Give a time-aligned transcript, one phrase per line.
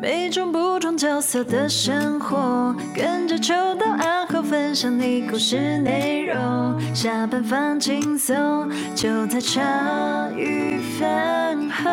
[0.00, 6.94] 每种不同角色的生活，跟着秋到暗号分享你故事内容。
[6.94, 11.90] 下班放轻松，就在茶余饭后。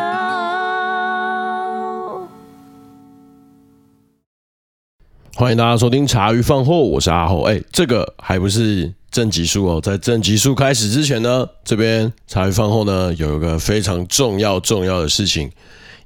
[5.34, 7.42] 欢迎大家收听茶余饭后，我是阿后。
[7.42, 15.50] 哎，这个还不是正集数哦，在正集数开始之前呢，这边茶余饭后呢有一个非常重要重要的事情。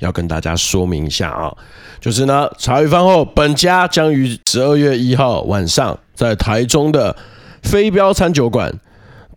[0.01, 1.55] 要跟大家说明一下啊，
[2.01, 7.15] 就是呢，茶余饭后本家将于十二月一号晚上在台中的
[7.63, 8.73] 飞镖餐酒馆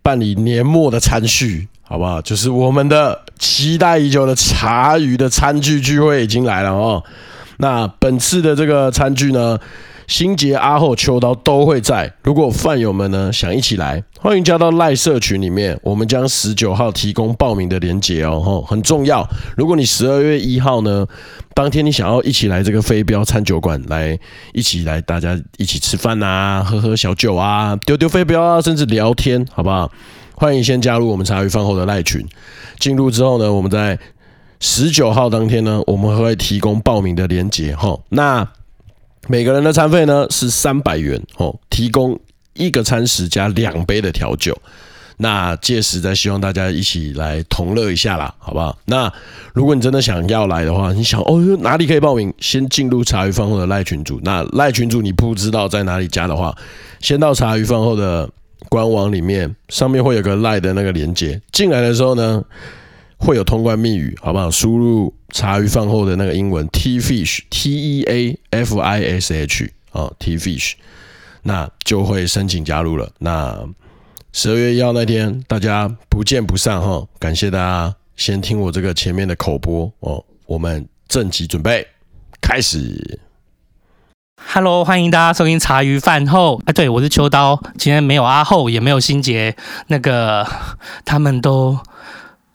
[0.01, 2.21] 办理年末的餐叙，好不好？
[2.21, 7.03] 就是我们的期待已久的茶余的餐具聚会已经来了哦。
[7.57, 9.57] 那本次的这个餐具呢，
[10.13, 12.13] 新杰、阿后、秋刀都会在。
[12.21, 19.27] 如果饭友们呢想一起来，欢迎加到赖社群里面，我们将十九号提供报名的连结哦，吼，很重要。
[19.57, 21.07] 如果你十二月一号呢，
[21.55, 24.15] 当天你想要一起来这个飞镖餐酒馆来
[24.53, 29.91] 一起来，大家一起吃饭啊，喝喝小酒啊，丢丢飞镖啊，甚至聊天，好不好？
[30.35, 32.23] 欢迎先加入我们茶余饭后的赖群。
[32.77, 33.97] 进入之后呢，我们在
[34.59, 38.47] 十九号当天呢，我们会提供报名的连结，吼，那。
[39.27, 42.19] 每个人的餐费呢是三百元哦，提供
[42.53, 44.57] 一个餐食加两杯的调酒。
[45.17, 48.75] 那届时再希望大家一起来同乐一下啦，好不好？
[48.85, 49.13] 那
[49.53, 52.33] 如果你真的想要来的话，你想哦哪里可以报名？
[52.39, 54.19] 先进入茶余饭后的赖群组。
[54.23, 56.53] 那赖群组你不知道在哪里加的话，
[56.99, 58.27] 先到茶余饭后的
[58.69, 61.39] 官网里面，上面会有个赖的那个连接。
[61.51, 62.43] 进来的时候呢，
[63.23, 64.51] 会有通关密语，好不好？
[64.51, 70.73] 输入茶余饭后的那个英文 T Fish T E A F I S H 啊 T Fish，
[71.43, 73.09] 那就会申请加入了。
[73.19, 73.57] 那
[74.33, 77.07] 十二月一号那天，大家不见不散哈！
[77.17, 80.21] 感谢大家先听我这个前面的口播哦。
[80.45, 81.87] 我们正集准备
[82.41, 83.21] 开始。
[84.45, 86.61] Hello，欢迎大家收听茶余饭后。
[86.65, 89.55] 哎，对，我是秋刀，今天没有阿后，也没有新杰，
[89.87, 90.45] 那个
[91.05, 91.79] 他们都。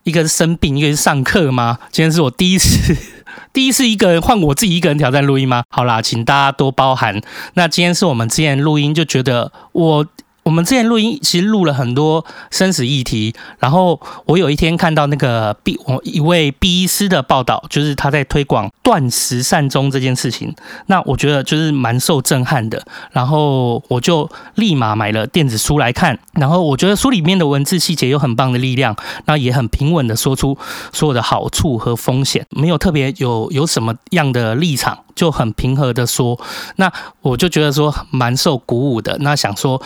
[0.09, 1.79] 一个是生病，一个是上课吗？
[1.93, 2.97] 今天是我第一次，
[3.53, 5.63] 第一次一个人换我自己一个人挑战录音吗？
[5.69, 7.21] 好啦，请大家多包涵。
[7.55, 10.07] 那今天是我们之前录音，就觉得我。
[10.49, 20.55] 我们之前录音其实录了很多生死议题，然后我有一天看到那个 B 我一位 B 医师的报道，就是他在推广断食善终这件事情，
[20.87, 22.83] 那我觉得就是蛮受震撼的，
[23.13, 30.57] 然后我就立马买了电子书来看，然后我觉得书里面的文字细节有很棒的力量，那也很平稳的说出
[30.95, 34.55] 所有的好处和风险，没有特别有有什么样的。
[34.55, 36.41] 立场，就很平和的说，
[36.77, 39.83] 那我就觉得说蛮受鼓舞的，那想说。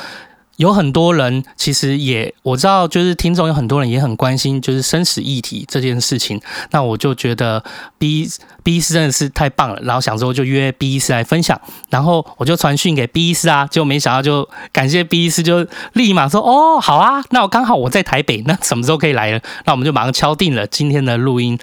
[0.63, 6.41] 有很多人其实也我知道，就是听众有很多人也很关心，就是生死议题这件事情。
[6.71, 7.65] 那我就觉得
[7.99, 8.31] B
[8.63, 19.41] B 医师真的是太棒了，然后想说就约 B 医师来分享，然后我就传讯给 B 医师啊，结果没想到就感谢 B 医师就立马说哦好啊，那我刚好我在台北，那什么时候可以来了？
[19.65, 21.59] 那我们就马上敲定了今天的录音，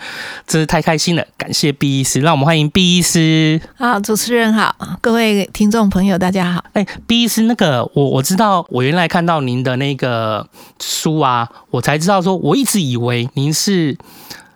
[0.46, 3.62] 真是太开心了，感谢 B 医师，让我们欢迎 B 医师。
[3.78, 6.66] 好，主持人好，各位听众朋友大家好。
[6.74, 8.89] 哎，B 医师那个我我知道我。
[8.90, 10.50] 原来看到您的那个
[10.82, 13.96] 书啊，我才知道说，我一直以为您是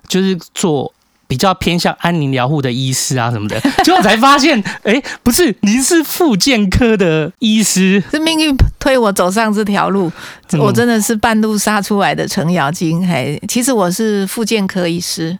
[0.08, 0.92] 就是做
[1.34, 10.12] 比较偏向安宁疗护的医师啊什么的， 结果才发现，哎，不是，您是复健科的医师，是命运推我走上这条路，
[10.60, 13.04] 我真的是半路杀出来的程咬金。
[13.08, 15.36] 还其实我是复健科医师，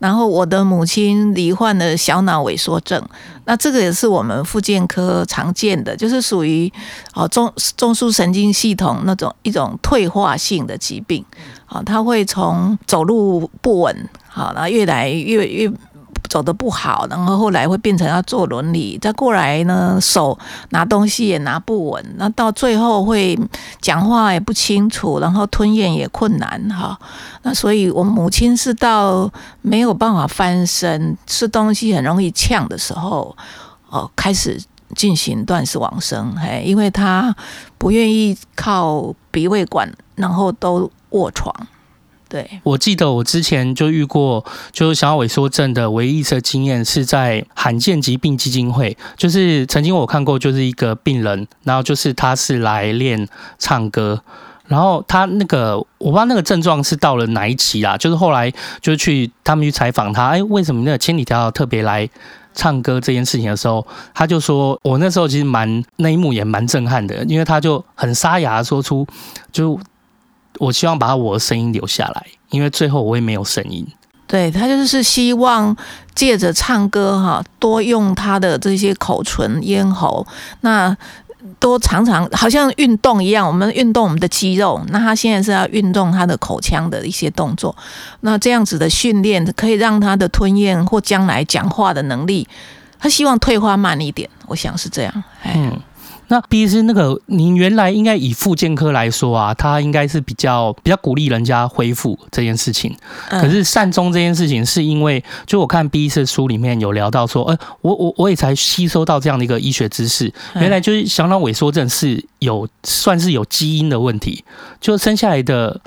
[0.00, 3.02] 然后我的母亲罹患了小脑萎缩症。
[3.46, 6.70] 那这个也是我们复健科常见的，就是属于
[7.14, 11.24] 哦中中枢神经系统那种一种退化性的疾病，
[11.68, 15.70] 啊，他会从走路不稳，好，然后越来越越
[16.28, 20.38] 走得不好，然后后来会变成要坐轮椅，再过来呢手
[20.70, 23.38] 拿东西也拿不稳，那到最后会
[23.80, 26.98] 讲话也不清楚，然后吞咽也困难，哈。
[27.42, 29.30] 那所以，我母亲是到
[29.62, 33.34] 没有办法翻身，吃东西很容易呛的时候，
[33.88, 34.60] 哦，开始
[34.94, 37.34] 进行断食往生，嘿，因为她
[37.78, 41.54] 不愿意靠鼻胃管，然后都卧床。
[42.28, 53.26] 对，我记得我之前就遇过，就是小脑萎缩症的唯一一次经验是在罕见疾病基金会，就是曾经我看过，就是一个病人，然后就是他是来练
[53.58, 54.22] 唱歌。
[54.66, 58.52] 然后他那个我不知道那个症状是到了哪一期啦，就是后来
[58.82, 62.06] 就去他们去采访他，哎，为什么那个千里迢迢特别来
[62.52, 69.06] 唱歌这件事情的时候，他就说，我那时候其实蛮那一幕也蛮震撼的，因为他就很沙哑说出，
[69.50, 69.80] 就
[70.58, 73.86] 我希望把我的声音留下来，因为最后我也没有声音。
[74.26, 75.74] 对，他就是希望
[76.14, 80.26] 借着唱歌哈，多用他的这些口唇、咽喉，
[80.60, 80.94] 那
[81.58, 84.84] 多常常好像运动一样，我们运动我们的肌肉。
[84.88, 87.74] 那他现在是要运动他的口腔的一些动作，
[88.20, 92.46] 那这样子的训练可以让他的吞咽或将来讲话的能力，
[92.98, 95.24] 他希望退化慢一点，我想是这样。
[95.44, 95.80] 嗯。
[96.28, 102.94] 那 B 医师，那个您原来应该以复健科来说啊，他应该是比较比较鼓励人家恢复这件事情。
[103.28, 114.44] 可是善终这件事情，是因为就我看 B 医师的书里面有聊到说，呃，我我我也才吸收到这样的一个医学知识，原来就是小脑萎缩症是有算是有基因的问题，
[114.80, 115.80] 就生下来的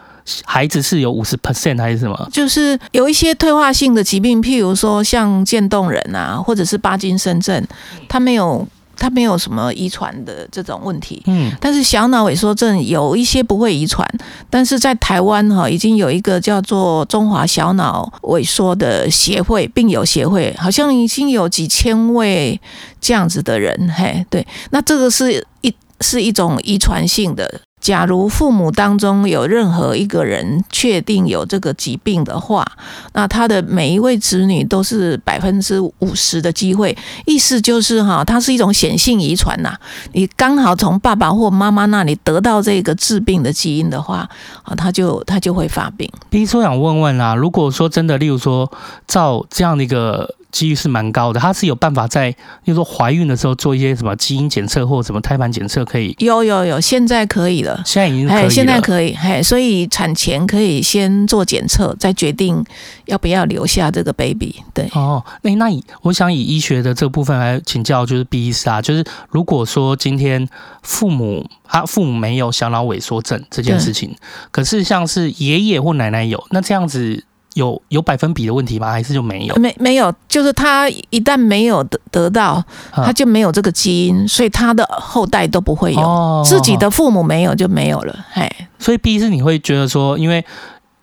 [0.46, 2.30] 孩子是有五十 percent 还是什么？
[2.32, 7.64] 就是有一些退化性的疾病，譬如说像渐冻人啊，或者是巴金森症，
[8.10, 8.68] 他没有。
[9.02, 14.08] 他没有什么遗传的这种问题，嗯，但是小脑萎缩症有一些不会遗传，
[14.48, 22.62] 但是在台湾哈已经有一个叫做中华小脑萎缩的协会，病友协会，好像已经有几千位
[23.02, 27.62] 这样子的人，嘿，对，那这个是一是一种遗传性的。
[27.82, 32.66] 假如父母当中有任何一个人确定有这个疾病的话，
[33.14, 36.96] 那他的每一位子女都是百分之五十的机会。
[37.26, 39.76] 意思就是哈，它是一种显性遗传呐。
[40.14, 44.30] 你刚好从爸爸或妈妈那里得到这个致病的基因的话，
[44.64, 46.08] 啊，他就他就会发病。
[46.30, 48.72] 比如说，想问问啊，如果说真的，例如说
[49.08, 50.36] 照这样的一个。
[50.52, 52.32] 几率是蛮高的，他是有办法在，
[52.64, 56.16] 比如说怀孕的时候做一些什么基因检测或什么胎盘检测，可以？
[56.20, 58.50] 有有有，现在可以了，现在已经可以了。
[58.50, 62.64] 现在可以，嘿，所以产前可以先做检测，再决定
[63.06, 64.56] 要不要留下这个 baby。
[64.74, 70.48] 对，哦，那那以我想以医学的这个部分来请教，就是 B 医师啊，就是如果说今天
[70.84, 74.16] 父母他父母没有小脑萎缩症这件事情，
[74.52, 77.24] 可是像是爷爷或奶奶有，那这样子。
[77.56, 78.90] 有有百分比的问题吗？
[78.92, 79.56] 还是就没有？
[79.56, 86.00] 没没有，就是他一旦没有得得到，他就没有这个基因，所以他的后代都不会有。
[86.00, 88.26] 哦、自己的父母没有就没有了。
[88.32, 88.50] 嘿，
[88.80, 90.46] 所以 B 是你会觉得说，因为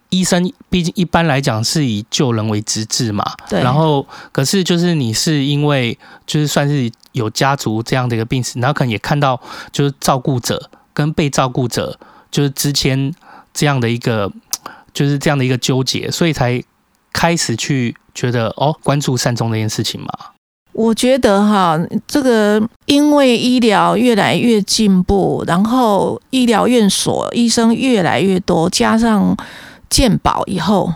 [0.08, 3.24] 医生毕竟一般来讲是以救人为职志嘛。
[3.50, 3.62] 对。
[3.62, 9.38] 然后，可是就是你是因为就是算是有家族这样的一个病史，然后可能也看到
[9.70, 11.98] 就是照顾者跟被照顾者
[12.30, 13.12] 就是之前
[13.52, 14.32] 这样的一个。
[14.92, 16.62] 就是这样的一个纠结，所以才
[17.12, 20.08] 开始去觉得哦，关注善终这件事情嘛。
[20.72, 21.76] 我觉得哈，
[22.06, 29.36] 这个因为医疗越来越进步，然后医疗院所医生越来越多，加上
[29.90, 30.92] 健保以后，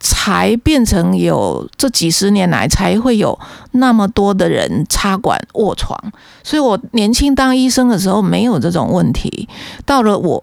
[0.00, 3.38] 才变成有这几十年来才会有
[3.72, 5.96] 那么多的人插管卧床。
[6.42, 9.48] 所以我年轻当医生的时候没有这种问题，
[9.86, 10.42] 到了我。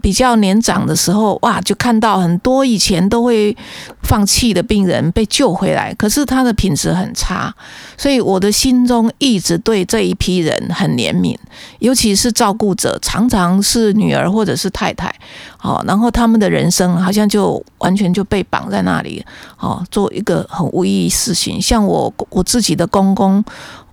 [0.00, 3.56] 比较年长的时候，哇，就看到很多以前都会
[4.02, 7.54] 放弃的病人被救回来，可是他的品质很差，
[7.96, 11.36] 所以我的心中一直对这一批人很怜悯，
[11.78, 15.14] 尤其是照顾者，常常是女儿或者是太太，
[15.56, 19.24] 好，然后他们的人生好像就完全就被绑在那里，
[19.56, 21.60] 好，做一个很无意义事情。
[21.60, 23.44] 像我我自己的公公，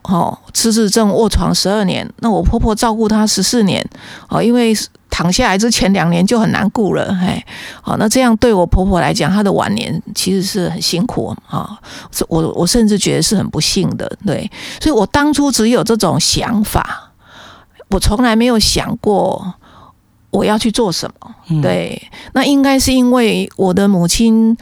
[0.03, 3.87] 哦，失智症卧床十二年，那我婆婆照顾他十四年，
[4.29, 4.75] 哦，因为。
[5.19, 7.43] 躺下来之前两年就很难顾了，嘿，
[7.81, 11.77] 好，那这样对我婆婆来讲，她的晚年其实是很辛苦啊，
[12.29, 14.49] 我我甚至觉得是很不幸的，对，
[14.79, 17.11] 所以我当初只有这种想法，
[17.89, 19.53] 我从来没有想过
[20.29, 24.55] 我要去做什么，对，那应该是因为我的母亲，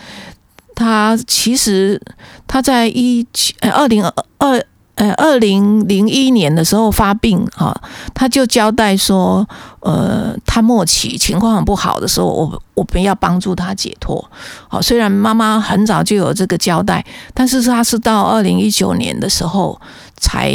[0.74, 2.02] 她其实
[2.48, 4.66] 她在一七二零二二。
[4.98, 7.80] 呃，二零零一年的时候发病哈，
[8.16, 9.48] 他就交代说，
[9.80, 14.24] 呃，他末期情况很不好的时候，我我们要帮助他解脱。
[14.68, 19.80] 好，虽然妈妈很早就有这个交代，但是他是到二零一九年的时候
[20.18, 20.52] 才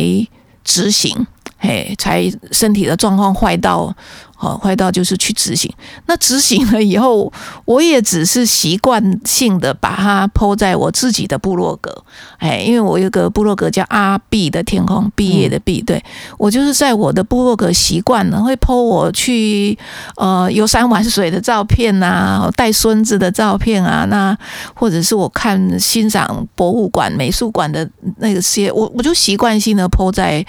[0.64, 1.24] 执行，
[1.58, 3.94] 嘿，才身体的状况坏到。
[4.42, 5.72] 哦，坏到就是去执行。
[6.06, 7.32] 那执行了以后，
[7.64, 12.04] 我也只是习惯性的把它 po 在我自己的部落格。
[12.38, 15.80] 哎，因为我有个部落格叫阿毕的天空，毕业的毕。
[15.80, 16.02] 对，
[16.38, 19.78] 我就是在我的部落格习惯了会 po 我去
[20.16, 24.36] 呃游山玩水的照片呐、啊，带孙子的照片啊，那
[24.74, 30.44] 或者是我看欣赏博物馆、美术馆的那个些，我我就习惯性的 po 在。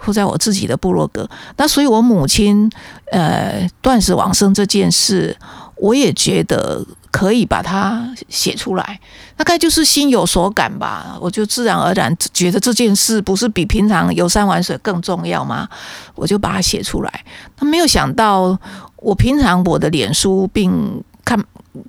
[0.00, 2.70] 铺在我自己的部落格，那所以，我母亲
[3.10, 5.36] 呃断食往生这件事，
[5.76, 9.00] 我也觉得可以把它写出来。
[9.36, 15.68] 大概就是心有所感吧，我就自然而然觉得这件事不是比平常游山玩水更重要吗？
[16.14, 17.24] 我就把它写出来。
[17.56, 18.58] 他没有想到，
[18.96, 21.42] 我平常我的脸书并看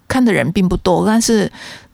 [0.07, 1.51] 看的人并不多，但是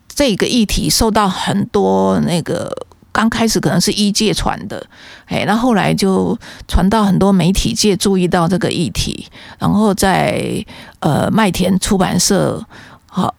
[0.07, 2.69] 这个议题受到很多那个
[3.15, 4.85] 刚开始可能是医界传的，
[5.27, 9.25] 哎，那后来就传到很多媒体界注意到这个议题，
[9.57, 10.61] 然后在
[10.99, 12.61] 呃麦田出版社
[13.07, 13.33] 好。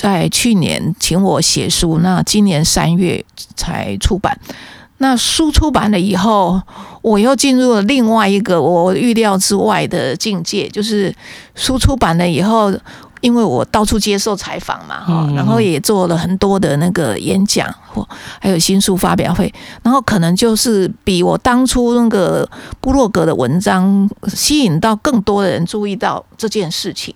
[0.00, 3.24] 在去年请我写书，那今年三月
[3.56, 4.38] 才出版。
[4.98, 6.62] 那书出版了以后，
[7.02, 11.12] 我又进入了另外一个我预料之外的境界，就是
[11.56, 12.72] 书出版了以后，
[13.20, 18.06] 因为我到处接受采访嘛，哈，然后也做了很多的那个演讲或
[18.40, 22.48] 还有新书发表会，然后可能就是比我当初那个
[22.80, 27.14] 部落格的文章吸引到更多的人注意到这件事情。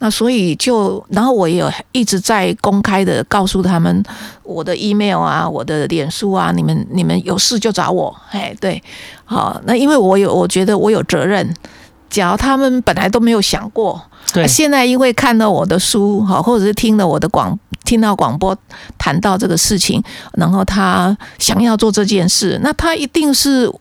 [0.00, 4.00] 那所以就，然后我也有一直在公开的告诉他们
[4.44, 8.80] 我的 email 啊，我的脸书啊，你们你们有事就找我，哎，对，
[9.24, 11.52] 好，那因为我有，我觉得我有责任。
[12.08, 14.00] 假如他们本来都没有想过，
[14.32, 18.56] 对，现在因为看到我的书，好，或者是听了我的广，听到广播
[18.96, 23.72] 谈到这个事情，然后他想要做这件事，那他一定是。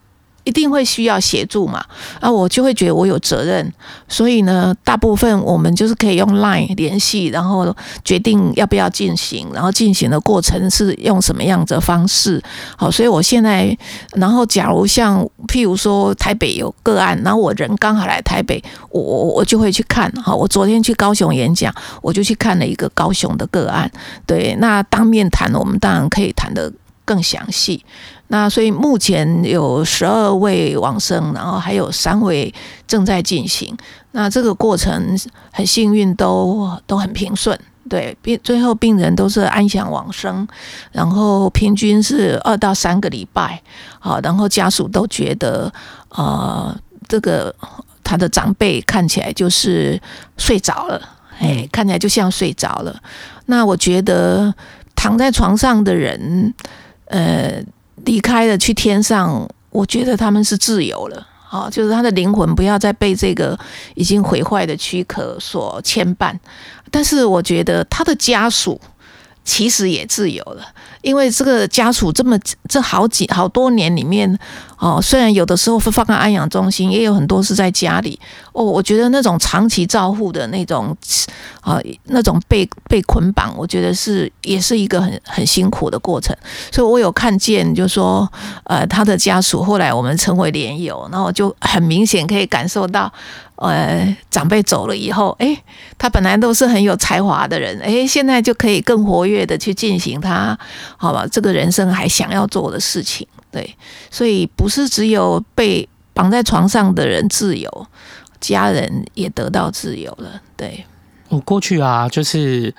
[0.48, 1.84] 一定会需要协助嘛？
[2.22, 3.74] 啊，我就会觉得我有责任，
[4.08, 7.76] 所以呢，大部分我们就是可以用 Line 联系，然后
[8.06, 12.42] 决定要不要进行，然后进行的过程是用什么样的方式。
[12.78, 13.78] 好，所以我现在，
[14.14, 20.10] 然后假如像譬如说台北有个案，然后我人刚好来台北，我我我就会去看。
[20.24, 23.92] 好，我昨天去高雄演讲，我就去看了一个高雄的个案。
[24.26, 26.72] 对，那当面谈，我们当然可以谈得
[27.04, 27.84] 更详细。
[28.30, 32.54] 那所以目前有十二位往生，然后还有三位
[32.86, 33.74] 正在进行。
[34.12, 35.18] 那这个过程
[35.52, 37.58] 很幸运，都都很平顺。
[37.88, 40.46] 对，病最后病人都是安详往生，
[40.92, 43.62] 然后平均是二到三个礼拜。
[43.98, 45.72] 好，然后家属都觉得，
[46.10, 47.56] 呃，这个
[48.04, 49.98] 他的长辈看起来就是
[50.36, 51.02] 睡着了，
[51.40, 52.94] 哎，看起来就像睡着了。
[53.46, 54.54] 那我觉得
[54.94, 56.54] 躺在床上的人，
[57.06, 57.64] 呃。
[58.08, 63.58] 离开了去天上，我觉得他们是自由了，啊，就是他的灵魂不要再被这个
[63.96, 66.34] 已经毁坏的躯壳所牵绊。
[66.90, 68.80] 但是我觉得他的家属
[69.44, 70.66] 其实也自由了，
[71.02, 74.40] 因为这个家属这么这好几好多年里面。
[74.78, 78.20] 哦，虽然有的时候会放在安养中心，也有很多是在家里。
[78.54, 80.96] 哦，我觉得那种长期照护的那种，
[81.62, 86.36] 啊，那种被被捆绑，我觉得是也是一个很很辛苦的过程。
[86.72, 88.32] 所以我有看见，就说，
[88.66, 93.12] 呃，他的家属后来我们成为连友，然后就很明显可以感受到，
[93.56, 95.58] 呃，长辈走了以后，哎，
[95.98, 100.58] 他本来都是很有才华的人，哎，现在就可以更活跃的去进行他，
[100.98, 103.28] 好吧，这个人生还想要做的事情。
[103.52, 103.76] 对，
[104.12, 107.88] 所以不是只有被绑在床上的人自由，
[108.40, 110.42] 家人也得到自由了。
[110.56, 110.86] 对，
[111.30, 112.74] 我过去啊，就是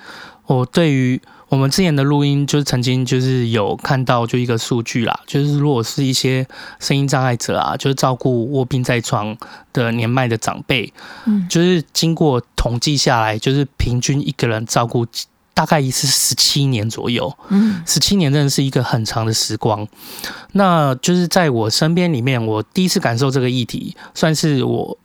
[0.46, 6.46] 我对于我们之前的录音，就是曾经就是有看到就一个数据啦，就是如果是一些
[6.78, 9.36] 声音障碍者啊，就是照顾卧病在床
[9.72, 10.92] 的年迈的长辈，
[11.24, 15.06] 嗯，就是经过统计下来，就是平均一个人照顾。
[15.58, 19.84] 大概是十七年左右，嗯，十七年真的是一个很长的时光。
[20.52, 24.96] 那就是在我身边里面，我第一次感受这个议题，算是我，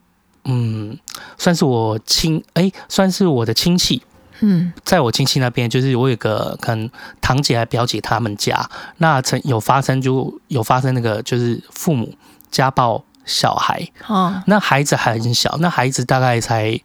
[0.45, 0.95] 嗯，
[1.39, 4.03] 算是我亲，哎，算是我的亲戚，
[4.41, 6.87] 嗯，在我亲戚那边，就是我有个可能
[7.19, 12.13] 堂姐还表姐他们家，那曾有发生，就有发生那个就是父母
[12.51, 13.03] 家暴。
[13.25, 16.79] 小孩，哦，那孩子还很小，那孩子大概才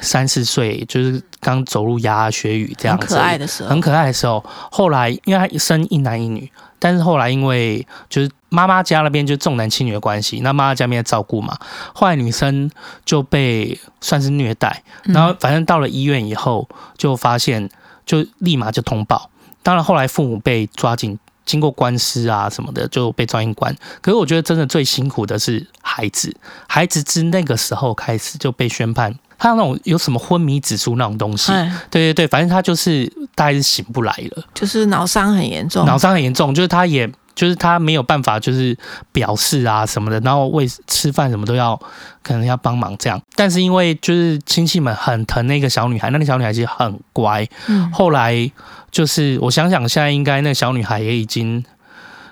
[0.00, 4.44] 三四岁，就是刚走路牙牙学语这样子，很可爱的时候，很可爱的时候。
[4.70, 11.56] 后来因为他生一男一女，但是后来因为就是妈妈家那边就重男轻女的关系，那妈妈家那边照顾嘛，
[11.94, 12.70] 后来女生
[13.04, 17.68] 就被算是虐待，然后反正到了医院以后，就发现
[18.06, 19.30] 就立马就通报，
[19.62, 21.18] 当然后来父母被抓进。
[21.44, 23.74] 经过官司啊什么的，就被抓进关。
[24.00, 26.34] 可是我觉得真的最辛苦的是孩子，
[26.66, 31.52] 孩子自那个时候开始就被宣判，他那种有什么昏迷指数那种东西，
[31.90, 38.76] 对对对，反正他就是大概是醒不来了，就是脑伤很严重，脑伤很严重，就是他也就是他没有办法就是
[39.12, 41.78] 表示啊什么的，然后喂吃饭什么都要
[42.22, 43.20] 可能要帮忙这样。
[43.34, 48.50] 但是因为就是亲戚们很疼那个小女孩，那个小女孩其实很乖，嗯，后来。
[48.94, 51.64] 就是我想想，现在应该那个小女孩也已经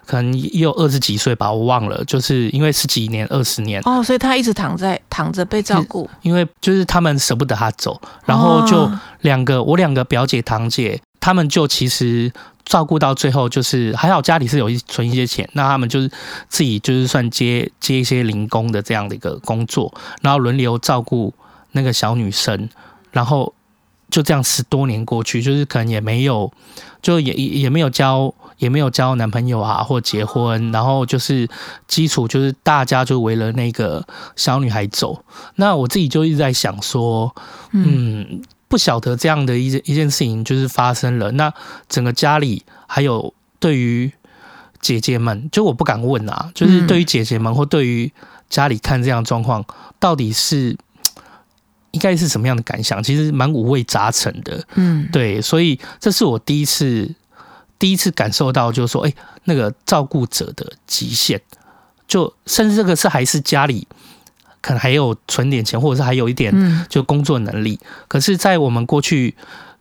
[0.06, 2.04] 可能也有二十几岁吧，我忘了。
[2.04, 6.08] 就是因为十几年、二十年哦，所以她一直躺在躺着被照顾。
[6.22, 8.88] 因为就是他们舍不得她走，然后就
[9.22, 12.32] 两个我两个表姐堂姐，他们就其实
[12.64, 16.08] 照顾到最后，就是还好家里是有一存一些钱，那他们就是
[16.48, 21.34] 自己就是算接接一些零工的这样的一个工作，然后轮流照顾
[21.72, 22.68] 那个小女生，
[23.10, 23.52] 然后。
[24.12, 26.52] 就这样十多年过去，就是可能也没有，
[27.00, 31.48] 就也也没有交，也没有交男朋友啊，或结婚，然后就是
[31.88, 35.24] 基础就是大家就围了那个小女孩走。
[35.54, 37.34] 那我自己就一直在想说，
[37.70, 41.50] 嗯，不晓得这样的一件一件事情就是发生了，那
[41.88, 44.12] 整个家里还有对于
[44.82, 48.12] 姐姐们，就我不敢问啊，就是对于姐姐们或对于
[48.50, 49.64] 家里看这样状况，
[49.98, 50.76] 到底是。
[51.92, 53.02] 应该是什么样的感想？
[53.02, 57.14] 其实蛮五味杂陈的，嗯，对，所以这是我第一次
[57.78, 61.40] 第一次感受到，就是说，哎，那个照顾者的极限，
[62.08, 63.86] 就甚至这个是还是家里
[64.60, 69.34] 可能还有存点钱，或者是还有一点就工作能力，可是，在我们过去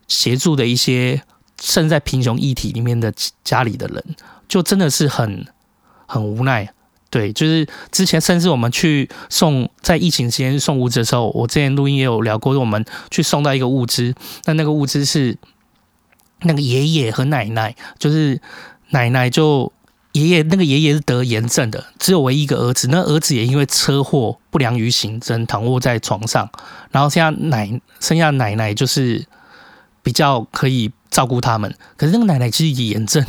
[0.08, 1.22] 协助的一些
[1.62, 3.14] 身在贫穷议题里面的
[3.44, 4.04] 家里的人，
[4.50, 5.46] 就真的是很
[6.08, 6.74] 很无奈。
[7.12, 14.16] 对，就是之前甚至我们去送在疫情期间送物资的时候，我之前录音也有聊过，我们去送到一个物资，
[14.46, 15.38] 那那个物资是
[16.44, 18.40] 那个爷爷和奶奶，就是
[18.92, 19.74] 奶奶就
[20.14, 26.50] 爷爷那个爷爷是得炎症的，只有唯一一个儿子，那儿子也因为车祸不良于行政躺卧在床上，
[26.92, 29.26] 然后剩下奶剩下奶奶就是
[30.02, 33.22] 比较可以照顾他们，可是那个奶奶其实也炎症，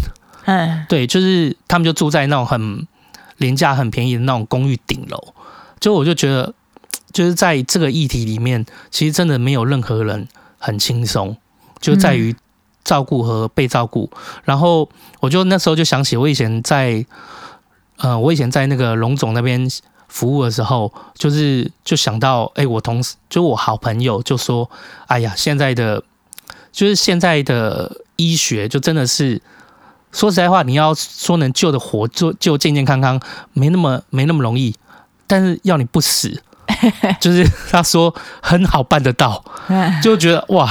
[0.45, 2.87] 哎，对，就是他们就住在那种很。
[3.39, 5.35] 廉价很便宜的那种公寓顶楼，
[5.81, 6.55] 就我就觉得，
[7.13, 11.37] 就是在这个议题里面，其实真的没有任何人很轻松，
[11.81, 12.35] 就在于
[12.85, 14.11] 照顾和被照顾。
[14.45, 14.89] 然后
[15.21, 17.05] 我就那时候就想起我以前在，
[17.99, 19.69] 呃，我以前在那个龙总那边
[20.09, 24.71] 服务的时候，就是就想到，哎，我同事就我好朋友就说，
[25.07, 26.03] 哎呀，现在的
[26.71, 29.41] 就是现在的医学就真的是。
[30.13, 33.19] 说实在话，你要说能救的活，就就健健康康，
[33.55, 34.75] 没那么没那么容易。
[35.27, 36.43] 但是要你不死，
[37.19, 39.43] 就是他说很好办得到，
[40.03, 40.69] 就觉得哇，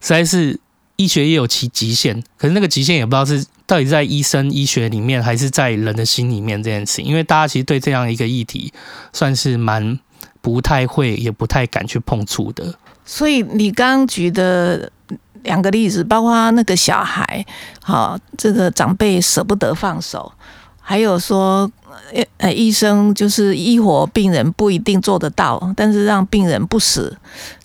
[0.00, 0.58] 实在是
[0.94, 2.22] 医学也有其极限。
[2.38, 7.04] 可是那个极限也不知道是到底在医生医学里面，还是在人的心里面这件事情。
[7.04, 8.72] 因为大家其实对这样一个议题，
[9.12, 9.98] 算是蛮
[10.40, 12.72] 不太会，也不太敢去碰触的。
[13.04, 14.92] 所以你刚刚举的。
[15.42, 17.44] 两个例子，包括那个小孩，
[17.82, 20.32] 好，这个长辈舍不得放手，
[20.80, 21.70] 还有说，
[22.38, 27.16] 呃，医生就是医活病人不一定做得到，但是让病人不死，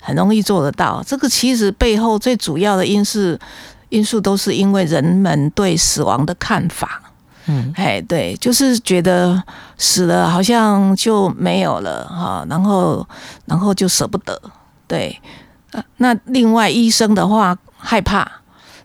[0.01, 1.03] 很容易做得到。
[1.05, 3.37] 这个其实背后最主要的因素，
[3.89, 7.01] 因素都是因为人们对死亡的看法，
[7.47, 9.41] 嗯，哎，对，就是觉得
[9.77, 13.07] 死了好像就没有了哈，然后，
[13.45, 14.41] 然后就舍不得，
[14.87, 15.19] 对。
[15.97, 18.29] 那另外医生的话，害怕，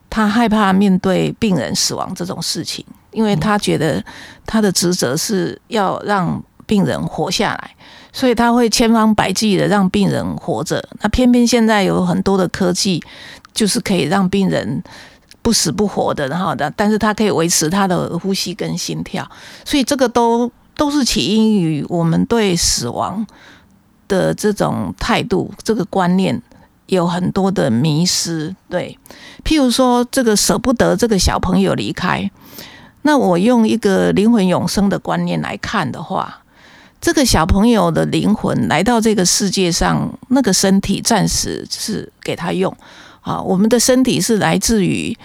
[0.08, 4.02] 他害怕面对病人死亡这种事情，因为他觉得
[4.46, 7.70] 他的职责是要让病人活下来，
[8.12, 10.82] 所以他会千方百计的让病人活着。
[11.00, 13.02] 那偏偏现在有很多的科技，
[13.52, 14.82] 就是可以让病人
[15.42, 19.28] 不死不活的，然后的，但是他可以维持他的呼吸跟心跳，
[19.64, 23.26] 所以这个都都是起因于我们对死亡
[24.06, 26.40] 的这种态度，这个观念。
[26.90, 28.98] 有很多的迷失，对，
[29.42, 32.30] 譬如说这个舍不得这个小朋友离开，
[33.02, 36.42] 那我用一个灵魂永生的观念来看的话，
[37.00, 42.76] 这个小朋友的灵魂来到这个世界上，那个身体暂时是给他用，
[43.22, 45.16] 啊，我们的身体是来自于。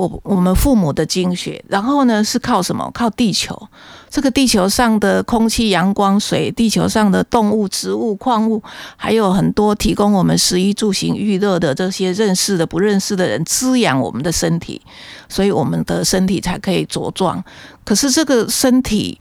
[0.00, 2.90] 我我们父母的精血，然后呢是靠什么？
[2.94, 3.68] 靠地球，
[4.08, 8.62] 这个地球上的空气、阳光、水，地球上的动物、植物、矿物，
[8.96, 14.80] 还有很多提供我们食衣住行、娱乐的这些认识的、不认识的人滋养我们的身体，
[15.28, 17.44] 所以我们的身体才可以茁壮。
[17.84, 19.20] 可是这个身体。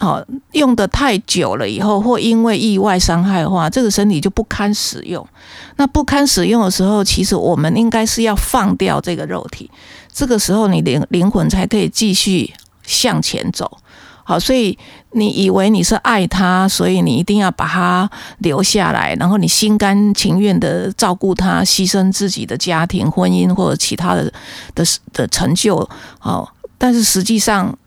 [0.00, 5.26] 好，用得太久了以后，或因为意外伤害的话，这个身体就不堪使用。
[5.74, 9.68] 那不堪使用的时候，其实我们应该是要放掉这个肉体，
[10.18, 12.52] 这个时候你灵灵魂才可以继续
[12.82, 13.78] 向前走。
[14.24, 14.76] 好，所以
[15.12, 24.32] 你以为你是爱他，所以你一定要把他留下来，然后你心甘情愿的照顾他，牺牲自己的家庭、婚姻或者其他的
[24.74, 25.88] 的的成就。
[26.18, 27.78] 好，但是实际上。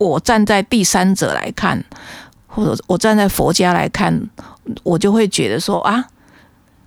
[0.00, 1.84] 我站在第三者来看，
[2.46, 4.30] 或者我站在佛家来看，
[4.84, 6.04] 我就会觉得说啊，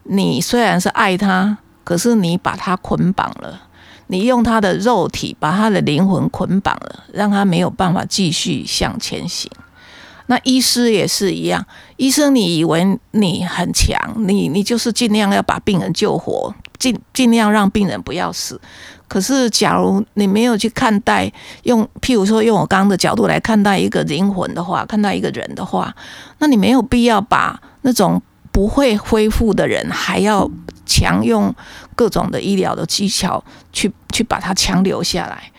[0.04, 3.64] 你虽然是爱他，可是你把他捆绑了，
[4.12, 9.50] 你用他的肉体把他的灵魂捆绑了，让他没有办法继续向前行。
[10.28, 18.60] 那医师也是一样，医生你以为你很强，你你就是尽量要把病人救活，尽尽量让病人不要死。
[19.08, 21.32] 可是，假如你没有去看待，
[21.64, 25.96] 用譬如说用我刚刚的角度来看待一个灵魂的话，看待一个人的话，
[26.40, 28.22] 那你没有必要把那种
[28.52, 30.50] 不会恢复的人还要
[30.86, 31.54] 强用
[32.02, 35.52] 各种的医疗的技巧去去把他强留下来，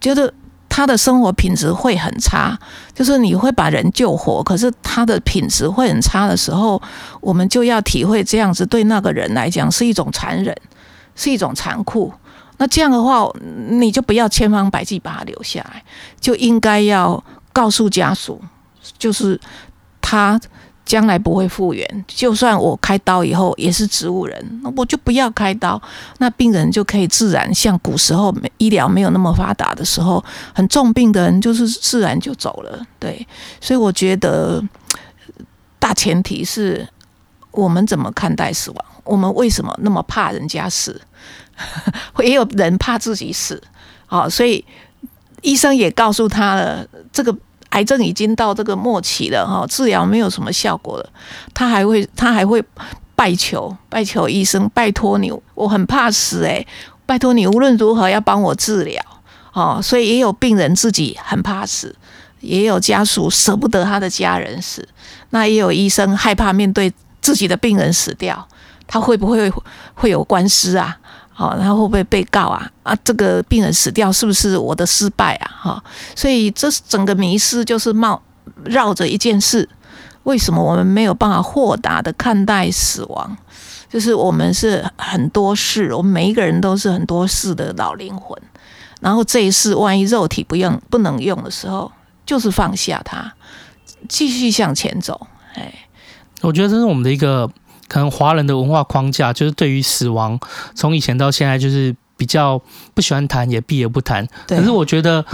[0.00, 0.34] 觉得
[0.68, 2.58] 他的生活品质会很差。
[2.92, 6.82] 就是你会把人救活，可是他的品质会很差的时候，
[7.20, 10.52] 我们就要体会这样子对那个人来讲是一种残忍，
[11.14, 12.12] 是一种残酷。
[12.56, 13.30] 那这样的话，
[13.68, 15.84] 你就不要千方百计把他留下来，
[16.20, 17.22] 就应该要
[17.52, 18.42] 告诉家属，
[18.98, 19.40] 就是
[20.00, 20.40] 他。
[20.86, 25.82] 将来不会复原，就算我开刀以后也是植物人，那我就不要开刀，
[26.18, 32.86] 那病人就可以自然像古时候医疗没有那么发达的时候，很重病的人就是自然就走了。
[33.00, 33.26] 对，
[33.60, 34.62] 所以我觉得
[35.80, 36.88] 大前提是
[37.50, 41.00] 我们怎么看待死亡，我们为什么那么怕人家死，
[42.22, 43.60] 也有人怕自己死，
[44.06, 44.64] 好，所以
[45.42, 47.36] 医生也告诉他了这个。
[47.76, 51.06] 癌症已经到这个末期了哈，治疗没有什么效果了，
[51.52, 52.64] 他还会他还会
[53.14, 56.66] 拜求拜求医生，拜托你，我很怕死诶，
[57.04, 59.02] 拜托你无论如何要帮我治疗
[59.52, 59.78] 哦。
[59.82, 61.94] 所以也有病人自己很怕死，
[62.40, 64.88] 也有家属舍不得他的家人死，
[65.30, 68.48] 那也有医生害怕面对自己的病人死掉，
[68.86, 69.52] 他会不会
[69.92, 70.96] 会有官司啊？
[71.38, 72.66] 好，他会不会被告啊？
[72.82, 75.50] 啊，这个病人死掉是不是我的失败啊？
[75.60, 78.18] 哈，所以这整个迷失就是冒
[78.64, 79.68] 绕着一件事：
[80.22, 83.36] 为什么我们没有办法豁达的看待死亡？
[83.90, 88.40] 就是我们是很多事，我们每一个人都是很多事的老灵魂。
[89.02, 91.92] 然后这一世万一肉体不用不能用的时候，
[92.24, 93.30] 就是放下它，
[94.08, 95.26] 继续向前走。
[95.52, 95.70] 哎，
[96.40, 97.50] 我觉得这是我们的一个。
[97.88, 100.38] 可能华人的文化框架就是对于死亡，
[100.74, 102.60] 从以前到现在就是比较
[102.94, 104.26] 不喜欢谈，也避而不谈。
[104.48, 105.24] 可是我觉得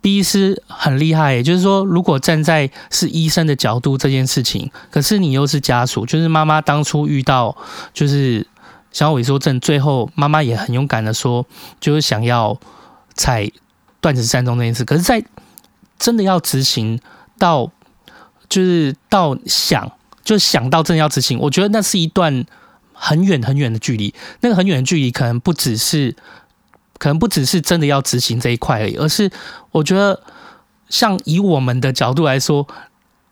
[0.00, 7.56] B 医师很厉害，也就是说，如果站在是医生的角度这件事情，可是你又是家属，就是妈妈当初遇到
[7.94, 8.44] 就是
[8.90, 11.46] 小脑萎缩症，最后妈妈也很勇敢的说，
[11.80, 12.58] 就是想要
[13.14, 13.48] 采
[14.00, 14.84] 断子善终这件事。
[14.84, 15.24] 可是，在
[15.98, 16.98] 真的要执行
[17.38, 17.70] 到，
[18.48, 19.92] 就是到想。
[20.24, 22.44] 就想到真的要执行，我觉得那是一段
[22.92, 24.14] 很远很远的距离。
[24.40, 26.14] 那个很远的距离，可能不只是，
[26.98, 29.30] 可能不只是真的要执行这一块而已，而是
[29.72, 30.20] 我觉得，
[30.88, 32.66] 像以我们的角度来说，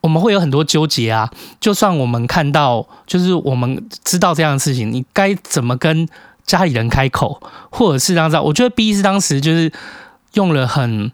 [0.01, 1.31] 我们会有很多纠结啊。
[1.61, 6.09] 就算我们看到，就是我们知道这样的事情，你该怎么跟
[6.45, 8.39] 家里人开口，或者是这样子？
[8.41, 9.73] 我觉得 B 是当时就是
[10.35, 11.13] 用了很。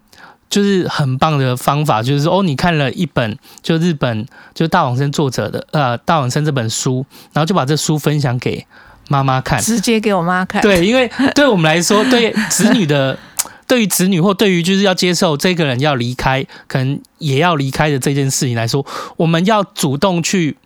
[0.48, 8.64] 就是很棒的方法，就是说哦，你看了一本就日本就大网生作者的呃大网生这本书，然后就把这书分享给
[9.08, 10.62] 妈妈看，直接给我妈看。
[10.62, 13.18] 对，因为对我们来说，对子女的，
[13.66, 20.56] 对于子女或对于就是要接受这个人要离开，可能也要离开的这件事情来说，我们要主动去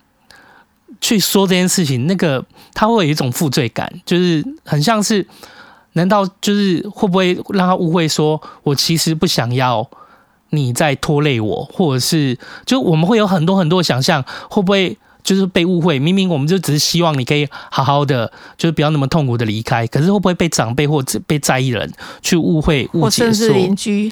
[1.01, 5.25] 去说这件事情，那个他会有一种负罪感，就是很像是。
[5.93, 9.85] 难道就是会不会让他误会说，我其实不想要
[10.51, 15.99] 你再拖累我，或者是就我们会有很多很多想象，会不会就是被误会？
[15.99, 23.23] 明明我们就只是希望你可以好好的，就是不要那么痛苦的离开，可是会不会被长辈或者被在意人去误会误解？
[23.25, 24.11] 甚至邻居，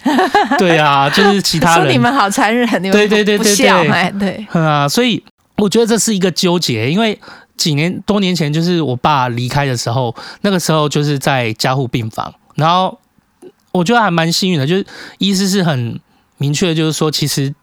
[0.58, 5.24] 对啊，就是其他人说你们好残忍，你们对对对对对，哎 对啊，所以
[5.56, 7.18] 我觉得这是一个纠结，因为。
[7.60, 12.34] 几年多年前，就是我爸离开的时候，那个时候就是在加护病房。
[12.56, 12.98] 然后
[13.74, 14.86] 我觉得还蛮幸运的，就是
[15.18, 16.00] 医师是很
[16.38, 17.54] 明确，就是说，其实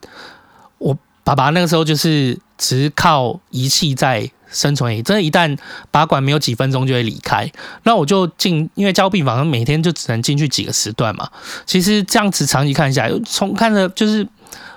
[0.77, 5.03] 我爸爸那个时候就是只靠仪器在生存而已。
[5.03, 5.59] 真的，一旦
[5.91, 7.51] 拔管没有几分钟就会离开。
[7.85, 11.31] 那我就进，因为加护病房每天就只能进去几个时段嘛。
[11.65, 14.29] 其实这样子长期看下来，从看着就是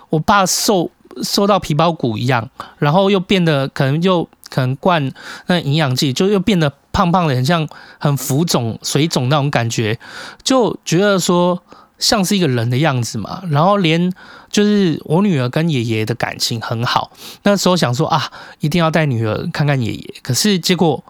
[0.10, 0.90] 我爸瘦
[1.24, 4.28] 瘦到皮包骨一样，然后又变得可能又。
[4.52, 5.12] 可能灌
[5.46, 10.00] 那营养剂，就又变得胖胖的，很像很浮肿、水肿那种感觉，
[10.42, 11.62] 就觉得说
[12.00, 13.44] 像是一个人的样子嘛。
[13.52, 14.12] 然后连
[14.50, 17.12] 就是我女儿跟爷爷的感情很好，
[17.44, 20.16] 那时候想说啊，一定要带女儿看看爷爷。
[20.24, 21.04] 可是结果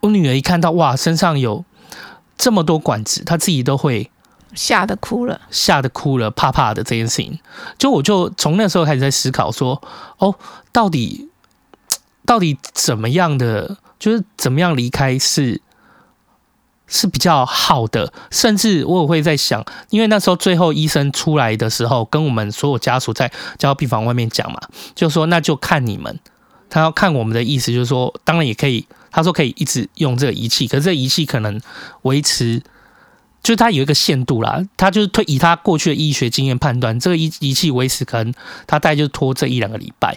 [0.00, 1.64] 我女儿一看到哇，身上有
[2.36, 4.10] 这么多管子，她自己都会
[4.54, 7.38] 吓得哭了，吓得哭了，怕怕的这件事情。
[7.78, 9.82] 就我就从那时候开始在思考说，
[10.18, 10.34] 哦，
[10.72, 11.28] 到底。
[12.24, 15.60] 到底怎么样的，就是怎么样离开是
[16.86, 24.60] 是比较好的，甚至我也会在想，因为那时候最后医生出来的时候，跟我们所有家属在加护病房外面讲嘛，
[24.94, 26.20] 就说那就看你们，
[26.70, 31.60] 他要看我们的意思，就是说当然也可以，他说可以一直用这个仪器，可是这个仪器可能
[32.02, 32.62] 维持，
[33.42, 38.32] 就他有一个限度啦，他就是推以他过去的医学经验判断，这个仪仪器维持可能
[38.66, 40.16] 他大概就拖这一两个礼拜。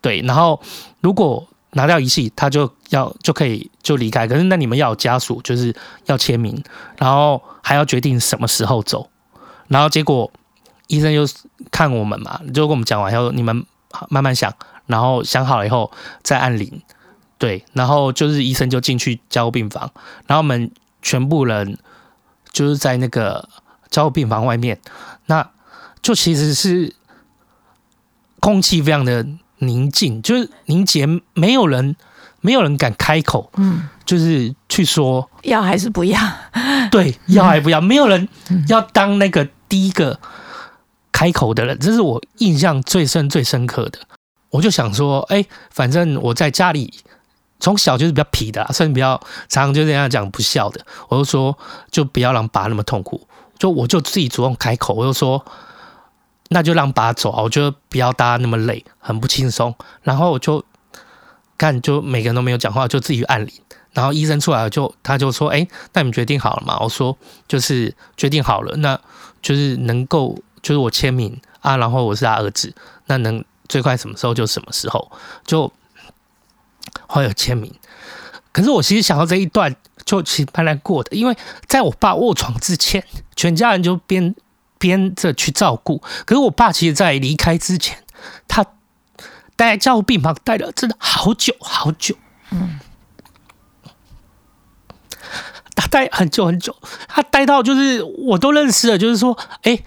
[0.00, 0.60] 对，然后
[1.00, 4.26] 如果拿掉仪器，他就要就可以就离开。
[4.26, 5.72] 可是那你们要有家属，就是
[6.06, 6.60] 要签名，
[6.98, 9.08] 然后还要决定什么时候走。
[9.68, 10.28] 然后结果
[10.88, 11.32] 医生就
[11.70, 13.64] 看我们嘛，就跟我们讲完以后，你们
[14.08, 14.52] 慢慢想，
[14.86, 16.82] 然后想好了以后再按铃。
[17.38, 19.88] 对，然后就是医生就进去交病房，
[20.26, 21.78] 然后我们全部人
[22.52, 23.48] 就是在那个
[23.90, 24.80] 加护病房外面，
[25.26, 25.50] 那
[26.02, 26.94] 就其实是
[28.40, 29.26] 空气非常的。
[29.62, 31.94] 宁静就是凝结，没有人，
[32.40, 36.18] 没有人敢开口，嗯，就是去说要还是不要，
[36.90, 38.26] 对， 要还不要，没有人
[38.68, 40.18] 要当那个第一个
[41.12, 43.98] 开口的人，这是我印象最深、最深刻的。
[44.48, 46.94] 我就想说，哎，反正我在家里
[47.60, 51.56] 从小就是比较皮的，甚至比较常常就这样讲不孝的，我就说
[51.90, 53.26] 就不要让爸那么痛苦，
[53.58, 55.44] 就我就自己主动开口，我就说。
[56.52, 57.44] 那就让爸走啊！
[57.44, 59.72] 我觉得不要大家那么累，很不轻松。
[60.02, 60.64] 然后我就
[61.56, 63.52] 看，就每个人都没有讲话，就自己按铃。
[63.92, 68.98] 然后医生出来了就，他就说：“哎，那你们决定好了吗？”我说：“就是决定好了，那
[69.40, 71.76] 就是能够，就是我签名啊。
[71.76, 72.74] 然后我是他儿子，
[73.06, 75.08] 那能最快什么时候就什么时候，
[75.46, 75.72] 就
[77.06, 77.72] 会有签名。
[78.52, 79.74] 可是我其实想到这一段，
[80.04, 83.04] 就其实蛮难过的，因为在我爸卧床之前，
[83.36, 84.34] 全家人就边。
[84.80, 88.02] 边着去照顾，可是我爸其实，在离开之前，
[88.48, 88.64] 他
[89.54, 92.16] 待在加护病房待了真的好久好久，
[92.50, 92.80] 嗯，
[95.74, 96.74] 他待很久很久，
[97.08, 99.78] 他待到就是我都认识了，就是说，哎，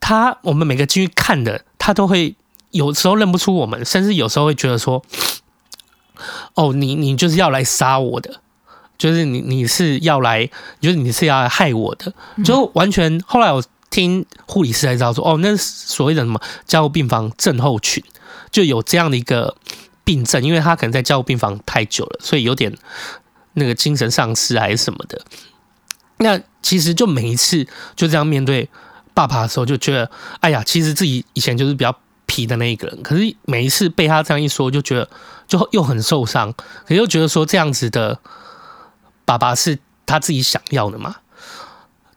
[0.00, 2.36] 他我们每个进去看的，他都会
[2.72, 5.02] 有时候认不出我们，甚至有时候会觉得说，
[6.54, 8.40] 哦，你你就是要来杀我的，
[8.96, 10.48] 就是你你是要来，
[10.80, 12.12] 就是你是要来害我的，
[12.44, 13.62] 就完全后来我。
[13.92, 18.02] 听护理师才知道说，哦，那所谓的什么加护病房症候群，
[18.50, 19.54] 就有这样的一个
[20.02, 22.74] 病症，因为他可能在加护病房太久了，所以有点
[23.52, 25.20] 那个精神丧失还是什么的。
[26.16, 28.66] 那其实就每一次就这样面对
[29.12, 31.94] 爸爸的时候，就觉得，哎呀，其实自己以前就是比较
[32.32, 35.06] 皮的那一个人，可是每一次被他这样一说，就觉得
[35.46, 36.50] 就又很受伤，
[36.86, 38.18] 可又觉得说这样子的
[39.26, 41.16] 爸爸是他自己想要的嘛。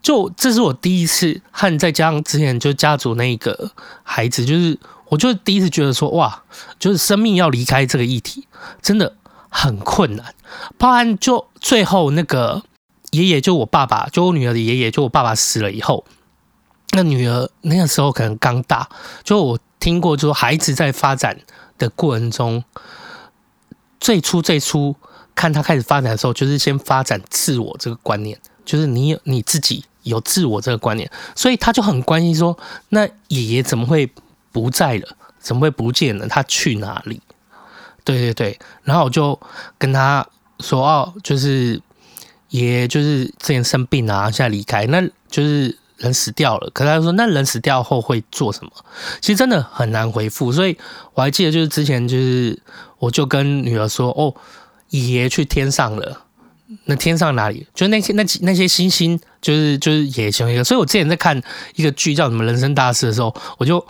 [0.02, 3.72] 就这是我第一次和再加上之前就家族那个
[4.04, 6.44] 孩子，就是我就第一次觉得说哇，
[6.80, 8.48] 就是生命要离开这个议题
[8.82, 9.18] 真的
[9.50, 10.34] 很困难。
[10.78, 12.64] 包含就最后那个
[13.12, 16.06] 爷爷，就我爸爸，就我女儿的爷爷，就我爸爸死了以后，
[16.92, 18.88] 那女儿那个时候可能刚大，
[19.24, 21.40] 就我听过，就孩子在发展
[21.78, 22.64] 的过程中，
[24.00, 24.96] 最初最初
[25.34, 29.86] 看他开始发展的时候，就是先发展自我这个观念，就是你你自己。
[30.06, 32.56] 有自我这个观念，所以他就很关心说
[32.90, 34.08] ：“那爷爷怎么会
[34.52, 35.08] 不在了？
[35.40, 36.28] 怎么会不见了？
[36.28, 37.20] 他去哪里？”
[38.06, 39.40] 对对对，然后我就
[39.80, 40.24] 跟他
[40.60, 41.82] 说：“哦，就是
[42.50, 48.72] 爷爷就是之前生病啊，现在离开，那就是人死掉了。”可是他说：“那人死掉后会做什么？”
[49.22, 50.78] 其实真的很难回复，所以
[51.14, 52.62] 我还记得就是之前就是
[53.00, 54.34] 我就跟女儿说：“哦，
[54.90, 56.22] 爷爷去天上了。”
[56.86, 57.68] 那天上哪里？
[57.76, 60.64] 就那些那那些星星，就是就是也其中一个。
[60.64, 61.40] 所以我之前在看
[61.76, 63.86] 一个剧叫什么《人生大事》的时候，我就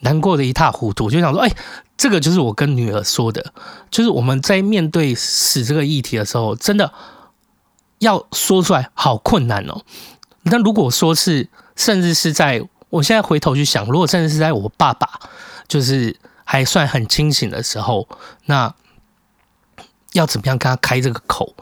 [0.00, 1.50] 难过的一塌糊涂，就想说，哎，
[1.96, 3.52] 这个就是我跟女儿说的，
[3.90, 6.92] 就是我们在面对死这个议题的时候，真的
[7.98, 9.80] 要说出来好困难哦。
[10.42, 15.08] 那如果说是，甚至是在我现在回头去想，如果甚至是在我爸爸
[15.66, 18.08] 就是还算很清醒的时候，
[18.46, 18.74] 那
[20.12, 21.54] 要怎么样跟他开这个口？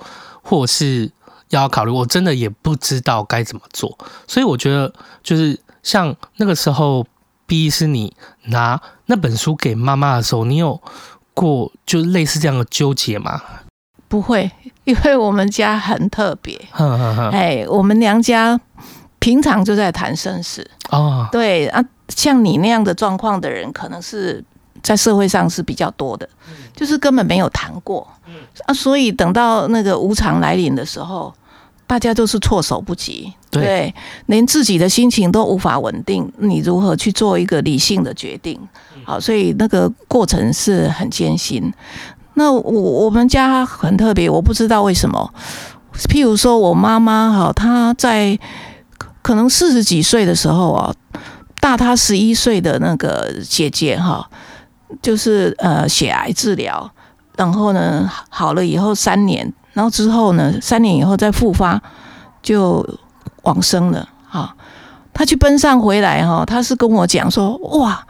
[0.49, 1.11] 或是
[1.49, 7.05] 要考虑，我真的也不知道该怎么做，所以我觉得就是像那个时候，
[7.49, 10.81] 毕竟是你拿那本书给妈妈的时候，你有
[11.35, 13.43] 过就类似这样的纠结吗？
[14.07, 14.49] 不会，
[14.87, 16.59] 因为我们家很特别，
[17.31, 18.59] 哎，我们娘家
[19.19, 24.43] 平常就在谈生死哦，对啊，像你那样的状况的人，可能是。
[24.83, 26.29] 在社会上是比较多的，
[26.73, 28.07] 就是根本没有谈过，
[28.67, 31.35] 啊，所以等到那个无常来临的时候，
[31.89, 33.93] 大家都是措手不及，对，
[34.27, 38.61] 连自己的心情都无法稳定，你如何去做一个理性的决定？
[39.05, 41.73] 好，所以那个过程是很艰辛。
[42.37, 45.31] 那我我们家很特别，我不知道为什么，
[46.09, 48.39] 譬如说我妈妈哈，她在
[49.21, 50.95] 可能四十几岁的时候啊，
[51.61, 54.27] 大她十一岁的那个姐姐哈。
[55.03, 56.89] 就是呃血癌治疗，
[57.37, 61.83] 然后呢好了以后三年，然后之后呢三年以后再复发
[62.41, 62.89] 就
[63.43, 64.55] 往生了哈。
[65.13, 68.07] 她去奔丧回来哈，她是跟我讲说哇，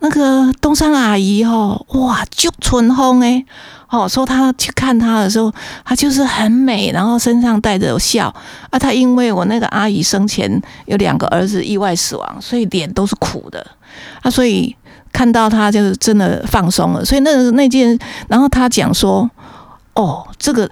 [0.00, 3.44] 那个东山阿姨哦，哇，就春风哎，
[3.88, 5.52] 哦，说她去看她的时候，
[5.84, 8.32] 她就是很美，然后身上带着笑
[8.70, 8.78] 啊。
[8.78, 13.66] 她因为我那个阿姨生前有两个儿子意外死亡，所以脸都是苦的
[14.22, 14.74] 啊，所以
[15.12, 17.04] 看到她就是真的放松了。
[17.04, 19.28] 所以那那件，然后她讲说，
[19.94, 20.70] 哦，这个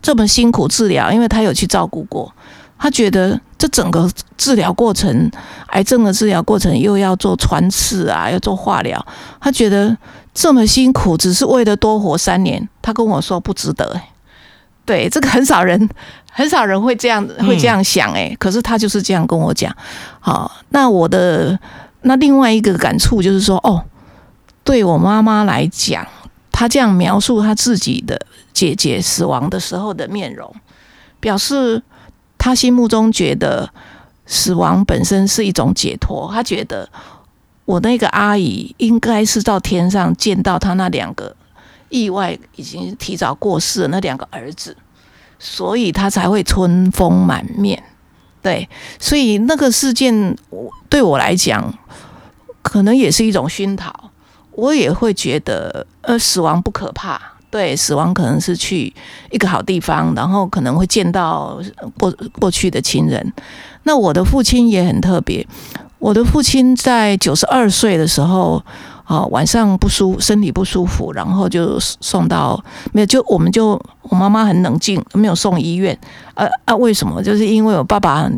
[0.00, 2.32] 这么辛苦治疗，因为她有去照顾过。
[2.78, 5.30] 他觉得这整个治疗过程，
[5.68, 9.06] 癌症的治疗过程又要做穿刺啊，要做化疗。
[9.40, 9.96] 他觉得
[10.34, 12.68] 这么辛苦，只是为了多活三年。
[12.82, 14.00] 他跟我说不值得。
[14.84, 15.88] 对， 这个很少人，
[16.32, 18.10] 很少人会这样会这样想。
[18.12, 19.72] 哎，可是他就是这样跟我讲。
[20.18, 21.56] 好，那我的
[22.00, 23.84] 那另外一个感触就是说，哦，
[24.64, 26.04] 对我妈妈来讲，
[26.50, 28.20] 她这样描述她自己的
[28.52, 30.52] 姐姐死亡的时候的面容，
[31.20, 31.80] 表示。
[32.44, 33.72] 他心目中觉得
[34.26, 36.88] 死亡本身是一种解脱，他觉得
[37.64, 41.36] 我那个阿姨应该是到天上见到他那两个
[41.88, 44.76] 意外已经提早过世的那两个儿子，
[45.38, 47.80] 所以他才会春风满面。
[48.42, 51.72] 对，所以那个事件我对我来讲，
[52.60, 54.10] 可能也是一种熏陶，
[54.50, 57.31] 我也会觉得，呃，死亡不可怕。
[57.52, 58.90] 对，死亡可能是去
[59.30, 61.60] 一个好地方，然后可能会见到
[61.98, 62.10] 过
[62.40, 63.32] 过去的亲人。
[63.82, 65.46] 那我的父亲也很特别，
[65.98, 68.64] 我的父亲在九十二岁的时候，
[69.04, 72.62] 啊，晚上不舒身体不舒服，然后就送到
[72.92, 75.98] 没有，就我们就我妈妈很冷静，没有送医院。
[76.34, 77.22] 呃啊，为什么？
[77.22, 78.30] 就是因为我爸爸。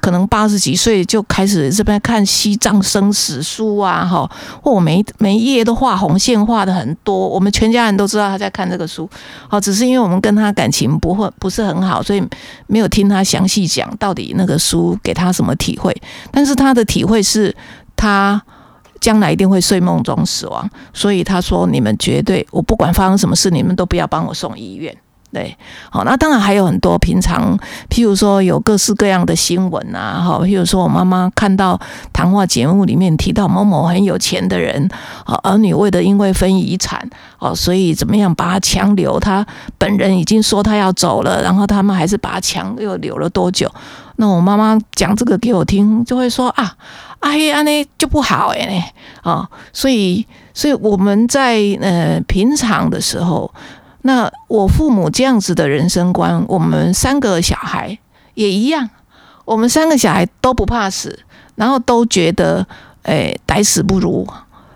[0.00, 4.28] 可能八十几岁就开始这边看西藏生死书啊，哈，
[4.62, 7.28] 或我每每一页都画红线，画的很多。
[7.28, 9.08] 我们全家人都知道他在看这个书，
[9.48, 12.26] 好，只是因为我们跟他感情不会不是很好，所以
[12.66, 15.94] 没有听他详细讲到底那个书给他什么体会。
[16.30, 17.54] 但是他的体会是
[17.94, 18.42] 他
[19.02, 24.96] 将来一定会睡梦中死亡，所以他说：“你们绝对，我不管发生什么事，你们都不要帮我送医院。”
[25.32, 25.56] 对，
[25.90, 31.80] 好，那当然还有很多平常，譬如说有各式各样的新闻啊，哈，譬如说我妈妈看到
[32.12, 34.86] 谈话节目里面提到某某很有钱的人，
[35.24, 39.44] 啊，儿女为了因为分遗产，哦，所以怎么样把他强留，他
[39.78, 43.66] 本人已经说他要走了，然后他们还是把他强又留了多久？
[44.22, 46.76] 那我妈妈讲这个给我听，就会说啊，
[47.18, 53.52] 哎呀，那就不好哎，啊，所以，所以我们在呃平常的时候。
[54.02, 57.98] 那我父母这样子的人生观，我们三个小孩
[58.34, 58.88] 也一样。
[59.44, 61.18] 我们三个小孩都不怕死，
[61.56, 62.64] 然后都觉得，
[63.02, 64.24] 诶，歹死不如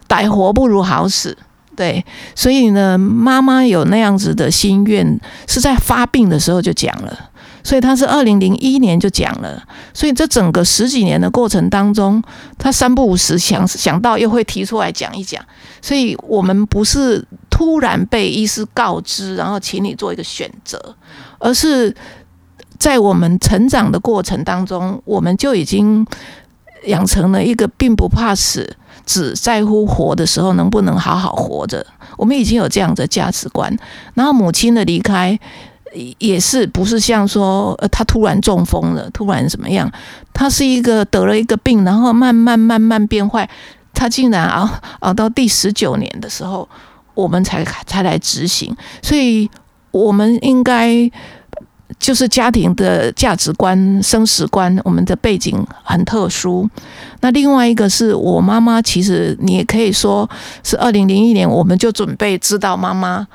[0.08, 1.38] 歹活不如好死。
[1.76, 2.04] 对，
[2.34, 7.30] 所以呢，妈妈有那样子的心愿，是在发病的时候就讲了。
[7.66, 9.62] 所以他是二零零一年就讲了。
[9.92, 12.22] 所以这整个十几年的过程当中，
[12.56, 15.44] 他三不五时想想到又会提出来讲一讲。
[15.82, 17.26] 所以我们不是。
[17.48, 20.78] 突然被医师告知，然后请你做一个选择，
[21.38, 21.96] 而是
[22.78, 26.06] 在我们成长的过程当中，我们就已经
[26.84, 28.76] 养成了一个并不怕死，
[29.06, 31.86] 只在乎活的时候能不能好好活着。
[32.18, 33.74] 我们已经有这样的价值观。
[34.12, 35.40] 然后母亲的离开
[36.18, 39.90] 也是不是像说，呃，他突然中风了，突然怎么样？
[40.32, 43.48] 他是一个得了一个病，然后慢慢慢慢变坏，
[43.94, 44.68] 他竟然熬
[45.00, 46.68] 熬到第十九年的时候。
[47.16, 49.48] 我们才才来执行，所以
[49.90, 51.10] 我们应该
[51.98, 56.68] 就是家庭的价值观、生死观，我们的背景很特殊。
[57.22, 60.28] 那另外一个是我妈妈，其实你也可以说
[60.62, 63.26] 是二零零一年，我们就准备知道妈妈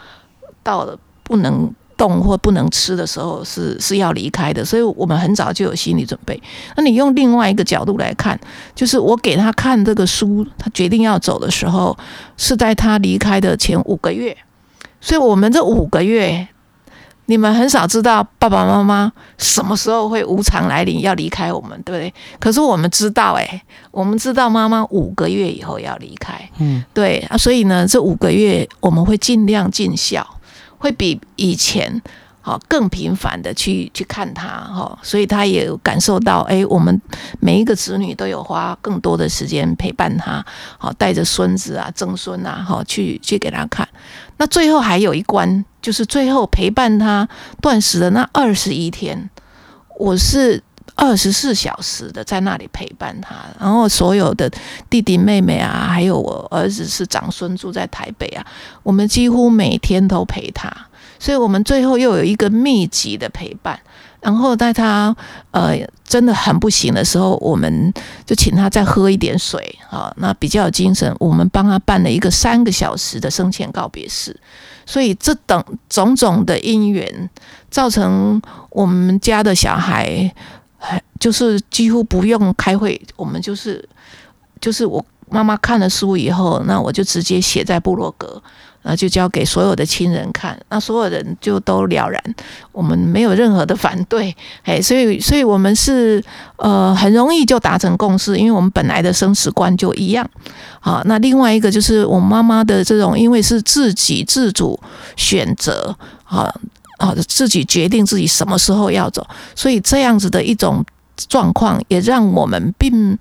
[0.61, 1.73] 到了不能。
[2.01, 6.41] 动或不能吃的时候是是要离开的，所以我们很早就有心理准备。
[6.75, 8.39] 那你用另外一个角度来看，
[8.73, 11.95] 就是我给他看这个书，他决定要走的时候
[12.37, 14.35] 是在他离开的前五个月，
[14.99, 16.47] 所以我们这五个月，
[17.27, 22.11] 你们很少知道爸爸妈妈什么时候会无常来临要离开我们，对不对？
[22.39, 23.61] 可是我们知道，诶，
[23.91, 30.25] 我们知道妈妈五个月以后要离开，嗯，对啊，所以呢，这五个月我们会尽量尽孝。
[30.81, 32.01] 会比以前
[32.41, 36.99] 好更频繁的去去看他哈，所以他也感受到，哎，我们
[37.39, 40.43] 每一个子女都有花更多的时间陪伴他，
[40.79, 43.87] 好带着孙子啊、曾孙啊，好去去给他看。
[44.37, 47.29] 那最后还有一关，就是最后陪伴他
[47.61, 49.29] 断食的那二十一天，
[49.99, 50.63] 我是
[50.95, 54.51] 二十四小时的在那里陪伴他，然后所有的
[54.89, 58.45] 弟弟妹妹啊，还有我儿子是长孙住在台北啊，
[58.83, 60.71] 我们几乎每天都陪他。
[61.17, 63.79] 所以我们最后又有一个密集的陪伴，
[64.21, 65.15] 然后在他
[65.51, 67.93] 呃真的很不行的时候，我们
[68.25, 71.15] 就请他再喝一点水啊，那比较有精神。
[71.19, 74.35] 我们帮他办了一个三个小时的生前告别式，
[74.83, 77.29] 所以这等种种的因缘，
[77.69, 80.33] 造成我们家的小孩，
[81.19, 83.87] 就是几乎不用开会，我们就是
[84.59, 88.41] 就是我妈妈看了书以后，那我就直接写在部落格。
[88.83, 92.19] 那就交给所有的亲人看，那所有人就都了然，
[92.71, 96.19] 我们没有任何的反对， 哎，所以，所以我们是
[96.55, 100.27] 呃很容易就达成共识，因为我们本来的生死观就一样。
[100.79, 104.79] 好，那另外一个就是我妈妈的这种，因为是自己自主
[105.15, 106.51] 选择，啊
[107.01, 109.25] 啊，自己决定自己什么时候要走，
[109.55, 110.85] 所以这样子的一种
[111.27, 113.17] 状况，也让我们并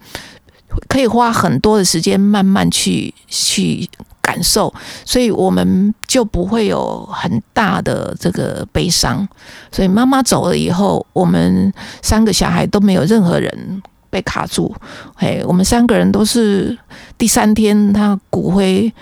[0.89, 3.89] 可以花很多的时间慢慢去去。
[4.23, 4.73] 感受，
[5.05, 9.27] 所以我们就不会有很大的这个悲伤。
[9.73, 14.73] 所以妈妈走了以后，我们三个小孩都没有任何人被卡住。
[15.17, 16.79] 嘿，我们三个人都是
[17.19, 18.93] 第三天他骨灰，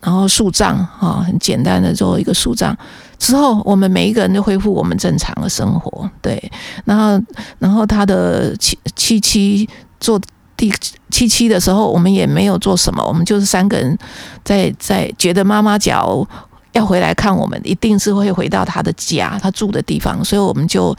[0.00, 2.76] 然后树葬啊，很简单的做一个树葬
[3.18, 6.10] 之后，我们每一个人就恢复我们正常的生活。
[6.20, 6.50] 对，
[6.84, 7.20] 然后
[7.58, 9.68] 然后他的七七七
[10.00, 10.20] 做。
[10.56, 10.72] 第
[11.10, 13.98] 七七的时候，我们也没有做什么，我们就是三个人
[14.44, 16.24] 在在觉得妈妈脚
[16.70, 20.96] 要回来看我们，一定是会回到她的家，她住的地方，所以我们就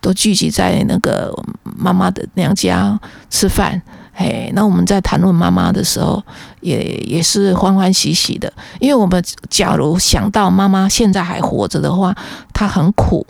[0.00, 1.30] 都聚集在那个
[1.76, 2.98] 妈妈的娘家
[3.28, 3.80] 吃饭。
[4.14, 6.22] 嘿，那我们在谈论妈妈的时候，
[6.60, 12.14] 也也是欢欢喜喜的，因为我们假如想到妈妈现在还活着的话，
[12.52, 13.26] 她很苦，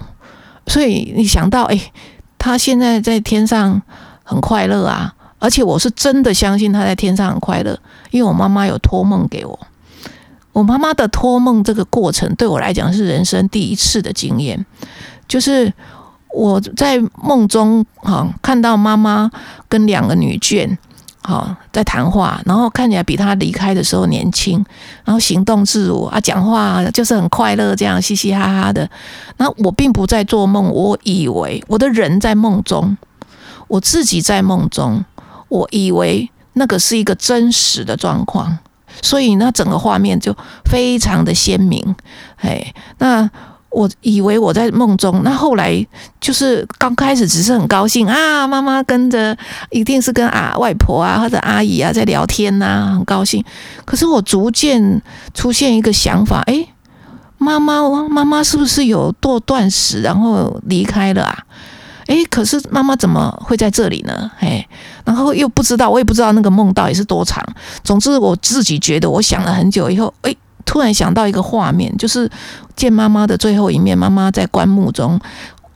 [0.66, 1.80] 所以你想到，哎，
[2.36, 3.80] 她现在在天上
[4.22, 5.14] 很快乐啊。
[5.38, 7.78] 而且我是真的相信她在天上很快乐，
[8.10, 9.58] 因为我妈妈有托梦给我。
[10.52, 14.64] 我妈妈的托梦这个过程对我来讲是人生第一次的经验，
[15.26, 15.72] 就是
[16.34, 19.30] 我在梦中哈看到妈妈
[19.68, 20.76] 跟两个女眷
[21.22, 24.64] 哈在谈话，然后看起来比她离开的时候年轻，
[25.04, 28.90] 然后行动自如啊，讲话就是很快乐，这样嘻嘻哈哈的。
[29.36, 32.96] 那我并不在做梦，我以为我的人在梦中，
[33.68, 35.04] 我自己在梦中。
[35.48, 38.58] 我以为那个是一个真实的状况，
[39.02, 41.94] 所以那整个画面就非常的鲜明。
[42.38, 43.30] 哎，那
[43.74, 45.84] 我以为我在梦中，那后来
[46.20, 49.36] 就是刚开始只是很高兴啊，妈妈跟着
[49.70, 53.44] 一定是跟啊外婆啊或者阿姨啊在聊天呐、很高兴。
[53.84, 55.02] 可是我逐渐
[55.34, 56.66] 出现一个想法，哎，
[57.36, 61.36] 妈妈妈妈是不是有堕断食，然后离开了啊？
[62.06, 64.30] 哎，可是妈妈怎么会在这里呢？
[64.38, 64.66] 哎，
[65.04, 67.42] 然后又不知道，我也不知道那个梦到底是多长。
[67.82, 72.30] 总之，我自己觉得，我想了很久以后，哎，突然想到一个画面，就是
[72.76, 73.96] 见妈妈的最后一面。
[73.96, 75.20] 妈妈在棺木中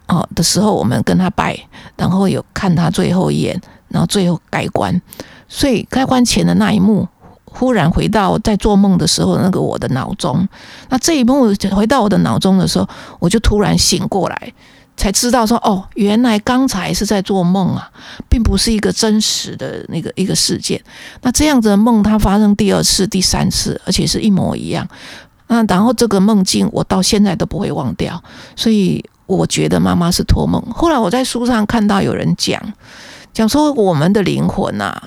[0.07, 1.59] 哦的时候，我们跟她拜，
[1.97, 5.01] 然后有看她最后一眼，然后最后盖棺。
[5.49, 7.09] 所以开棺前的那一幕，
[7.45, 10.47] 忽然回到在做梦的时候那个我的脑中。
[10.91, 12.89] 那这一幕回到我的脑中的时候，
[13.19, 14.53] 我就突然醒过来。
[14.99, 17.89] 才知道说哦，原来刚才是在做梦啊，
[18.29, 20.83] 并不是一个真实的那个一个事件。
[21.23, 24.85] 那这样子的梦，它发生第二次、第三次，而且是一模一样。
[25.49, 28.23] 那然后这个梦境，我到现在都不会忘掉。
[28.55, 30.63] 所以我觉得妈妈是托梦。
[30.71, 32.63] 后来我在书上看到有人讲，
[33.33, 35.03] 讲说我们的灵魂啊，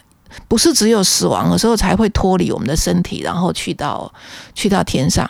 [0.47, 4.13] 不是只有死亡的时候才会脱离我们的身体，然后去到
[4.53, 5.29] 去到天上。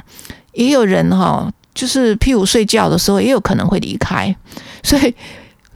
[0.53, 1.51] 也有人哈。
[1.74, 4.36] 就是譬如睡觉的时候，也有可能会离开，
[4.84, 5.16] 所以，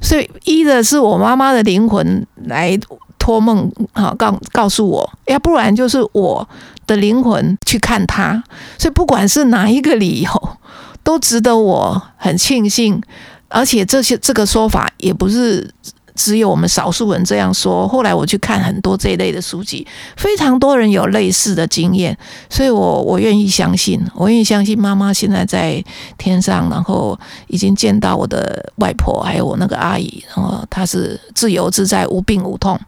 [0.01, 2.77] 所以一的是我妈妈的灵魂来
[3.17, 6.45] 托梦，哈，告告诉我，要不然就是我
[6.87, 8.43] 的灵魂去看他，
[8.77, 10.57] 所以不管是哪一个理由，
[11.03, 13.01] 都值得我很庆幸，
[13.49, 15.71] 而且这些这个说法也不是。
[16.17, 17.85] 只有我们少数人这样说。
[17.85, 22.17] 后来我去看很多这一类的书籍，非常多人有类似的经验，
[22.49, 25.83] 所以我我愿意相信，我愿意相信妈妈现在在
[26.17, 32.79] 天上，然后已经见到我的外婆，还有我那个阿姨，然后她是自由自在、无病无痛。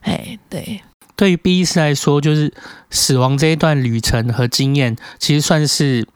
[0.00, 0.80] 哎，对，
[1.20, 2.50] 对于 B 医师来说，就是
[2.88, 6.08] 死亡这一段旅程和经验，其实算是。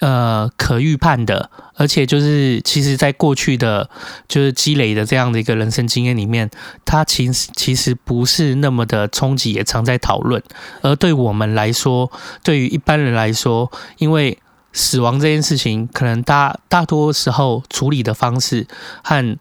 [0.00, 3.88] 呃，可预判的，而且就是其实，在过去的
[4.28, 6.50] 就是积累的这样的一个人生经验里面，
[6.84, 10.42] 它其实其实不是那么的冲击，也常在讨论。
[10.82, 12.10] 而对我们来说，
[12.42, 14.36] 对于一般人来说，因为
[14.74, 18.66] 死亡这件事情，可能大大多时候处理的方式
[19.02, 19.38] 和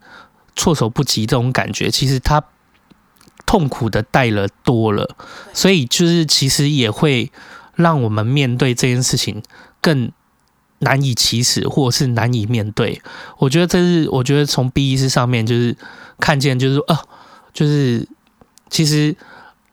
[0.55, 2.41] 措手不及这种感觉，其实它
[3.45, 5.15] 痛苦的带了多了，
[5.53, 7.31] 所以就是其实也会
[7.75, 9.41] 让我们面对这件事情
[9.81, 10.11] 更。
[10.79, 13.01] 难以启齿，或者是难以面对。
[13.37, 15.77] 我觉得这是我觉得从 B 医师上面就是
[16.19, 16.99] 看见，就是说啊，
[17.53, 18.05] 就是
[18.69, 19.15] 其实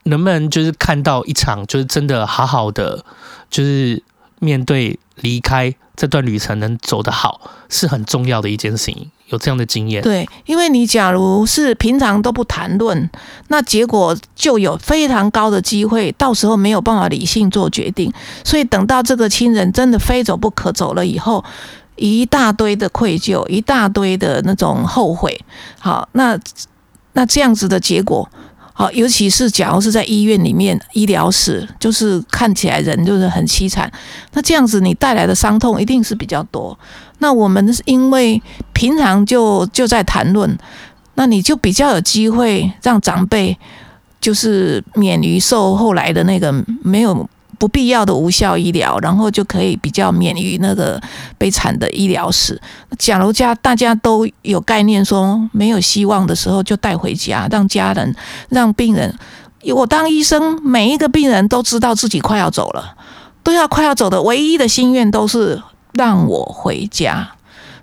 [0.03, 3.03] 能不能就是看到一场，就是真的好好的，
[3.49, 4.01] 就是
[4.39, 9.11] 面对离开这段旅程能走得好，是很重要的一件事情。
[9.31, 13.09] 有这样的经验，对，因为你假如是平常都不谈论，
[13.47, 18.11] 那结果就有非常高的机会，到时候没有办法理性做决定。
[18.43, 21.43] 所以等到这个亲人真的非走不可走了以后，
[21.95, 25.39] 一大堆的愧疚，一大堆的那种后悔。
[25.79, 26.37] 好，那
[27.13, 28.29] 那这样子的结果。
[28.73, 33.91] 好，尤其是假如是在医院里面，医疗室就是看起来人就是很凄惨，
[34.33, 36.77] 那这样子你带来的伤痛一定是比较多。
[37.21, 38.41] 那我们是因为
[38.73, 40.57] 平常就就在谈论，
[41.15, 43.57] 那你就比较有机会让长辈
[44.19, 46.53] 就是免于受后来的那个
[46.83, 47.29] 没有。
[47.61, 50.99] 不必要的无效医疗，然后就可以比较免于那个
[51.37, 52.59] 悲惨的医疗史。
[52.97, 58.15] 假如家大家都有概念，说没有希望的时候，就带回家，让家人、
[58.49, 59.15] 让病人。
[59.75, 62.95] 我当医生，每一个病人都知道自己快要走了，
[63.43, 65.61] 都要快要走的唯一的心愿都是
[65.93, 67.31] 让我回家。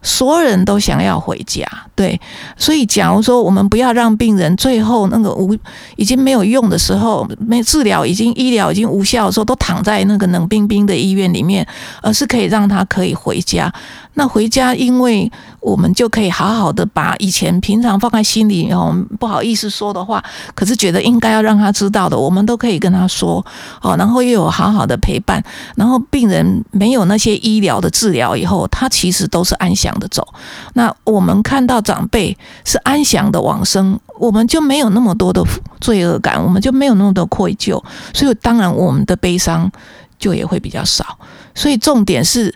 [0.00, 2.18] 所有人都想要回家，对，
[2.56, 5.56] 所以假如说我们不要让病人最后那个无
[5.96, 11.66] 已经没有用的时候，没治疗已经医疗已经无效的时候，都躺在那个冷冰冰的医院里面，
[12.00, 13.70] 而是可以让他可以回家。
[14.18, 20.20] 那回家，因为我们就可以好好的把以前平常放在心里哦，不好意思说的话，
[20.56, 23.44] 可是觉得应该要让他知道的，我们都可以跟他说
[23.80, 23.96] 哦。
[23.96, 25.40] 然后又有好好的陪伴，
[25.76, 30.26] 然后病人没有那些医疗的治疗以后，他其实都是安详的走。
[30.74, 35.40] 那我们看到长辈是安详的往生，我们就没有那么多的
[35.80, 37.80] 罪恶感，我们就没有那么多愧疚，
[38.12, 39.70] 所以当然我们的悲伤
[40.18, 41.16] 就也会比较少。
[41.54, 42.52] 所以重点是。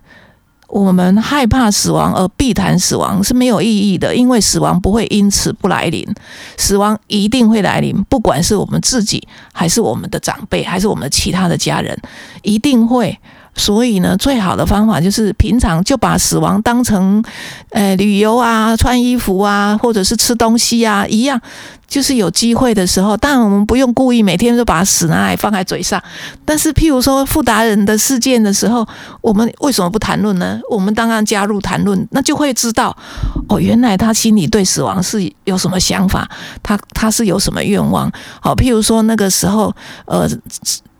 [0.73, 6.03] 我们害怕死亡而避谈死亡是没有意义的，因为死亡不会因此不来临，
[6.57, 11.95] 死亡一定会来临，不管是我们自己，还是我们的长辈，还是我们其他的家人，
[12.41, 13.19] 一定会。
[13.55, 17.23] 所以呢，最好的方法就是平常就把死亡当成，
[17.71, 21.41] 呃，旅游啊、穿衣服啊，或者是吃东西啊一样。
[21.87, 26.03] 就是有机会的时候，当然我们不用故意每天都把死拿来放在嘴上。
[26.43, 28.89] 但是，譬如说傅达人的事件的时候，
[29.21, 30.59] 我们为什么不谈论呢？
[30.71, 32.97] 我们当然加入谈论，那就会知道
[33.47, 36.27] 哦，原来他心里对死亡是有什么想法，
[36.63, 38.11] 他他是有什么愿望。
[38.41, 39.71] 好，譬如说那个时候，
[40.07, 40.27] 呃，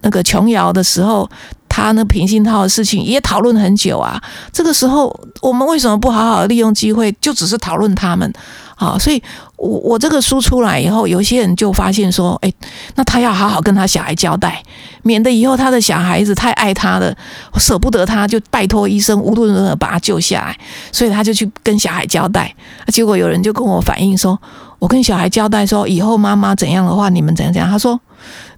[0.03, 1.27] 那个琼瑶的时候。
[1.73, 8.31] 他那平心套的事情也讨论很久啊，这个时候我们为什么不好好利用机会，就只是讨论他们？
[8.77, 9.23] 好，所以
[9.57, 12.53] 我我这个书出来以后，有些人就发现说，哎，
[12.97, 14.63] 那他要好好跟他小孩交代，
[15.03, 17.17] 免得以后他的小孩子太爱他了，
[17.57, 20.59] 舍不得他，就拜托医生无论如何把他救下来，
[20.93, 22.55] 所以他就去跟小孩交代。
[22.89, 24.39] 结果有人就跟我反映说，
[24.79, 27.71] 我跟小孩交代说，以后妈妈怎样的话，你们怎样怎样。
[27.71, 27.99] 他说，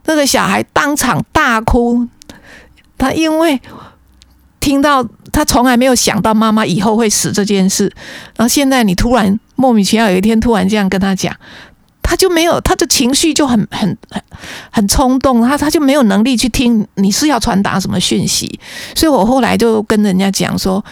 [0.07, 2.09] 那个小孩当场大哭。
[2.97, 3.61] 他因为
[4.61, 7.93] 听到他从来没有想到妈妈以后会死这件事，
[8.37, 11.37] 然后现在你突然莫名其妙有一天突然这样跟他讲，
[12.03, 14.23] 他就没有他的情绪就很很很
[14.71, 18.59] 很冲动，他他就没有能力去听你是要传达什么讯息，
[18.95, 20.83] 所以我后来就跟人家讲说，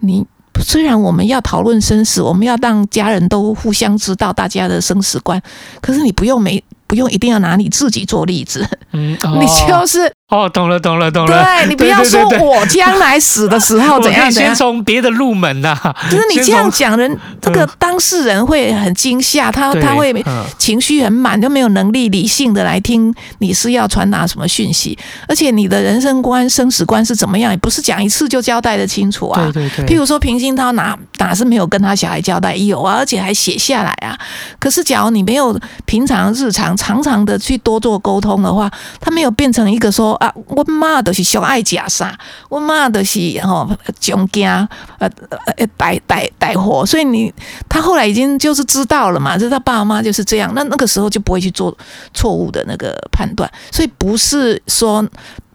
[0.00, 0.26] 你
[0.60, 5.40] 虽然我们要讨论生死，我们要让家人都互相知道大家的生死观，
[5.80, 10.12] 可是你不用没不用一定要拿你自己做例子，嗯， 哦、你就是。
[10.32, 11.44] 哦，懂了，懂了，懂了。
[11.44, 15.94] 对，你不要说我将来死的时候 怎样怎样，先从别的入门呐、啊。
[16.10, 20.24] 就是你这样讲，人这个当事人会很惊吓，他他会
[20.56, 29.50] 情绪很满，就没有能力理性的来听你是要传达什么讯息，而且你的人生观、生死观是怎么样，也不是讲一次就交代的清楚啊。
[29.52, 29.84] 对对对。
[29.84, 34.18] 譬如说平鑫涛哪哪是没有跟他小孩交代，有啊，而且还写下来啊。
[34.58, 35.54] 可是假如你没有
[35.84, 40.18] 平常日常常常的去多做沟通的话，他没有变成一个说。
[40.22, 42.16] 啊，我妈都是上爱食啥，
[42.48, 43.68] 我妈都是吼
[43.98, 44.48] 穷惊
[44.98, 45.10] 呃
[45.56, 47.32] 呃带带带货，所以你
[47.68, 51.76] 他后来已经就是知道了嘛，就是他爸妈就是这样，那那个时候就不会去做
[52.14, 55.04] 错误的那个判断，所以不是说。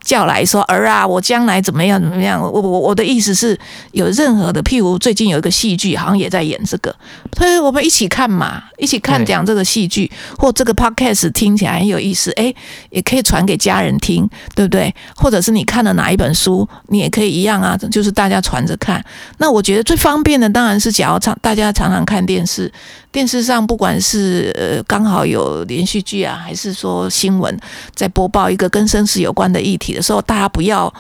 [0.08, 2.41] 叫来说儿啊，我将来怎么样怎么样？
[2.41, 3.60] 我我我的意思是
[3.91, 6.95] 有任何的，譬如最近有一个戏剧，好像也在演这个，
[7.38, 12.55] 所以我们一起看嘛，一起看讲这个戏剧，或这个 podcast 听起来很有意思，诶，
[12.89, 14.95] 也可以传给家人听，对不对？
[15.18, 19.03] 或者是你看了哪一本书，你也可以一样啊，就是大家传着看。
[19.39, 22.72] 那我觉得最方便的当然是，假如常大家常常看电视。
[23.18, 27.59] 电视上不管是呃刚好有连续剧啊，还是说新闻
[27.95, 30.93] 在播报一个跟生死有关的议题的时候，大家不要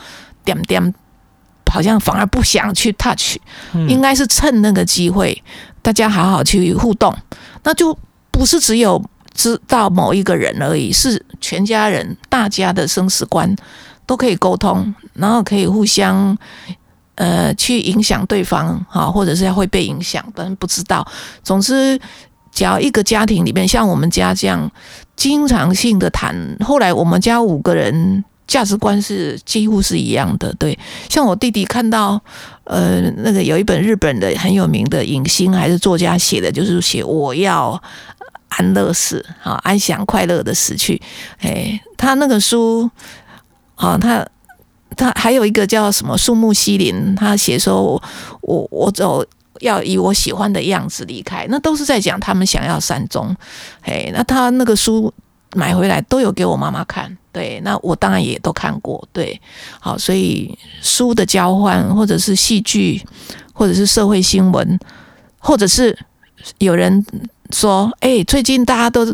[0.43, 0.81] 点点
[1.71, 3.37] 好像反而不想去 touch，
[3.73, 3.87] 嗯。
[3.87, 5.43] 应该是趁那个机会，
[5.83, 7.15] 大家好好去互动，
[7.63, 7.95] 那就
[8.31, 8.99] 不是只有
[9.35, 13.55] 知道某一个人而已，是全家人大家的生死观
[14.07, 16.35] 都可以沟通，然后可以互相
[17.17, 21.05] 呃去影响对方哈，或者是会被影响，但不知道。
[21.43, 21.99] 总之，
[22.51, 24.71] 只要一个家庭里面，像我们家这样
[25.15, 28.23] 经常性的谈，后来我们家五个人。
[28.47, 30.79] 价值观是几乎是一样的，对。
[31.09, 32.17] 像我弟弟看到，
[32.63, 37.77] 呃，那个有一本日本的很有名的影星还是作家写的，就是写我要
[38.47, 41.01] 安乐死啊，安详快乐的死去。
[41.39, 42.89] 哎，他那个书，
[43.75, 44.25] 啊，他
[44.95, 48.03] 他还有一个叫什么树木西林，他写说我
[48.41, 49.25] 我我走
[49.59, 53.35] 要以我喜欢的样子离开，那都是在讲他们想要善终。
[53.81, 55.13] 哎，那他那个书。
[55.55, 59.39] 买回来都有给我妈妈看，对，那我当然也都看过，对，
[59.79, 63.01] 好，所以书的交换，或者是戏剧，
[63.53, 64.77] 或者是社会新闻，
[65.39, 65.97] 或者是
[66.57, 67.03] 有人
[67.51, 69.05] 说，哎、欸，最近大家都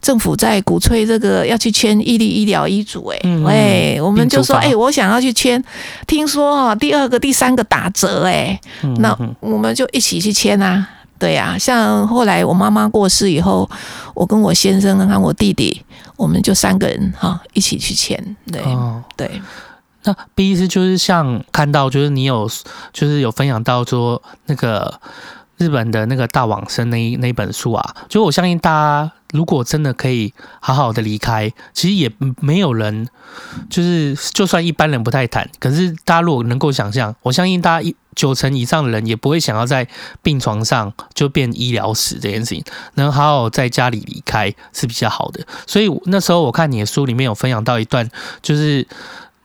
[0.00, 5.62] 政府在鼓吹这个要去签伊利医疗医嘱，哎、嗯，哎，我们就说，哎、欸，我想要去签，
[6.06, 8.60] 听说哈，第二个、第三个打折，哎，
[8.98, 10.88] 那我们就一起去签啊。
[11.18, 13.70] 对呀、啊，像后来我妈妈过世以后，
[14.12, 15.80] 我跟我先生和我弟弟，
[16.16, 18.36] 我们就三个人哈一起去签。
[18.50, 19.40] 对、哦、对，
[20.02, 22.50] 那 B 意思就是像看到，就是你有
[22.92, 24.92] 就是有分享到说那个
[25.62, 32.10] 日本的那个大往生那一那一本书啊，就我相信大家如果真的可以好好的离开，其实也
[32.40, 33.08] 没有人
[33.70, 37.94] 就是就算一般人不太谈，可是大家如果能够想象，我相信大家一。
[38.14, 39.88] 九成以上的人也不会想要在
[40.22, 42.62] 病床上就变医疗死这件事情，
[42.96, 45.42] 能好好在家里离开是比较好的。
[45.66, 48.06] 所以那时候我看你的书里面有分享到一段，
[48.42, 48.86] 就是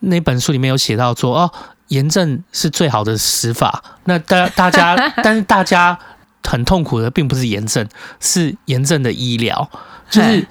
[0.02, 1.52] 那本书里面有写到说，哦，
[1.88, 3.84] 炎症是最好的死法。
[4.06, 5.98] 那大大家， 但是大家
[6.44, 7.88] 很痛苦的并不是炎症，
[8.20, 9.70] 是炎症的医疗。
[10.10, 10.46] 就是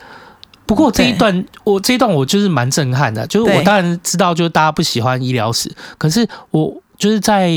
[0.66, 3.26] 不过这一段，我这一段我就是蛮震撼的。
[3.26, 7.50] 就是我当然知道，就是大家不喜欢医疗史，可是我就是在。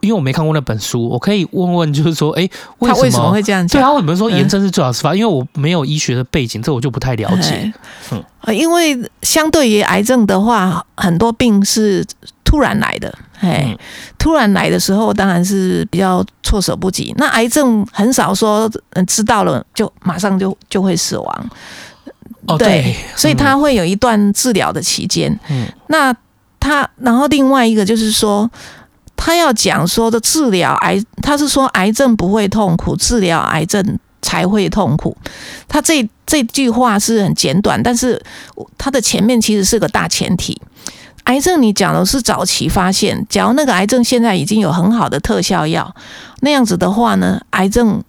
[0.00, 3.80] 因为我没看过那本书，我可以问问，就是说，哎，为什么，他为什么会这样讲？
[3.80, 5.12] 对啊，为什么说炎症是最好死法？
[5.12, 7.72] 嗯、因为我没有医学的背景，这我就不太了解。
[8.12, 12.04] 嗯，因为相对于癌症的话，很多病是
[12.44, 13.78] 突然来的，哎、嗯，
[14.18, 17.12] 突然来的时候当然是比较措手不及。
[17.16, 21.50] 那癌症很少说，嗯，知道了就马上就就会死亡。
[22.46, 25.36] 哦，对，对，所以他会有一段治疗的期间。
[25.48, 26.14] 嗯，那
[26.60, 28.48] 他，然后另外一个就是说。
[29.16, 35.16] 他要讲说的治疗癌，他是说癌症不会痛苦，治疗癌症才会痛苦。
[35.66, 38.22] 他这这句话是很简短，但是
[38.76, 40.60] 他的前面其实是个大前提。
[41.24, 45.92] 癌症你讲的是早期发现，假如那个癌症现在已经有很好的特效药，
[46.40, 48.02] 那样子的话呢，癌症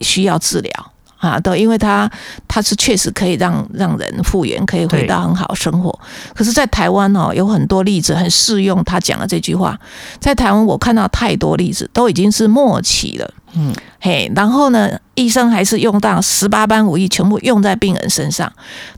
[0.00, 0.92] 需要治疗。
[1.24, 2.10] 啊，都，因为它
[2.46, 5.98] 它是确实可以让让人复原，可以回到很好生活。
[6.34, 9.78] 可是，在台湾哦，有很多例子很适用他讲的这句话。
[10.20, 13.34] 在台湾，我看到太多例子，都已经是末期了。
[13.56, 18.52] 嗯，嘿，然后呢，医生还是用到十八般武艺，全部用在病人身上。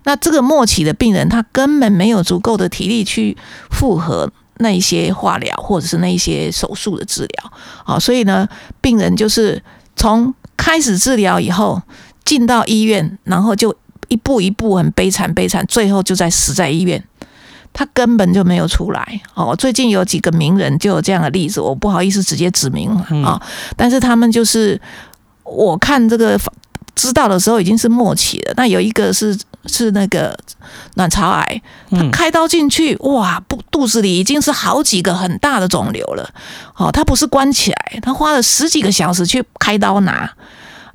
[0.05, 3.37] 那这个末期的病人，他根本没有足够的体力去
[3.71, 7.53] 复合那一些化疗或者是那一些手术的治疗。
[7.85, 8.49] 好，所以呢，
[8.81, 9.63] 病人就是
[9.95, 11.81] 从开始治疗以后。
[12.27, 13.75] 进到医院，然后就
[14.09, 17.03] 一步一步很悲惨悲惨，最后就在死在医院，
[17.73, 19.21] 他根本就没有出来。
[19.33, 23.43] 哦，最近有几个名人就有这样的例子，我不好意思直接指名啊，哦，
[23.77, 24.79] 但是他们就是
[25.45, 26.39] 我看这个
[26.95, 28.55] 知道的时候已经是末期了。
[28.57, 30.37] 那有一个是是那个
[30.95, 36.29] 卵巢癌，他开刀进去，哇，不肚子里已经是好几个很大的肿瘤了。
[36.75, 40.29] 哦，他不是关起来，他花了十几个小时去开刀拿。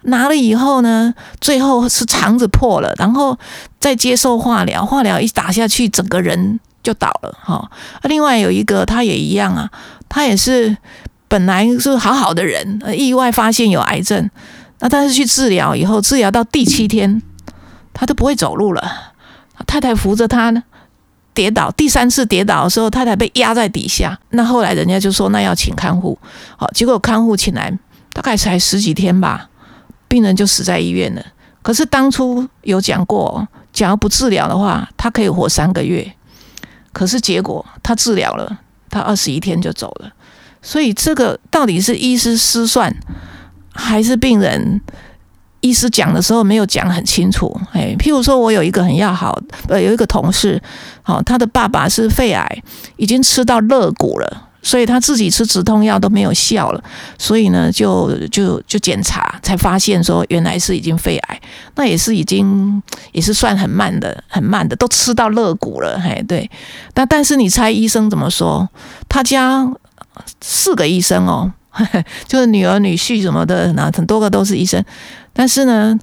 [0.03, 3.37] 拿了以后呢，最后是肠子破了，然后
[3.79, 7.69] 再接受化疗，化疗一打下去，整个人就倒了哈。
[8.03, 9.69] 另外有一个他也一样啊，
[10.09, 10.75] 他也是
[11.27, 14.29] 本来是好好的人，意外发现有癌症，
[14.79, 17.21] 那但是去治疗以后，治疗到第七天，
[17.93, 19.13] 他都不会走路了，
[19.67, 20.63] 太太扶着他呢，
[21.35, 26.17] 跌倒，第三次跌倒的时候，太太被压在底下，那后来人家就说那要请看护，
[26.57, 27.71] 好，结果看护请来
[28.11, 29.47] 大概才十几天吧。
[30.11, 31.25] 病人就死在医院了。
[31.61, 36.11] 可是当初有讲过，假如不治疗的话，他可以活三个月。
[36.91, 38.59] 可是结果他治疗了，
[38.89, 40.11] 他二十一天就走了。
[40.61, 42.93] 所以这个到底是医师失算，
[43.73, 44.81] 还是病人
[45.61, 47.57] 医师讲的时候没有讲很清楚？
[47.71, 49.39] 哎，譬如说我有一个很要好，
[49.69, 50.61] 呃，有一个同事，
[51.01, 52.63] 好，他的爸爸是肺癌，
[52.97, 54.49] 已经吃到肋骨了。
[54.61, 56.83] 所以他自己吃止痛药都没有效了，
[57.17, 61.41] 所以呢，就就就检查才发现说原来是已经肺癌，
[61.75, 62.81] 那也是已经
[63.11, 66.49] 也是算很慢的，很慢的，都吃到肋骨了，嘿，对。
[66.93, 68.67] 但但是你猜医生怎么说？
[69.09, 69.67] 他家
[70.41, 71.51] 四个医生哦，
[72.27, 74.83] 就是女儿女婿什么的，那很多个都是医生，
[75.33, 75.97] 但是呢，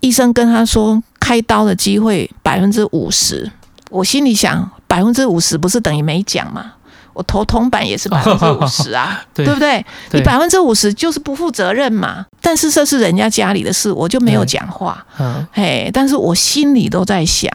[0.00, 3.50] 医生跟他说开刀的机会百分之五十，
[3.90, 6.74] 我心里想百分之五十不是等于没讲吗？
[7.12, 9.84] 我投铜板也是百分之五十啊， 对，对不对？
[10.10, 12.24] 对你百分之五十就是不负责任嘛。
[12.40, 15.04] 但是这是人家家里的事，我就没有讲话。
[15.18, 17.50] 嗯，嘿，但是我心里都在想，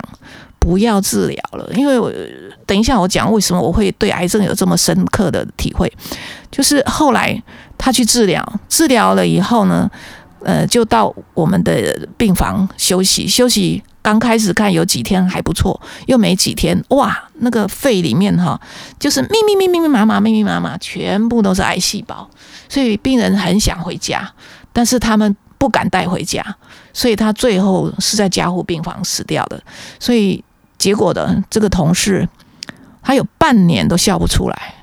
[0.60, 2.12] 不要治疗了，因为我
[2.66, 5.92] 等一下我讲为什么我会对癌症有这么深刻的体会，
[6.52, 7.42] 就是后来
[7.78, 9.90] 他去治疗，治疗了以后呢，
[10.44, 13.84] 呃，就到我们的病房休息休息。
[14.08, 18.58] 刚开始看有几天还不错，又没几天，哇，那个肺里面哈，
[18.98, 22.26] 就是密密密密密麻麻密密麻麻，全部都是癌细胞，
[22.70, 24.32] 所以病人很想回家，
[24.72, 26.42] 但是他们不敢带回家，
[26.94, 29.62] 所以他最后是在加护病房死掉的。
[30.00, 30.42] 所以
[30.78, 32.26] 结果的这个同事，
[33.04, 34.76] 他有半年都笑不出来，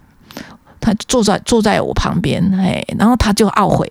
[0.79, 3.91] 他坐在坐在我旁边，哎，然后他就懊悔。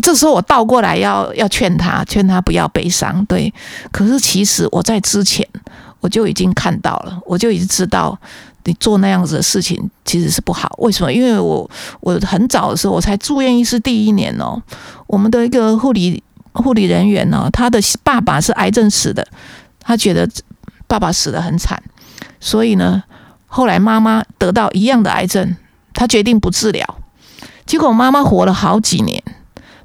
[0.00, 3.24] 这时候我倒过来要要劝他，劝他不要悲伤。
[3.26, 3.52] 对，
[3.90, 5.46] 可是其实我在之前
[6.00, 8.18] 我就已经看到了，我就已经知道
[8.64, 10.72] 你做那样子的事情其实是不好。
[10.78, 11.12] 为什么？
[11.12, 11.68] 因为我
[12.00, 14.60] 我很早的时候我才住院医师第一年哦，
[15.06, 16.22] 我们的一个护理
[16.52, 19.26] 护理人员呢，他的爸爸是癌症死的，
[19.80, 20.28] 他觉得
[20.86, 21.82] 爸爸死得很惨，
[22.40, 23.02] 所以呢，
[23.46, 25.56] 后来妈妈得到一样的癌症，
[25.94, 26.98] 他决定不治疗，
[27.66, 29.22] 结果妈妈活了好几年。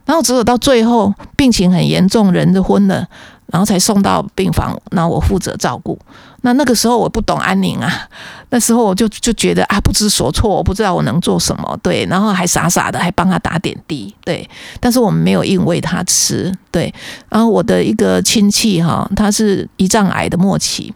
[0.06, 3.08] 然后只有到最后病情很严重，人就昏了，
[3.48, 5.98] 然后才送到病房，然后我负责照顾。
[6.42, 7.90] 那那个时候我不懂安宁啊，
[8.52, 14.50] 那时候我就就觉得啊不知所措，我不知道我能做什么，对，然后还傻傻的还帮他打点滴，对。
[14.82, 16.94] 但是我们没有硬喂他吃，对。
[17.30, 20.94] 然后我的一个亲戚哈，他是胰脏癌的末期，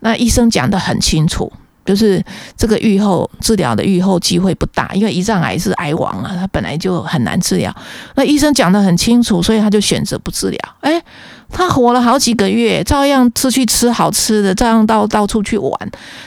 [0.00, 1.52] 那医生讲得很清楚。
[1.86, 2.22] 就是
[2.56, 7.74] 这个预后治疗的预后机会不大，因为胰脏癌是癌王啊，他本来就很难治疗。
[8.16, 10.58] 那医生讲得很清楚，所以他就选择不治疗。
[10.80, 11.00] 哎，
[11.48, 15.72] 他活了好几个月，照样出去吃好吃的，照样到到处去玩。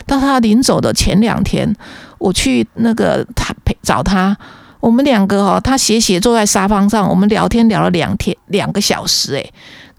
[0.08, 1.72] 到他临走的前两天，
[2.18, 4.36] 我去那个他陪找他，
[4.80, 9.46] 我们两个哈，他斜斜坐在沙发上，我们聊天聊了两天两个小时，哎。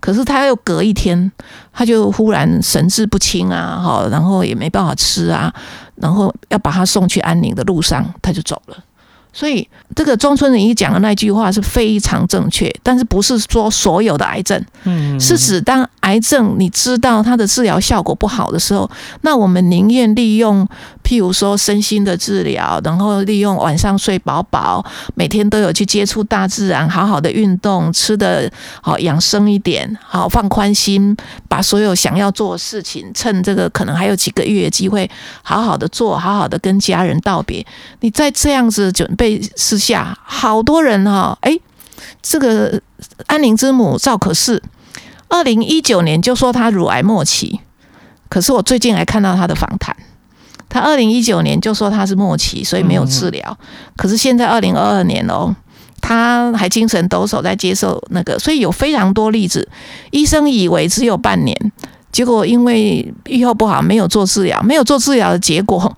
[0.00, 1.30] 可是他又隔一天，
[1.72, 5.52] 他就忽然神志不清啊，哈，然后也没办法吃啊，
[5.96, 8.76] 然后要把他送去安宁的路上，他就走了。
[9.32, 18.90] 所以这个中村仁一讲的那句话是非常正确，但是不是说所有的癌症，嗯，是指当癌症你知道它的治疗效果不好的时候，
[19.20, 20.66] 那我们宁愿利用
[21.10, 24.84] 譬如说身心的治疗，然后利用晚上睡饱饱，
[25.14, 28.50] 每天都有去接触大自然，好好的运动，吃得
[28.80, 31.16] 好养生一点，好放宽心，
[31.48, 35.10] 把所有想要做的事情，趁这个可能还有几个月的机会，
[35.42, 37.64] 好好的做，好好的跟家人道别。
[38.00, 39.20] 你再这样子准备。
[39.20, 41.54] 被私下好多人哈，哎，
[42.22, 42.80] 这个
[43.26, 44.62] 安宁之母赵可式，
[45.28, 47.60] 二零一九年就说她乳癌末期，
[48.30, 49.94] 可是我最近还看到她的访谈，
[50.70, 53.58] 她二零一九年就说他是末期，所以没有治疗，
[53.96, 55.54] 可是现在二零二二年哦，
[56.00, 59.68] 他还精神抖擞在接受那个，所以有非常多例子，
[60.12, 61.72] 医生以为只有半年，
[62.12, 65.96] 结果因为预后不好，没有做治疗，没有做治疗的结果。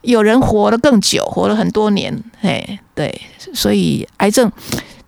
[0.00, 3.20] 有人活得更久，活了很多年，哎，对，
[3.54, 4.50] 所以癌症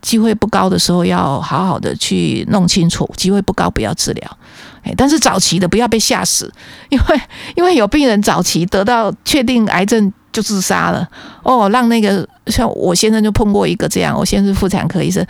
[0.01, 4.37] 机会不高的时候，要好好的去弄清楚，机会不高不要治疗，
[4.83, 6.51] 哎，但是早期的不要被吓死，
[6.89, 7.21] 因为
[7.55, 11.07] 因为有病人早期得到确定癌症就自杀了，
[11.43, 15.25] 哦，让那个像我先生就碰过一个这样，我先生是妇产科医生。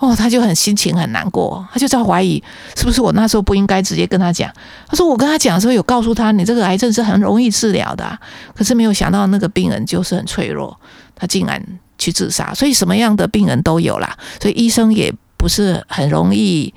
[0.00, 2.40] 哦，他就很心情很难过，他就在怀疑
[2.76, 4.48] 是不是我那时候不应该直接跟他讲。
[4.86, 8.16] 他说我跟他讲的时候有告诉他，你这个癌症是很容易治疗的，
[8.54, 10.78] 可是没有想到那个病人就是很脆弱，
[11.16, 11.60] 他竟然
[11.98, 12.54] 去自杀。
[12.54, 16.72] 所以什么样的病人都有啦，所以医生也不是很容易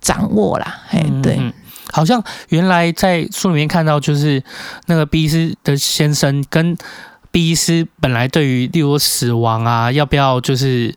[0.00, 0.80] 掌握啦。
[0.90, 1.40] 哎，对，
[1.92, 4.42] 好像原来在书里面看到，就是
[4.86, 6.76] 那个 B 医师的先生跟
[7.30, 10.94] B 医师本来对于例如死亡啊，要不要就是。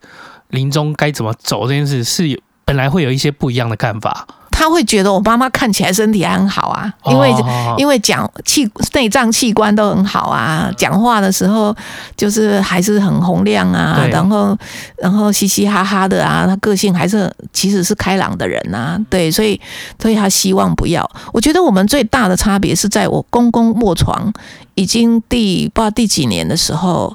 [0.53, 4.27] 临终该怎么走这件事，是有本来会有一些不一样的看法。
[4.63, 7.29] 他会觉得我妈妈看起来身体还很好啊，因为
[7.77, 11.75] 因为讲器内脏器官都很好啊，讲话的时候
[12.15, 14.57] 就是还是很洪亮啊，然后
[14.97, 19.59] 然后嘻嘻哈哈的啊，他个性还是其实是开朗的人啊，对，所以
[20.01, 21.07] 所以他希望不要。
[21.33, 24.31] 我觉得我们最大的差别是在我公公卧床
[24.75, 27.13] 已经第不知道第几年的时候。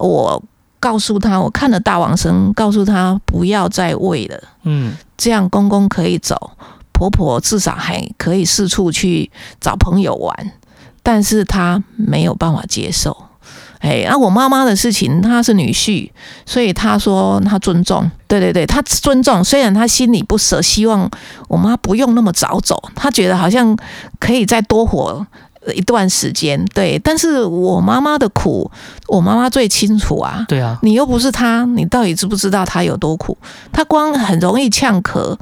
[0.00, 0.40] 我
[0.78, 6.52] 告诉他，我看了大王生，告诉他不要再喂了，嗯，这样公公可以走，
[6.98, 9.30] 婆婆至少还可以四处去
[9.60, 10.34] 找朋友玩，
[11.04, 13.16] 但是她没有办法接受。
[13.78, 16.10] 哎，那、啊、我妈妈的事情，她是女婿，
[16.44, 19.44] 所以她说她尊重，对对对，她尊重。
[19.44, 21.08] 虽然她心里不舍，希望
[21.46, 23.76] 我妈不用那么早走，她觉得好像
[24.18, 25.24] 可以再多活
[25.72, 26.62] 一段时间。
[26.74, 28.68] 对，但是我妈妈的苦，
[29.06, 30.44] 我妈妈最清楚啊。
[30.48, 33.38] 对啊，你又不是她，你到底知不知道她有多苦？
[33.72, 35.38] 她光很容易呛咳。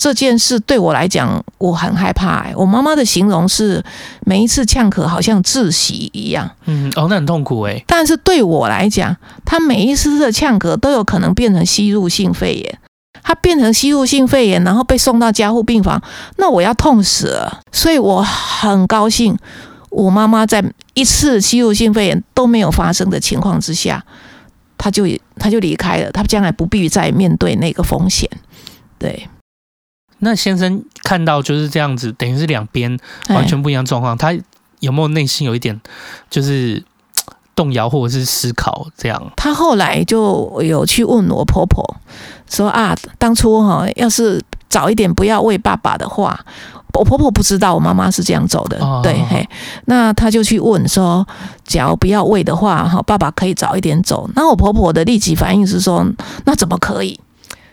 [0.00, 2.54] 这件事对我来讲，我很害怕、欸。
[2.56, 3.84] 我妈妈的形容是，
[4.24, 6.50] 每一次呛咳好像窒息一样。
[6.64, 7.84] 嗯，哦，那很痛苦哎、欸。
[7.86, 12.78] 但是对我来讲，她每一次的呛咳都有可能变成吸入性肺炎。
[13.22, 16.00] 她变成吸入性肺炎，然后被送到加护病房，
[16.38, 17.60] 那我要痛死了。
[17.70, 19.36] 所以我很高兴，
[19.90, 24.02] 我妈妈在一次吸入性肺炎都没有发生的情况之下，
[24.78, 26.10] 她就她就离开了。
[26.10, 28.26] 她将来不必再面对那个风险。
[28.98, 29.28] 对。
[30.20, 32.98] 那先生看到就是这样子，等于是两边
[33.28, 34.32] 完全不一样状况，他
[34.78, 35.78] 有没有内心有一点
[36.30, 36.82] 就是
[37.54, 39.32] 动摇或者是思考这样？
[39.36, 41.96] 他后来就有去问我婆婆
[42.48, 46.38] 说啊，当初哈要是早一点不要喂爸爸的话，
[46.94, 49.48] 我婆婆不知道我妈妈是这样走的，哦、对嘿，
[49.86, 51.26] 那他就去问说，
[51.64, 54.28] 假如不要喂的话，哈，爸爸可以早一点走。
[54.34, 56.06] 那我婆婆的立即反应是说，
[56.44, 57.18] 那怎么可以？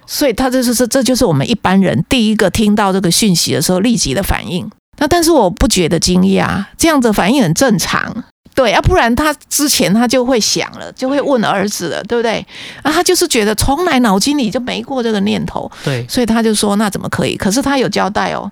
[0.08, 4.68] 所以他这就是这就是我们一般人第一个听到这个讯息的时候立即的反应。
[5.00, 8.24] 那但是我不觉得惊讶，这样子反应很正常。
[8.56, 12.44] 对，要不然他之前他就会想了，就会问儿子了，对不对？
[12.82, 15.70] 啊，他就是觉得从来脑筋里就没过这个念头。
[15.84, 17.38] 对，所以他就说那怎么可以？
[17.38, 18.52] 可是他有交代哦，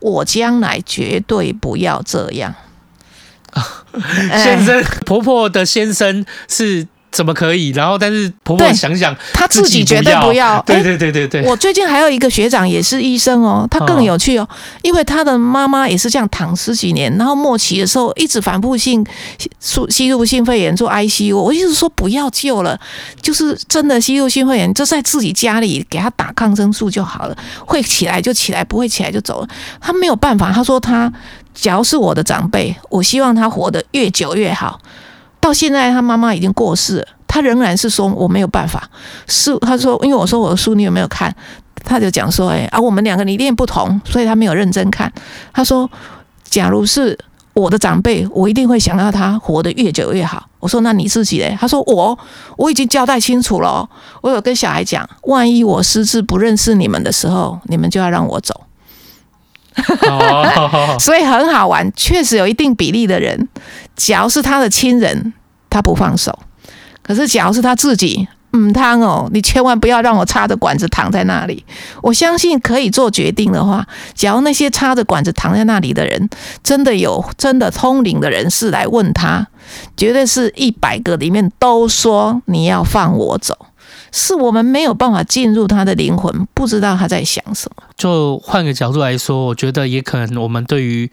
[0.00, 2.52] 我将来绝对不要这样。
[4.42, 6.88] 先生，婆婆的先生是。
[7.14, 7.70] 怎么可以？
[7.70, 10.60] 然后，但是婆婆想想，她自己绝对不要。
[10.66, 11.42] 对对对对对。
[11.44, 14.48] 我最近还有一个学长也是医生哦，他更有趣哦，
[14.82, 19.06] 因为他的妈妈也是这样躺十几年，然后末期的时候一直反复性
[19.88, 22.76] 吸入性肺炎做 ICU，我一直说不要救了，
[23.22, 29.48] 就是真的吸入性肺炎就在自己家里给他打抗生素就好了，会起来就起来，不会起来就走了。
[29.80, 31.12] 他没有办法，他说他
[31.54, 34.80] 只要是我的长辈，我希望他活得越久越好。
[35.44, 38.88] 到现在，他妈妈已经过世了，他仍然是说我没有办法。
[39.26, 41.34] 是他说，因为我说我的书你有没有看？
[41.84, 45.12] 他就讲说，哎啊，我们两个理念不同，所以他没有认真看。
[45.52, 45.90] 他说，
[46.44, 47.18] 假如是
[47.52, 50.48] 我的长辈，我一定会想要他活得越久越好。
[50.60, 51.54] 我说，那你自己嘞？
[51.60, 52.18] 他说，我
[52.56, 53.86] 我已经交代清楚了，
[54.22, 58.62] 我有跟小孩讲，万一我失智不认识你们的时候，你们就要让我走。
[61.00, 63.48] 所以很好玩，确实有一定比例的人，
[63.96, 65.32] 假如是他的亲人，
[65.70, 66.32] 他不放手；
[67.02, 71.64] 可是假如是他自己，嗯，他哦，你千万不要让我插着管子躺在那里。
[72.02, 76.28] 我相信可以做决定的话，假如那些插着管子躺在那里的人，
[76.62, 79.46] 真的有真的通灵的人士来问他，
[79.96, 83.66] 绝对是一百个里面都说你要放我走。
[84.16, 87.82] 是我们没有办法进入他的灵魂，不知道他在想什么。
[87.96, 91.10] 就换个角度来说，我觉得也可能我们对于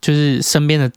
[0.00, 0.88] 就是身边的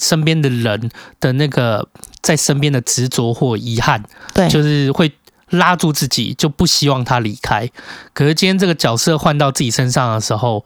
[0.00, 0.90] 身边的人
[1.20, 1.88] 的那个
[2.22, 5.12] 在身边的执着或遗憾，对，就是会
[5.50, 7.70] 拉住自己，就不希望他离开。
[8.12, 10.64] 可是今天这个角色换到自己身上的时候，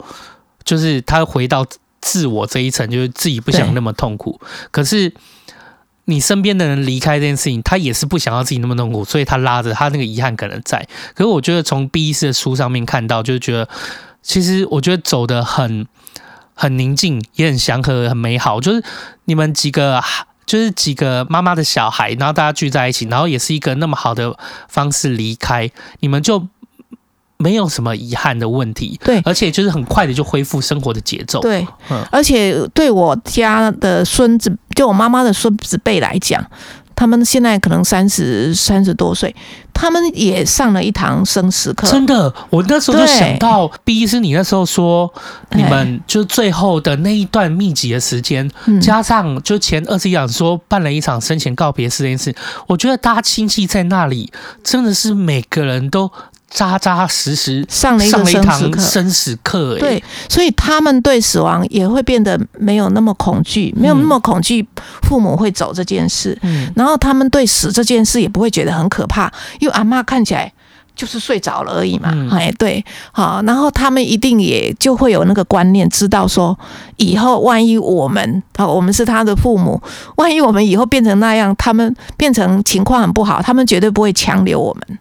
[0.64, 1.66] 就是他回到
[2.00, 4.40] 自我这一层，就是自己不想那么痛苦。
[4.70, 5.12] 可是。
[6.10, 10.78] 你身边的人离开这件事情，他也是不想要自己那么痛苦，所以他拉着他那个遗憾可能在。
[11.14, 13.68] 可是我觉得从 B 医师的书上面看到，就是觉得
[14.22, 15.86] 其实我觉得走的很
[16.58, 18.60] 很宁静，也很祥和，很美好。
[18.60, 18.82] 就是
[19.24, 20.02] 你们几个，
[20.44, 24.36] 就是几个妈妈的小孩，然后大家聚在一起，然后也是一个那么好的
[24.68, 26.48] 方式离开，你们就。
[27.40, 36.44] 没有什么遗憾的问题，对，而且就是很快的就恢复生活的节奏，对，嗯，而且对我家的孙子，就我妈妈的孙子辈来讲，
[36.98, 39.32] 他们现在可能三十三十多岁，
[39.72, 41.86] 他们也上了一堂生死课。
[41.86, 45.08] 真的，我那时候就想到毕医师，你那时候说
[45.52, 48.50] 你们就最后的那一段密集的时间，
[48.82, 52.34] 加上就前二十一讲说办了一场生前告别式这件事，
[52.66, 54.32] 我觉得大家亲戚在那里
[54.64, 56.10] 真的是每个人都。
[56.50, 64.66] 扎扎实实上了一个生死课，上堂生死课，欸，对，所以他们对死亡也会变得没有那么恐惧，没有那么恐惧
[65.02, 69.30] 父母会走这件事，嗯，然后他们对死这件事也不会觉得很可怕，
[69.60, 70.50] 因为阿嬷看起来
[70.96, 76.58] 就是睡着了而已嘛，嗯、哎，对，好，然后他们一定也就会有那个观念，知道说
[76.96, 79.80] 以后万一我们，啊，我们是他的父母，
[80.16, 84.98] 万一我们以后变成那样，他们变成情况很不好，他们绝对不会强留我们，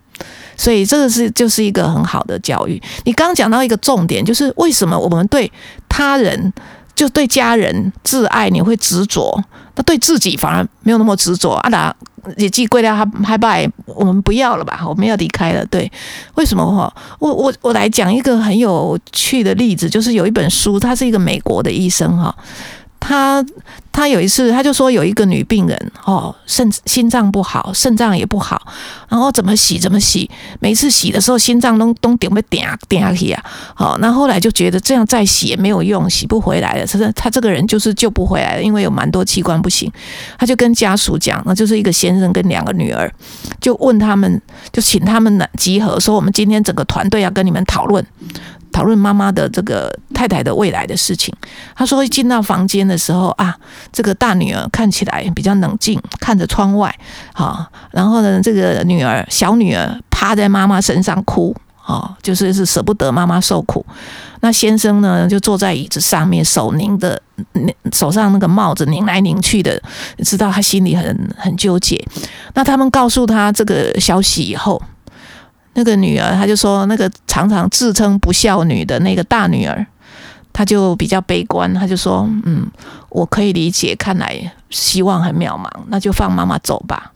[0.58, 2.82] 所以这个是就是一个很好的教育。
[3.06, 5.50] 你刚刚讲到一个重点，就是为什么我们对
[5.88, 6.52] 他人，
[6.96, 9.42] 就对家人挚爱，你会执着，
[9.76, 11.70] 那对自己反而没有那么执着啊？
[11.70, 11.96] 那
[12.36, 14.84] 也寄归了，他还拜，我们不要了吧？
[14.86, 15.66] 我们要离开了。
[15.68, 15.90] 对，
[16.36, 16.94] 为什么哈？
[17.20, 22.36] 我我我来讲一个很有趣的例子，就是有一本书，他是一个美国的医生哈。
[23.00, 23.46] 他
[23.98, 28.62] 他有一次，他就说有一个女病人哦，肾心脏不好，肾脏也不好，
[29.10, 30.30] 然后怎么洗怎么洗，
[30.60, 33.44] 每次洗的时候心脏都都顶不顶啊顶下去啊，
[33.74, 39.92] 好，那后来就觉得这样再洗也没有用，洗不回来了，他说他这个人就是救不回来了，因为有蛮多器官不行，
[40.38, 43.12] 他就跟家属讲，那就是一个先生跟两个女儿，
[43.60, 44.40] 就问他们，
[44.72, 48.06] 就请他们呢集合，说我们今天整个团队要跟你们讨论。
[48.70, 51.34] 讨论妈妈的这个太太的未来的事情。
[51.76, 53.58] 他说一进到房间的时候啊，
[53.92, 56.94] 这个大女儿看起来比较冷静，看着窗外，
[57.34, 63.86] 啊，然后呢，这个女儿小女儿趴在妈妈身上哭，啊，就是是舍不得妈妈受苦。
[64.42, 67.22] 那先生呢，就坐在椅子上面，手拧的，
[67.92, 69.82] 手上那个帽子拧来拧去的，
[70.24, 72.04] 知道他心里很很纠结。
[72.54, 74.82] 那他们告诉他这个消息以后。
[75.74, 79.86] 那个女儿，她就说，那个常常自称不孝女的那个大女儿，
[80.58, 82.66] 他就比较悲观，他就说：“嗯，
[83.10, 87.12] 我可以理解，看来希望很渺茫，那就放妈妈走吧。”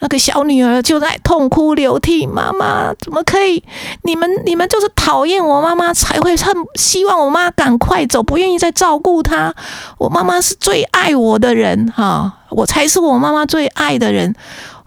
[0.00, 3.64] 那个小女儿就在痛哭流涕：“妈妈怎么可以？
[4.02, 9.54] 你们你们就是讨厌我妈妈，才会恨希望我妈赶快走，不愿意再照顾她。
[9.96, 14.34] 我妈妈是最爱我的人，哈，我才是我妈妈最爱的人。”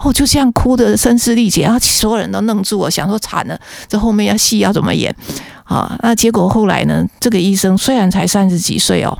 [0.03, 5.15] 哦，就这样哭得声嘶力竭，然后所有人都愣住了，想说惨了，这后面要戏要怎么演
[5.71, 5.97] 啊？
[6.03, 7.05] 那结果后来呢？
[7.19, 9.17] 这个医生虽然才三十几岁哦，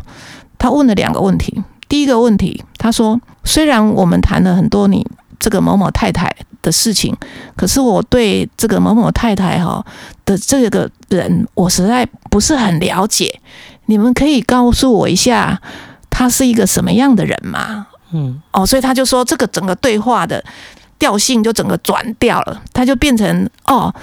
[0.58, 1.64] 他问了两个问题。
[1.88, 5.06] 第一个问题，他说：虽然我们谈了很多你
[5.40, 7.16] 这个某某太太的事情，
[7.56, 9.86] 可是我对这个某某太太哈
[10.26, 13.40] 的这个人，我实在不是很了解。
[13.88, 15.62] 你们可以告诉我一下，
[16.10, 17.88] 他是一个什么样的人吗？
[18.14, 20.42] 嗯，哦，所以他就说，这个整个对话的
[20.98, 23.94] 调性就整个转掉了，他就变成哦，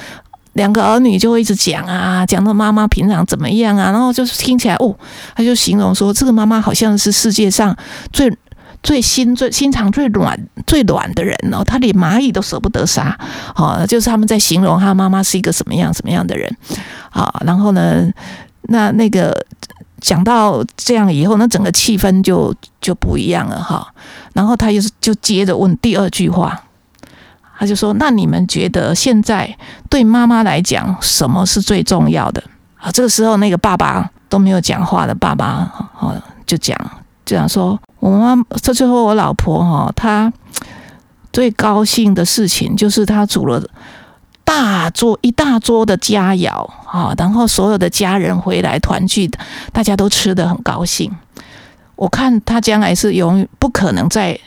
[0.58, 4.92] 两个儿女就会一直讲啊，讲到妈妈平常怎么样啊，然后就是听起来哦，
[5.36, 7.74] 他就形容说，这个妈妈好像是世界上
[8.12, 8.30] 最
[8.82, 13.16] 最心最心肠最软最软的人哦，他连蚂蚁都舍不得杀，
[13.54, 16.54] 哦，就是他们在形容他妈妈是一个什么样什么样的人
[17.10, 18.06] 啊，然后呢，
[18.62, 19.34] 那那个。
[20.00, 23.84] 讲到这样以后，那整个气氛就就不一样了哈。
[24.32, 26.56] 然后他又是就接着问第二句话，
[27.58, 29.56] 他就说：“那你们觉得现在
[29.90, 32.42] 对妈妈来讲，什么是最重要的？”
[32.78, 36.14] 啊，这个时候那个爸爸都没有讲话的爸爸，哦，
[36.46, 36.78] 就讲
[37.26, 40.32] 就讲说：“我妈这最后我老婆哈，她
[41.32, 43.62] 最高兴的事情就是她煮了。”
[44.44, 49.30] 大桌一大桌的佳肴啊，然后所有的家人回来团聚，
[49.74, 51.14] 大家都吃得很高兴。
[51.96, 54.40] 我看她将来是永远不可能再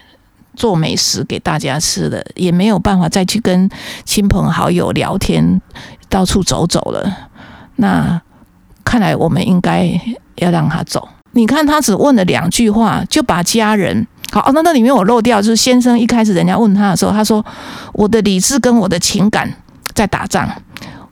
[0.55, 3.69] 做美食给大家吃的，也没有办法再去跟
[4.05, 5.61] 亲朋好友聊天，
[6.09, 7.29] 到处走走了。
[7.75, 8.21] 那
[8.83, 9.89] 看来我们应该
[10.35, 11.07] 要让他走。
[11.31, 17.45] 你看他只问了两句话，就把家人好，哦那那里面我漏掉，就是先生一开始人家问他的时候，他说
[17.93, 19.51] ：“我的理智跟我的情感。”
[19.93, 20.49] 在打仗，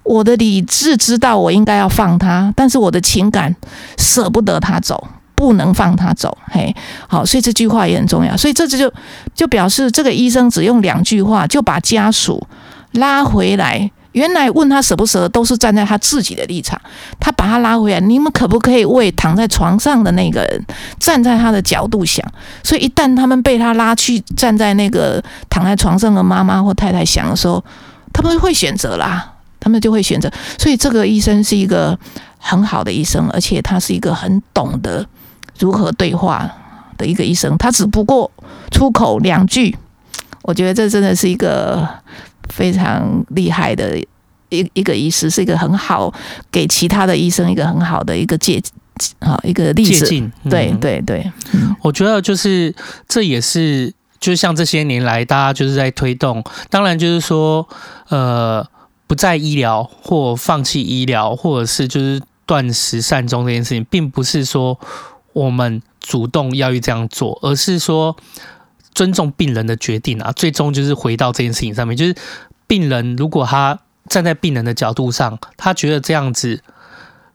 [0.03, 3.53] 我的理智知道我应该要放他，但是我的情感
[3.97, 5.05] 舍不得他走，
[5.39, 6.37] 不能放他走。
[6.51, 6.75] 嘿，
[7.07, 8.35] 好，所以这句话也很重要。
[8.35, 8.91] 所以这就
[9.33, 12.45] 就表示这个医生只用两句话就把家属
[12.91, 13.89] 拉回来。
[14.11, 16.77] 原来问他舍不舍，都是站在他自己的立场，
[17.21, 18.01] 他把他拉回来。
[18.01, 20.65] 你们可不可以为躺在床上的那个人
[20.99, 22.25] 站在他的角度想？
[22.61, 27.63] 所以一旦他们被他拉去站在那个躺在床上的妈妈或太太想的时候，
[28.11, 30.29] 他们会选择啦，他们就会选择。
[30.57, 31.97] 所以这个医生是一个
[32.39, 35.05] 很好的医生，而且他是一个很懂得
[35.59, 36.49] 如何对话
[36.97, 37.57] 的一个医生。
[37.57, 38.31] 他只不过
[38.71, 39.77] 出口两句，
[40.41, 41.87] 我觉得这真的是一个
[42.49, 43.97] 非常厉害的
[44.49, 46.13] 一一个医师，是一个很好
[46.51, 48.61] 给其他的医生一个很好的一个借
[49.19, 50.07] 啊一个例子。
[50.15, 51.31] 嗯、对对对，
[51.81, 52.73] 我觉得就是
[53.07, 53.93] 这也是。
[54.19, 57.65] 就像这些年来，大家就是在推动，当然就是说，
[58.09, 58.67] 呃，
[59.07, 64.77] 不在医疗或放弃医疗，或者是就是断食善终这件事情，并不是说
[65.39, 68.15] 我们主动要去这样做，而是说
[68.93, 70.31] 尊重病人的决定啊。
[70.33, 72.15] 最终就是回到这件事情上面，就是
[72.67, 76.61] 病人如果他站在病人的角度上，他觉得这样子，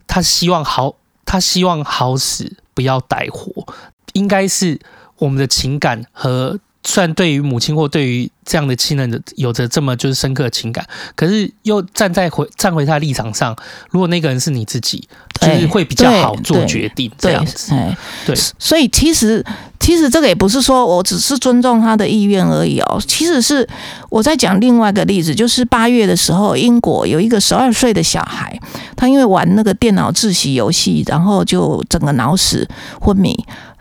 [0.06, 3.66] 他希望好，他希望好死不要歹活，
[4.12, 4.78] 应该是
[5.18, 6.60] 我们的情感和。
[6.86, 13.56] 虽然对于母亲或对于这样的亲人的有着这么就是深刻的情感，可是又站在回站回他的立场上，
[13.90, 15.08] 如果那个人是你自己，
[15.40, 17.70] 就是会比较好做决定这样子。
[18.26, 19.44] 对，对，所以其实
[19.80, 23.68] 其实这个也不是说我只是尊重他的意愿而已哦，其实是
[24.10, 28.58] 我在讲另外一个例子，就是八月的时候，英国有一个十二岁的小孩，
[28.96, 32.68] 他因为玩那个电脑自习游戏，然后就整个脑死
[33.00, 33.34] 昏迷。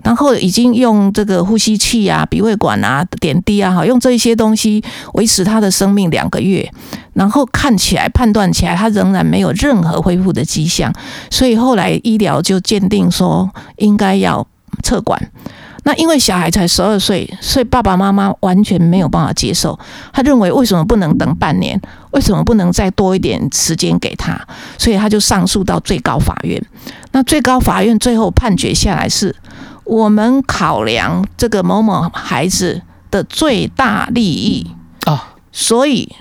[0.03, 4.84] 然后已经用这个呼吸器啊、鼻胃管啊、点滴啊，好，用这一些东西东西
[5.14, 6.72] 维持他的生命两个月，
[7.14, 10.93] 然后看起来判断起来他仍然没有任何恢复的迹象，
[11.32, 14.45] 所以后来医疗就鉴定说应该要
[14.84, 15.20] 撤管。
[15.86, 19.78] 那因为小孩才十二岁，所以爸爸妈妈完全没有办法接受。
[20.14, 21.82] 他认为为什么不能等半年？
[22.12, 24.39] 为什么不能再多一点时间给他？
[24.78, 26.64] 所以他就上诉到最高法院。
[27.12, 29.36] 那最高法院最后判决下来是。
[29.86, 32.82] 我们考量这个某某孩子
[33.14, 34.66] 的最大利益
[35.05, 36.11] 啊，所以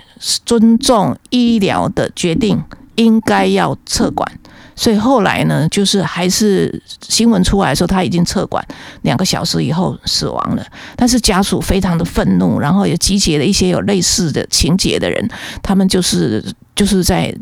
[0.45, 2.63] 尊重医疗的决定，
[2.93, 4.31] 应该要撤管。
[4.75, 6.79] 所以后来呢，就是还是
[7.09, 8.63] 新闻出来的时候，他已经撤管
[9.01, 10.63] 两个小时以后死亡了。
[10.95, 15.27] 但是家属非常的愤怒，然后也集结了一些有类似的情节的人，
[15.63, 16.43] 他们就是
[16.75, 17.35] 就是在。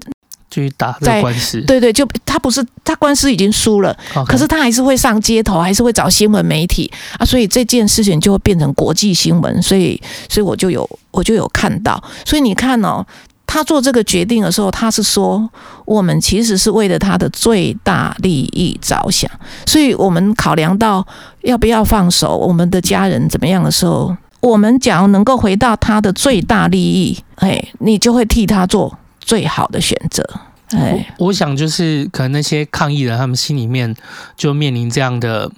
[0.51, 3.97] 去打这个官司，对对，就他不是他官司已经输了.
[4.27, 9.99] 可是他还是会上街头，还是会找新闻媒体啊，所以这件事情就会变成国际新闻，所以
[10.29, 13.05] 所以我就有我就有看到，所以你看哦，
[13.47, 15.49] 他做这个决定的时候，他是说
[15.85, 19.31] 我们其实是为了他的最大利益着想，
[19.65, 21.05] 所以我们考量到
[21.43, 28.97] 要不要放手，我们的家人怎么样的时候，我们假如能够回到他的最大利益，哎，你就会替他做。
[29.21, 30.27] 最好的选择，
[30.71, 33.95] 哎，我想就是可能那些抗议人，他们心里面
[34.35, 35.49] 就面临这样的，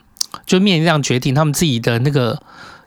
[0.45, 2.39] 就面临这样决定，他们自己的那个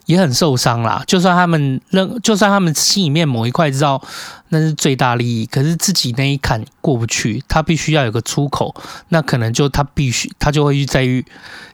[0.05, 1.03] 也很受伤啦。
[1.05, 4.01] 就算他们认，就算他们心里面某一块知道
[4.49, 8.73] 那是最大利益，可是自己那一坎过不去，他必须要有个出口，
[9.09, 11.25] 那可能就他必须他就会去在于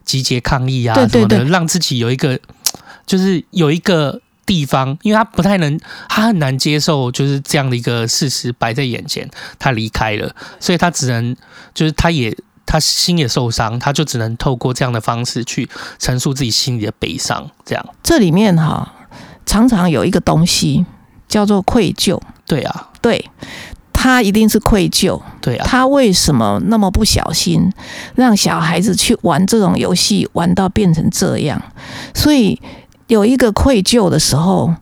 [0.04, 2.40] 集结抗议啊什么的，对对对，让自己有一个，
[3.06, 4.20] 就是有一个。
[4.46, 5.78] 地方，因为他不太能，
[6.08, 9.28] 他很难接受，就是这样的一个事实摆在眼前，
[9.58, 11.34] 他离开了，所以他只能，
[11.74, 12.36] 就是他也
[12.66, 15.68] 他心也受伤，他就只能透过这样的方式去
[15.98, 17.50] 陈述自己心里的悲伤。
[17.64, 18.92] 这样，这里面哈，
[19.46, 20.84] 常常有一个东西
[21.28, 22.20] 叫做愧疚。
[22.46, 23.30] 对啊，对，
[23.92, 25.20] 他一定是愧疚。
[25.40, 27.72] 对啊，他为什么那么不小心
[28.14, 31.62] 让小孩子去玩这种游戏，玩到变成这样？
[32.14, 32.60] 所以。
[33.06, 34.74] 有一个愧疚的时候，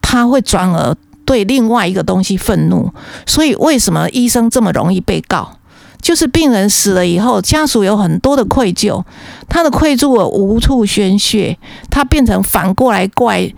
[0.00, 2.92] 他会转而对另外一个东西愤怒。
[3.26, 5.52] 所以，为什么医生这么容易被告？
[6.00, 9.04] 就是病人死了以后，家属有很多的愧疚，
[9.48, 11.58] 他的愧疚无处宣泄，
[11.90, 13.52] 他变成反过来怪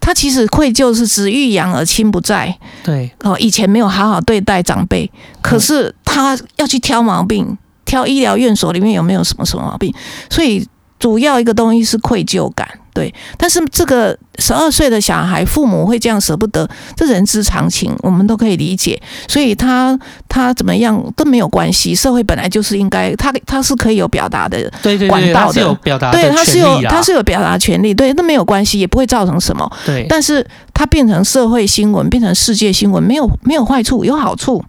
[0.00, 0.12] 他。
[0.12, 2.58] 其实愧疚是子欲养而亲不在。
[2.82, 5.10] 对哦，以前没有好好对待长辈，
[5.40, 9.94] 可是他要去挑毛病，挑医疗院所里面有没有什么什么毛病。
[10.28, 10.66] 所以，
[10.98, 12.68] 主要一个东西是愧疚感。
[12.94, 16.66] 对，但是这个十二岁的小孩，父母会这样舍不得，
[16.96, 19.02] 这人之常情，我们都可以理解。
[19.26, 24.70] 所以他他怎么样都没有关系，社会本来就是应该他他是可以有表达的
[25.08, 29.68] 管道的，有表达对，他是有他是有表达权利，对，那没有关系，也不会造成什么。
[29.84, 34.64] 对，但是他变成社会新闻，变成世界新闻，没有没有坏处，有好处，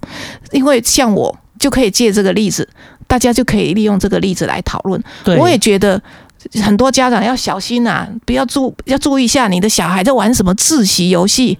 [0.51, 2.67] 因为像我就可以借这个例子，
[3.05, 4.99] 大家就可以利用这个例子来讨论。
[5.23, 6.01] 对，我也觉得。
[6.63, 11.57] 很多家长要小心呐、啊，不要注要注意一下你的小孩在玩什么自习游戏。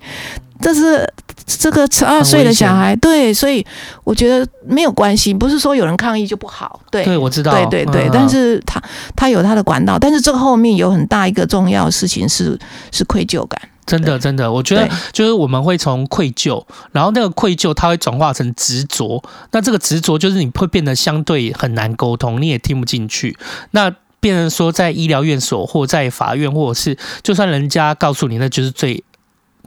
[0.61, 1.05] 这是
[1.45, 3.63] 这个十二岁的小孩，对，所以
[4.05, 6.79] 我觉得没有关系，不是说有人抗议就不好。
[6.89, 8.07] 对，对，我知道，对对对。
[8.07, 8.82] 嗯、但是他
[9.17, 12.57] 他有他的管道，但是这个后面有很大一个重要的事情是
[12.91, 13.62] 是愧疚感。
[13.86, 16.63] 真的真的，我觉得就是我们会从愧疚，
[16.93, 19.21] 然后那个愧疚它会转化成执着，
[19.51, 23.37] 那这个执着就是你会变得相对很难沟通，你也听不进去。
[23.71, 23.93] 那
[24.26, 29.04] 变成说，在医疗院所或在法院，或者是就算人家告诉你，那就是最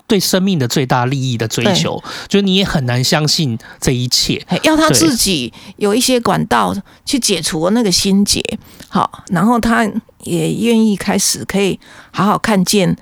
[0.08, 4.44] 对生命的最大利益的追求，就你也很难相信这一切。
[4.64, 6.74] 要他自己有一些管道
[7.04, 8.42] 去解除那个心结，
[8.88, 9.88] 好，然后他
[10.24, 11.78] 也愿意开始可以
[12.10, 12.96] 好好看见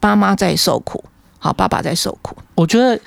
[0.00, 1.02] 爸妈在受苦，
[1.38, 2.36] 好，爸爸在受苦。
[2.56, 3.00] 我觉得。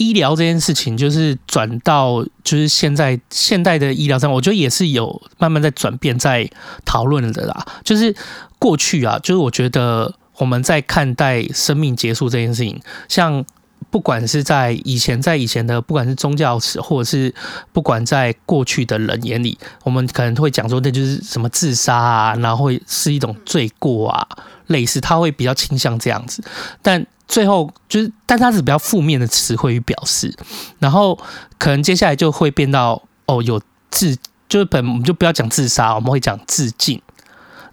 [0.00, 6.50] 医疗这件事情，就是转到就是现在现代的医疗上，我觉得也是有慢慢在转变，在
[6.86, 7.66] 讨论的啦。
[7.84, 8.16] 就是
[8.58, 13.44] 过去啊，就是我觉得我们在看待生命结束这件事情，像
[13.90, 17.34] 不管是在以前，在以前的不管是宗教史，或者是
[17.70, 24.26] 不管在过去的人眼里，我们可能会讲说那就是什么自杀啊，然后会是一种罪过啊，
[24.68, 26.42] 类似他会比较倾向这样子。
[26.80, 30.36] 但最后就是，但它是比较负面的词汇与表示，
[30.80, 31.16] 然后
[31.58, 34.16] 可能接下来就会变到哦，有自
[34.48, 37.00] 就是本我们就不要讲自杀，我们会讲自尽。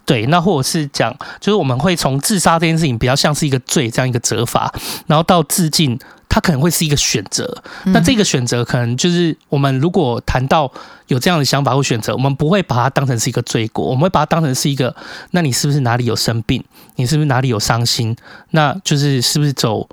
[0.06, 4.72] 对，那或者是讲，就是我们会从自杀这件事情比较像是一个罪这样一个责罚，
[5.06, 5.98] 然后到自尽，
[6.38, 7.62] 它可能会是一个选择。
[7.86, 10.70] 那这个选择可能就是我们如果谈到
[11.08, 14.94] 有这样的想法或选择，我们不会把它当成是一个罪过，我们会把它当成是一个，
[15.32, 16.62] 那你是不是哪里有生病？
[16.94, 18.16] 你是不是哪里有伤心？
[18.50, 19.88] 那就是是不是走，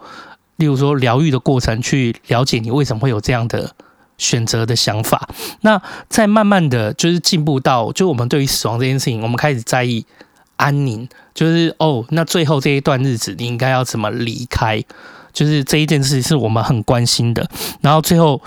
[0.57, 3.73] 例如说疗愈的过程去了解你为什么会有这样的。
[4.17, 5.27] 选择的想法，
[5.59, 10.05] 那再慢慢的就是进步到，就我们对于死亡这件事情，我们开始在意
[10.55, 14.81] 安宁，就是哦，那最后这一段日子你应该要怎么离开，
[15.35, 17.47] 就是这一件事是我们很关心的。
[17.81, 18.41] 然后最后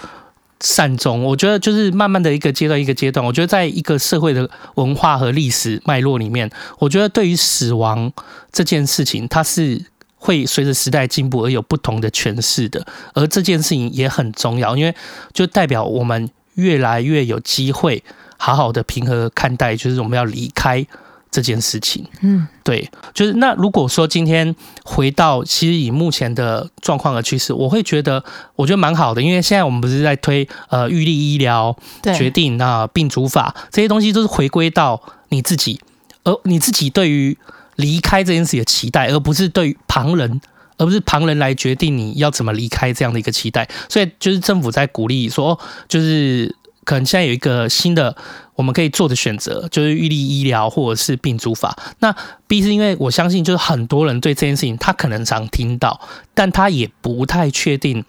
[0.58, 6.50] 善终，我觉得就是慢慢的一个阶段一个阶段，我觉得在一个社会的文化和历史脉络里面，
[6.80, 8.12] 我觉得对于死亡
[8.50, 9.84] 这件事情，它是。
[10.20, 12.84] 会随着时代进步而有不同的诠释的，
[13.14, 14.92] 而这件事情也很重要，因为
[15.32, 18.02] 就代表我们越来越有机会
[18.36, 20.84] 好好的平和看待，就是我们要离开
[21.30, 22.06] 这件事情。
[22.22, 28.22] 嗯，对，就是那如果说今天回到其实以目前的状况和趋势，我会觉得
[28.56, 31.76] 我觉得蛮好的，因为现在我们不是在推呃预立医疗
[32.16, 35.80] 决定那病主法这些东西，都是回归到你自己，
[36.24, 37.36] 而你自己对于。
[37.78, 40.40] 离开这件事情的期待，而不是对旁人，
[40.78, 43.68] 而不是旁人来决定你要怎么离开这样的一个期待。
[43.88, 45.56] 所以，就是政府在鼓励说，
[45.86, 46.52] 就是
[46.88, 48.16] 可能现在有一个新的
[48.54, 51.76] 我们可以做的选择，就是预立医疗或者是病主法。
[51.98, 52.16] 那
[52.46, 56.00] B 是因为我相信，就是很多人对这件事情他可能常听到，
[56.32, 58.02] 但他也不太确定。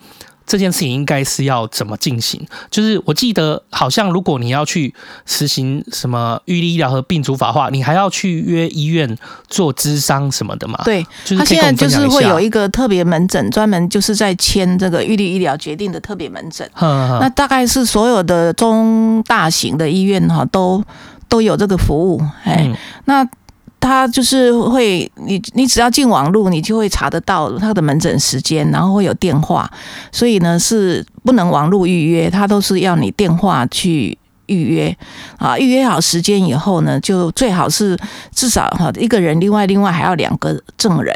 [0.49, 2.43] 这件事情应该是要怎么进行？
[2.71, 4.91] 就是我记得好像如果你要去
[5.27, 9.15] 实行什么预立医疗和病主法的话，你还要去约医院
[9.47, 10.81] 做咨商什么的嘛？
[10.83, 11.05] 对，
[11.37, 16.67] 他现在就是会有一个特别门诊，专门就是在签这个预立医疗决定的特别门诊。
[16.81, 20.83] 那大概是所有的中大型的医院哈都
[21.27, 22.19] 都有这个服务。
[22.43, 22.67] 哎，
[23.05, 23.23] 那。
[23.79, 29.69] 他就是会，你你只要进网络，你就会查得到他的门诊时间，然后会有电话，
[30.11, 34.95] 所以呢是不能网络预约，他都是要你电话去预约
[35.37, 35.57] 啊。
[35.57, 37.97] 预约好时间以后呢，就最好是
[38.33, 41.15] 至少哈一个人，另外另外还要两个证人。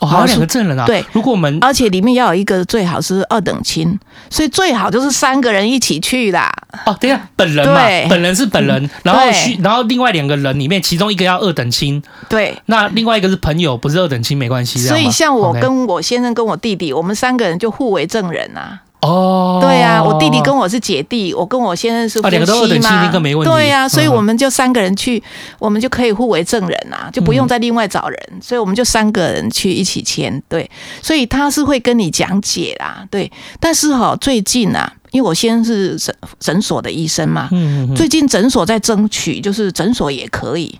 [0.00, 0.86] 哦，还有两个证人啊？
[0.86, 3.98] 对，如果我们而且里面要有一个最好是二等亲，
[4.30, 6.50] 所以最好就是三个人一起去啦。
[6.86, 14.78] 哦，等一下，本人嘛，本人是本人，然后需然后另外两个人里面，其中一个要二等亲，对，那另外一个是朋友，不是二等亲没关系。
[14.80, 18.80] 所以像我跟我先生跟我弟弟，我们三个人就互为证人啊。
[19.02, 23.10] 哦，对呀、啊，我弟弟跟我是姐弟，我跟我先生是夫妻嘛，
[23.44, 25.22] 对呀、啊，所以我们就三个人去，
[25.58, 30.70] 我们就可以互为证人啊，就不用再另外找人，所以我们就三个人去一起签，对，
[31.00, 37.48] 所以他是会跟你讲解啦，对，但是哈，最近啊，因为我先生是诊诊所的医生嘛，
[37.96, 40.78] 最近诊所在争取，就是诊所也可以，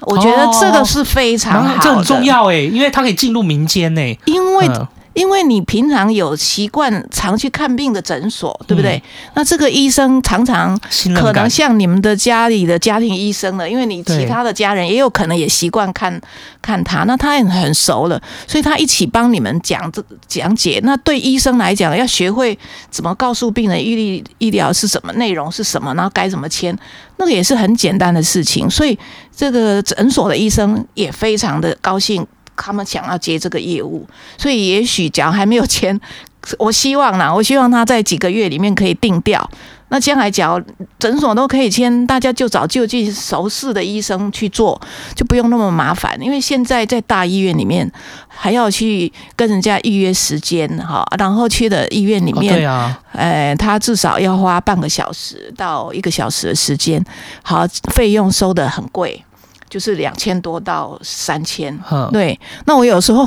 [0.00, 4.68] 我觉得这个是非常好的，这很重要哎，因为他可以进入民间哎，因为。
[5.12, 8.96] 因为你平常有习惯常去看病的诊所，对不对？
[8.96, 10.78] 嗯、那这个医生常常
[11.16, 16.20] 可能像你们的家里的家庭医生了，因为你其他的家人也有可能也习惯看
[16.62, 20.80] 看他，那他也很熟了，所以他一起帮你们讲这讲解。
[20.84, 22.56] 那对医生来讲，要学会
[22.90, 26.76] 怎么告诉病人预立医疗是什么内容是什么，然后该怎么签，
[27.16, 28.70] 那个也是很简单的事情。
[28.70, 28.96] 所以
[29.34, 32.24] 这个诊所的医生也非常的高兴。
[32.62, 34.06] 他们想要接这个业务，
[34.36, 35.98] 所以也许假如还没有签，
[36.58, 39.50] 我希望呢，我希望他在几个月里面可以定掉。
[39.92, 40.64] 那将来假如
[41.00, 44.80] 诊所都可以签，大家就找就近熟识的医生去做，
[45.16, 46.16] 就不用那么麻烦。
[46.22, 47.90] 因为现在在大医院里面
[48.28, 57.04] 还要去跟人家预约时间哈，然后去的医院里面，对啊，呃，他至少要花半个小时到一个小时的时间，
[57.42, 59.24] 好，费用收的很贵。
[59.70, 61.78] 就是两千多到三千，
[62.10, 62.38] 对。
[62.66, 63.26] 那我有时候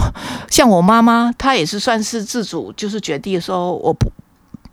[0.50, 4.12] 像我妈妈，她也是算是自主，就是决定说我不，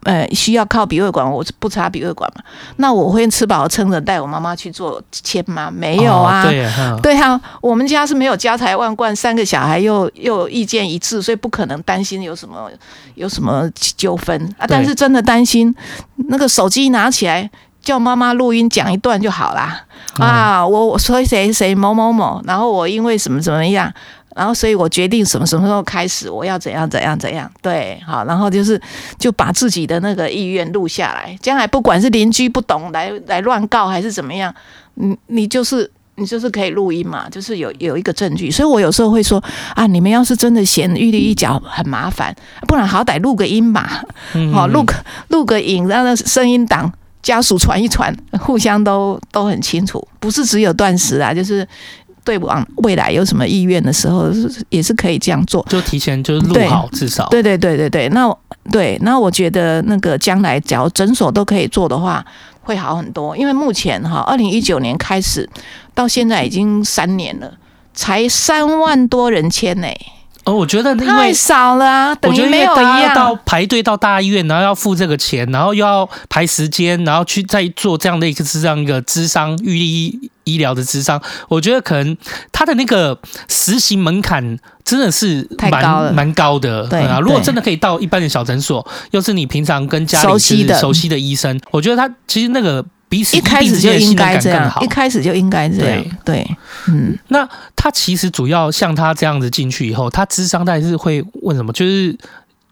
[0.03, 2.43] 呃，需要靠鼻胃管，我不插鼻胃管嘛。
[2.77, 5.71] 那我会吃饱撑着带我妈妈去做签吗？
[5.71, 7.41] 没有啊，对啊，对啊。
[7.61, 12.69] 我们家是没有家财万贯，三个小孩又又意见一致，所以不可能担心有什么
[13.15, 14.67] 有什么纠纷啊。
[14.67, 15.73] 但是真的担心，
[16.29, 17.49] 那个手机拿起来
[17.83, 19.85] 叫妈妈录音讲一段就好啦。
[20.19, 23.93] 啊，我我说谁谁某某某，然后我因为什么怎么样，
[24.35, 28.81] 然后所以我决定什么什么时候开始，我要怎样怎样怎样，对，好，然后就是
[29.19, 34.55] 就把自己的那个意愿录下来，将来不管是邻居不懂来来乱告还是怎么样，
[34.95, 35.91] 你你就是。
[36.17, 39.43] 你就是可以录音嘛，就是有有一个证据，所以我有时候会说
[39.75, 42.35] 啊，你们要是真的嫌玉立一角很麻烦，
[42.69, 44.03] 不然好歹录个音嘛， 好、
[44.35, 44.95] 嗯嗯、录个
[45.29, 46.93] 录个影，让那声音档
[47.31, 51.67] 家属传一传， 互相都都很清楚，不是只有断食啊，就是
[52.25, 54.29] 对往未来有什么意愿的时候，
[54.69, 58.37] 也是可以这样做，就提前就是录好，至少对对对对对，那
[58.71, 62.25] 对那我觉得那个将来只要诊所都可以做的话。
[62.63, 65.49] 会好很多，因为目前哈，二零一九年开始
[65.95, 67.51] 到现在已经三年了，
[67.95, 69.89] 才三万多人签呢。
[70.45, 73.15] 哦，我觉得太少了啊，等于没有一样。
[73.15, 82.17] 到排队到大医院，然后要付这个钱，然后又要排时间，然后去再做这样的一个是这样一个智商预立医疗的智商，我觉得可能
[82.53, 83.19] 他的那个
[83.49, 86.87] 实行门槛真的是蛮蛮高的。
[86.89, 92.85] 对啊，如果真的可以到一般的小诊所，又是你平常跟家里熟悉的熟悉的医生，我觉得他其实那个。
[93.11, 96.03] 彼此一开始就应该这样，一开始就应该这样。
[96.25, 96.57] 对，对，
[96.87, 97.19] 嗯。
[97.27, 101.73] 那他其实主要像他这样子进去以后，他智商大概是会问什么？
[101.73, 102.17] 就是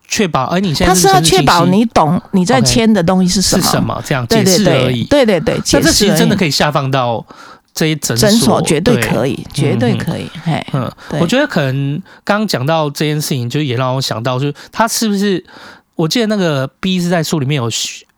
[0.07, 3.63] 确保，而你现在是他是要确保你懂你在签的东西是什么？
[3.65, 4.03] 是什么？
[4.07, 5.03] 这样解释而已。
[5.07, 7.27] 对对对，那这其实真的可以下放到
[7.75, 10.31] 这些诊所，诊所绝对可以，绝对可以。
[10.45, 10.89] 嘿，嗯，
[11.21, 15.45] 我觉得可能刚刚讲到这件事情，就也让我想到，就是他是不是？
[15.97, 17.69] 我记得那个 B 是在书里面有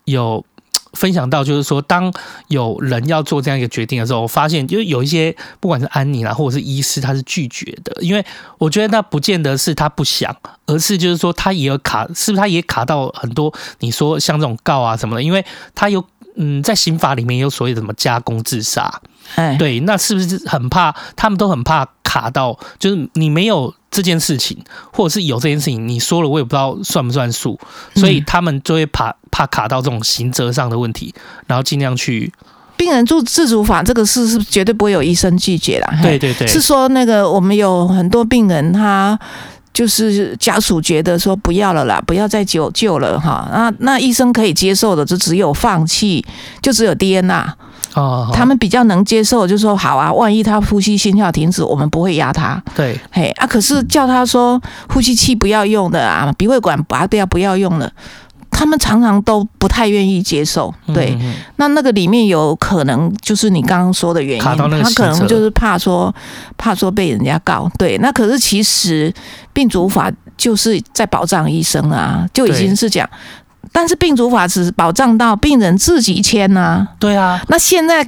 [0.04, 0.44] 有。
[0.92, 2.12] 分享到就是说，当
[2.48, 8.24] 有人要做这样一个决定的时候，我发现就有一些不管是安妮啦，或者是医师，他是拒绝的，因为
[8.58, 10.34] 我觉得那不见得是他不想，
[10.66, 13.52] 而是就是说他也有卡，是不是他也卡到很多？
[13.78, 15.44] 你说像这种告啊什么的，因为
[15.74, 16.04] 他有
[16.36, 19.00] 嗯，在刑法里面有所谓的什么加工自杀，
[19.34, 20.94] 哎，对，那是不是很怕？
[21.16, 23.74] 他们都很怕卡到，就是你没有。
[23.92, 24.56] 这件事情，
[24.92, 27.58] 或者是有这件事情，你说了我也不知道算不算数，
[27.96, 31.12] 所以他们就会怕怕卡到这种刑责上的问题，
[31.48, 32.32] 然后尽量去。
[32.76, 35.92] 病人住自主法这个事是绝对不会有医生拒绝的。
[36.00, 39.18] 对对对，是说那个我们有很多病人，他
[39.72, 46.24] 就是家属觉得说不要了啦，不要再救救了哈，那那医生可以接受的就只有放弃，
[46.60, 47.54] 就只有 DNA。
[47.94, 52.62] 哦，他们比较能接受，就说好啊，万一他呼吸心跳停止，我们不会压他。
[52.76, 57.90] 对，嘿啊，可是叫他说呼吸器不要用的啊，鼻胃管拔掉不要用了，
[58.50, 60.72] 他们常常都不太愿意接受。
[60.92, 61.16] 对，
[61.56, 66.14] 那那个里面有可能就是你刚刚说的原因，他可能就是怕说
[66.58, 67.70] 怕说被人家告。
[67.78, 69.12] 对，那可是其实
[69.52, 73.08] 病主法就是在保障医生啊，就已经是讲。
[73.72, 77.40] 但是病主法只保障到病人自己签呐、啊，对啊。
[77.48, 78.04] 那现在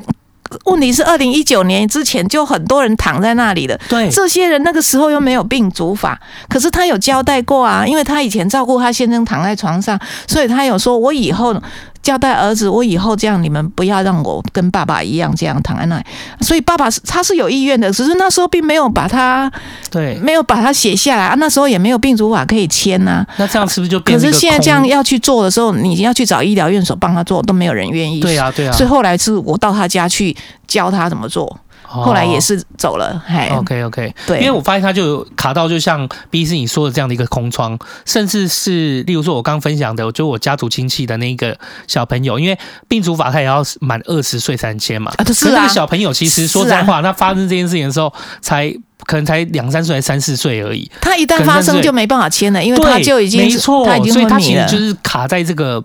[0.65, 11.61] 问题是二零一九年之前就很多人躺在那里的，对，这些人那个时候又没有病主法，可是他有交代过啊，因为他以前照顾他先生躺在床上，所以他有说我以后。
[12.03, 16.05] 交代儿子，我以后这样，你们不要让我跟爸爸一样这样躺在那里。
[16.41, 19.51] 所以爸爸是他是有意愿的，只是那时候并没有把他
[19.91, 21.35] 对没有把他写下来啊。
[21.39, 23.27] 那时候也没有病主法可以签呐、啊。
[23.37, 24.19] 那这样是不是就变？
[24.19, 28.21] 可是现在这样要去做的时候，你要去找医疗院所帮他做，都没有人愿意。
[28.21, 28.73] 对啊，对啊。
[28.73, 31.57] 所以后来是我到他家去教他怎么做。
[32.01, 42.59] 后来也是走了，嘿，OK OK，对，因为我发现他就有卡到，就像 B 是你说的这样的一个空窗，甚至是例如说我刚分享的，就我家族亲戚的那个小朋友，因为
[42.89, 48.75] 病主法他也要满二十岁才签嘛，啊，是那个小朋友其实说实在话，他发生这件事情的时候才。
[49.05, 50.89] 可能才两三岁，还三四岁而已。
[51.01, 55.83] 他一旦发生就没办法签了，因为他就已经没错，他已经所以他其实就是卡在这个，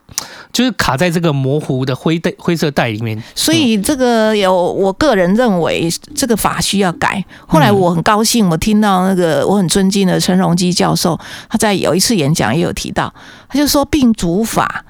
[0.57, 3.21] 就是卡在这个模糊的灰带灰色带里面。
[3.35, 7.23] 所以这个有，我个人认为这个法需要改。
[7.45, 11.15] 后来我很高兴，我听到那个我很尊敬的陈荣基教授，
[11.47, 13.13] 他在有一次演讲也有提到，
[13.47, 14.83] 他就说病主法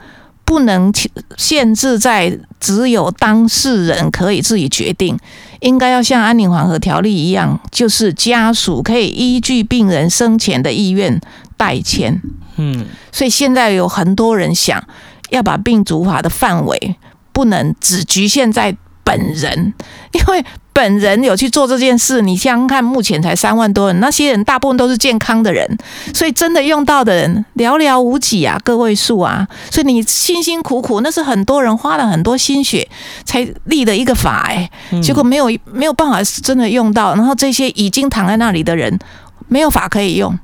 [0.46, 0.90] 不能
[1.36, 5.20] 限制在只有当事人可以自己决定。
[5.60, 11.20] 应该要像安宁缓和条例一样，就是家属可以依据病人生前的意愿
[11.58, 12.22] 代签。
[12.56, 14.82] 嗯，所以现在有很多人想
[15.30, 16.96] 要把病主法的范围
[17.32, 19.74] 不能只局限在本人，
[20.12, 20.46] 因为。
[20.74, 25.68] 本人有去做这件事，你想想看，目前才三万多人，那些人大部分都是健康的人，
[26.14, 29.48] 所以真的用到的人寥寥无几啊，个位数啊。
[29.72, 32.88] 所以你辛辛苦苦，那是很多人花了很多心血
[33.26, 34.70] 才立的一个法，哎，
[35.02, 39.00] 结果没有没有办法真的用到，然后这些已经躺在那里的人
[39.48, 40.38] 没有法可以用，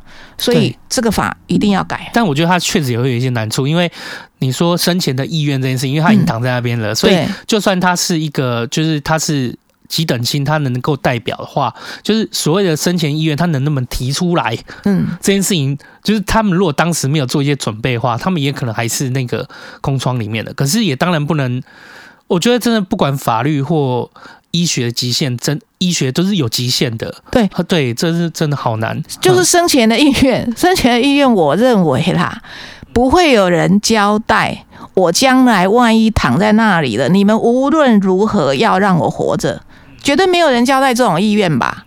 [0.43, 2.11] 所以这个法一定要改。
[2.13, 3.91] 但我觉得他确实也会有一些难处，因为
[4.39, 7.17] 你说生前的意愿这件事，因为他已经躺在那边了，嗯、所以
[7.47, 9.57] 就算他是一个，就是他是。
[9.89, 11.71] 几等亲他能够代表的话，
[12.01, 14.57] 就是所谓的生前意愿，他能不能提出来？
[14.85, 19.47] 嗯，这件事情就是他们如果当时没有做一些准备的话，他们也可能还是那个
[19.81, 20.51] 空窗里面的。
[20.55, 21.61] 可是也当然不能，
[22.25, 24.09] 我觉得真的不管法律或
[24.53, 27.13] 医学极限，真医学都是有极限的。
[27.31, 29.03] 对对，这是真的好难。
[29.19, 32.41] 就是生前的意愿，嗯、生前的意愿，我认为啦，
[32.93, 34.65] 不会有人交代。
[34.93, 39.63] 我将来万一躺在那里了，你们无论如何要让我活着，
[40.03, 41.85] 绝对没有人交代这种意愿吧？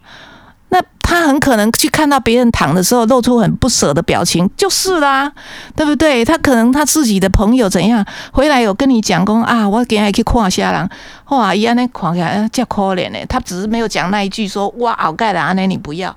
[1.09, 5.31] 他很可能去看到别人躺的时候，露出很不舍的表情，就是啦，
[5.77, 6.24] 对不对？
[6.24, 10.91] 他可能他自己的朋友怎样回来有跟你讲过啊，我给他去看下人，
[11.28, 13.19] 哇，一样那看起来叫可怜呢。
[13.28, 16.15] 他只是没有讲那一句说哇，好盖的阿奶你不要，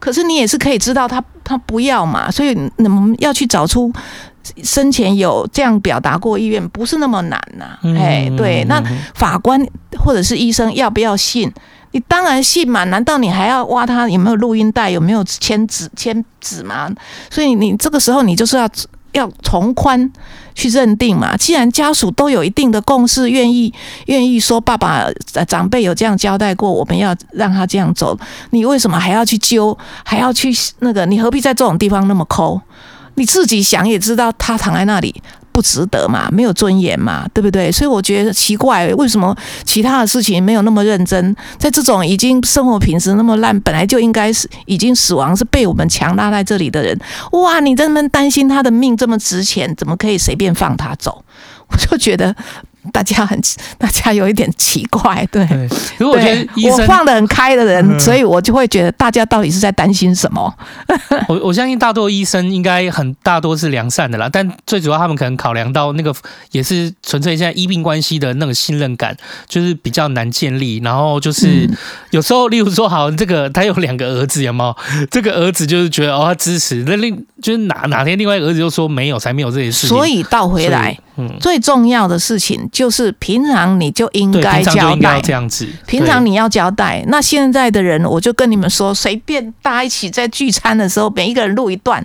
[0.00, 3.92] 可是你也是可以知道他他不要嘛，所以我们要去找出。
[4.64, 7.78] 生前有这样表达过意愿，不是那么难呐、啊。
[7.96, 8.82] 哎、对，那
[9.14, 9.64] 法官
[9.96, 11.48] 或者是医生要不要信？
[11.92, 16.90] 你当然信嘛，难道你还要挖他有没有录音带，有没有签纸签纸吗？
[17.30, 18.68] 所以你这个时候你就是要
[19.12, 20.10] 要从宽
[20.54, 21.36] 去认定嘛。
[21.36, 23.72] 既然家属都有一定的共识，愿意
[24.06, 25.06] 愿意说爸爸
[25.46, 28.18] 长辈有这样交代过，我们要让他这样走，
[28.50, 31.04] 你为什么还要去揪，还要去那个？
[31.06, 32.60] 你何必在这种地方那么抠？
[33.16, 35.22] 你自己想也知道，他躺在那里
[35.52, 37.70] 不值得嘛，没有尊严嘛，对不对？
[37.70, 41.36] 所以我觉得奇怪，为什么其他的事情没有那么认真？
[41.58, 46.98] 在这种已经生活品质那么烂，本来就应该是已经死亡，是被我们强拉在这里的人，
[47.32, 47.60] 哇！
[47.60, 51.22] 你这么担心他的命这么值钱，怎么可以随便放他走？
[51.68, 52.34] 我就觉得。
[52.90, 53.40] 大家很，
[53.78, 55.46] 大家有一点奇怪，对。
[55.98, 60.52] 如果我觉得我放得很开的人，嗯，所以我就会觉得大家到底是在担心什么？
[61.28, 66.12] 我我相信大多医生应该很大多是良善的啦，但最主要他们可能考量到那个
[66.50, 70.80] 也是纯粹现在医病关系的那个信任感，就是比较难建立。
[70.82, 71.68] 然后就是
[72.10, 74.76] 有时候，例如说，好，这个他有两个儿子，有没有？
[75.10, 79.88] 这个儿子就是觉得哦，他支持，那另就是哪哪天另外一个儿子就说没有，才没有这些事情。
[79.88, 80.98] 所以倒回来。
[81.18, 85.68] 嗯，最重要的事情就是平常你就应该交代这样子。
[85.86, 87.04] 平常你要交代。
[87.06, 92.04] 那现在的人，我就跟你们说，随便大家一起在聚餐的时候，每一个人录一段，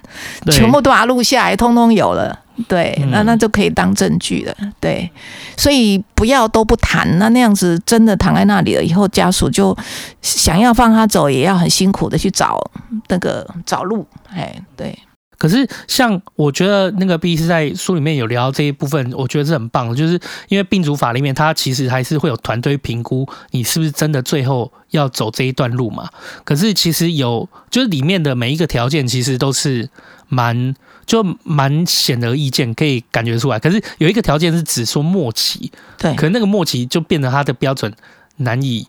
[0.51, 2.37] 全部都把它录下来，通通有了。
[2.67, 4.53] 对，那那就可以当证据了。
[4.79, 5.09] 对，
[5.55, 9.77] 所以不要都不谈，那那样子真的躺在那里了以后，家属就
[10.21, 12.59] 想要放他走，也要很辛苦的去找
[13.07, 14.05] 那个找路。
[14.35, 14.97] 哎，对。
[15.37, 20.19] 可是，像我觉得那个 B 是在书里面有聊到这一部分，我觉得是很棒的，就是
[20.49, 26.09] 因为病主法里面，它其实还是会有团队评估你是不是真的最后要走这一段路嘛。
[26.43, 29.87] 可是其实有，就是里面的每一个条件其实都是
[30.27, 30.73] 蛮
[31.05, 33.59] 就蛮显而易见，可以感觉出来。
[33.59, 37.93] 可是有一个条件是只说末期，对，可能那个末期就变得它的标准
[38.37, 38.87] 难以。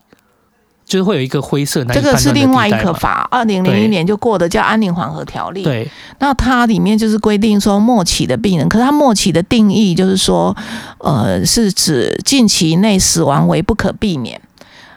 [0.89, 5.61] 就是会有一个灰色，这个是另外一个法，二零零一年就过的叫《安宁缓和条例》。
[5.63, 5.87] 对，
[6.17, 10.53] 那它里面就是规定说末期的病人，可是它末期的定义就是说，
[10.97, 14.41] 呃，是指近期内死亡为不可避免。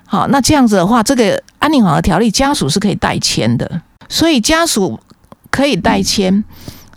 [0.06, 4.98] 好，那这样子的话，这个《安宁缓和条例》家属是可以代签的，所以家属
[5.50, 6.34] 可以代签。
[6.34, 6.44] 嗯、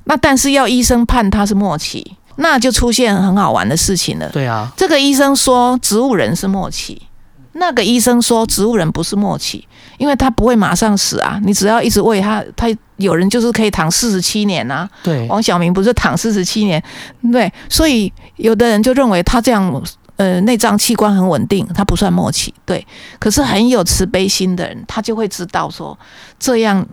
[0.05, 4.29] 那但是要医生判他是末期，那就出现很好玩的事情了。
[4.29, 7.01] 对啊，这个医生说植物人是末期。
[7.57, 9.65] 那个医生说，植物人不是末期，
[9.97, 11.39] 因为他不会马上死啊。
[11.43, 12.67] 你只要一直喂他，他
[12.97, 14.89] 有人就是可以躺四十七年啊。
[15.01, 16.83] 对，王晓明不是躺四十七年？
[17.31, 19.83] 对，所以有的人就认为他这样，
[20.17, 22.53] 呃，内脏器官很稳定，他不算末期。
[22.65, 22.85] 对，
[23.19, 25.97] 可是很有慈悲心的人，他就会知道说，
[26.37, 26.85] 这样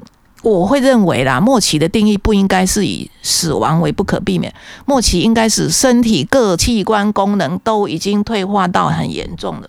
[0.43, 4.55] 我会认为啦，末期的定义不应该是以死亡为不可避免，
[4.87, 9.69] 末期应该是身体各器官功能都已经退化到很严重了。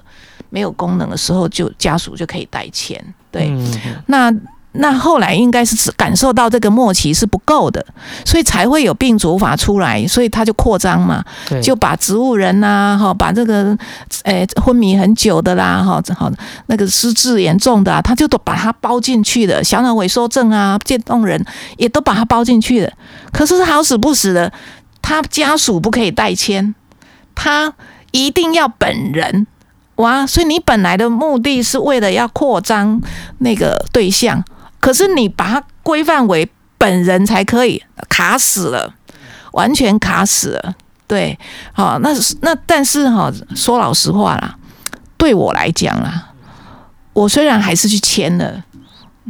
[0.53, 3.03] 没有功能的时候，就家属就可以代签。
[3.31, 3.67] 对，嗯、
[4.05, 4.31] 那
[4.73, 7.83] 那后来应该是只感受到这个末期是不够的，
[8.23, 11.23] 所以才会有病主法出来，所以他就扩张嘛，
[11.63, 13.75] 就把植物人呐、啊，哈，把这个
[14.23, 16.31] 诶、欸、昏迷很久的啦，哈，好
[16.67, 21.43] 那个失智严重的、啊，他就都把它包进去的，小脑萎缩症啊，渐冻人
[21.77, 22.93] 也都把它包进去的。
[23.31, 24.53] 可是好死不死的，
[25.01, 26.75] 他家属不可以代签，
[27.33, 27.73] 他
[28.11, 29.47] 一定要本人。
[30.03, 33.01] 哇，所以你本来的目的是为了要扩张
[33.37, 34.43] 那个对象，
[34.81, 38.93] 可是你把它规范为本人才可以，卡死了，
[39.53, 40.75] 完全卡死了。
[41.07, 41.39] 对，
[41.71, 42.09] 好，那
[42.41, 44.55] 那但是哈，说老实话啦，
[45.15, 46.31] 对我来讲啦，
[47.13, 48.61] 我虽然还是去签了，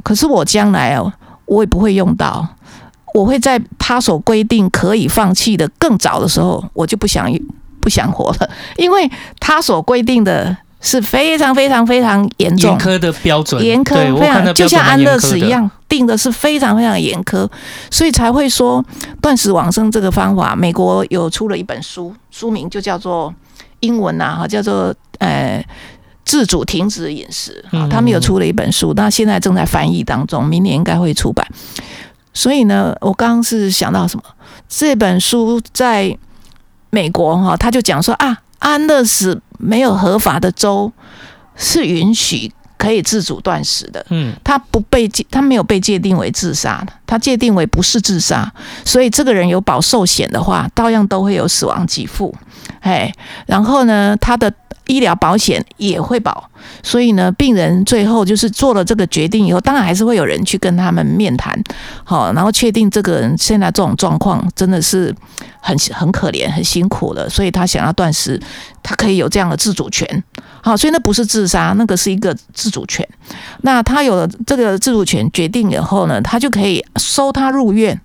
[0.03, 1.13] 可是我将来哦，
[1.45, 2.47] 我也不会用到，
[3.13, 7.31] 我会在他所规定可以放弃的更早的时候，我就不想。
[7.83, 9.11] 不想活了，因为
[9.41, 17.45] 他所规定的是非常非常非常严重，严苛的标准，严苛非常，就像安乐死一样，定的是非常非常严苛，
[17.91, 18.83] 所以才会说
[19.21, 23.33] 断食往生这个方法，美国有出了一本书，书名就叫做
[23.81, 25.61] 英文呐哈，叫做呃
[26.23, 31.45] 自主停止饮食啊，他们有出了一本书，那现在正在翻译当中，明年应该会出版。
[32.33, 34.23] 所以呢，我刚刚是想到什么？
[34.67, 36.17] 这本书在
[36.93, 40.91] 美国哈，他就讲说啊，安乐死没有合法的州
[41.55, 44.05] 是允许可以自主断食的。
[44.11, 48.51] 嗯，他不被，他没有被界定为自杀的，他界定为不是自杀。
[48.83, 52.33] 所以这个人有保寿险的话，照样都会有死亡给付。
[52.79, 53.13] 哎，
[53.45, 54.51] 然后呢，他的。
[54.87, 56.49] 医疗保险也会保，
[56.83, 61.57] 所以呢，病人最后就是做了这个决定以后，当然还是会有人去跟他们面谈，
[62.03, 65.15] 好，然后确定这个人现在这种状况真的是
[65.61, 68.37] 很很可怜、很辛苦的，所以他想要断食，
[68.83, 70.05] 他可以有这样的自主权，
[70.61, 73.07] 好，所以那不是自杀，那个是一个自主权。
[73.61, 77.99] 那他有了这个自主权决定以后呢，他就可以收他入院，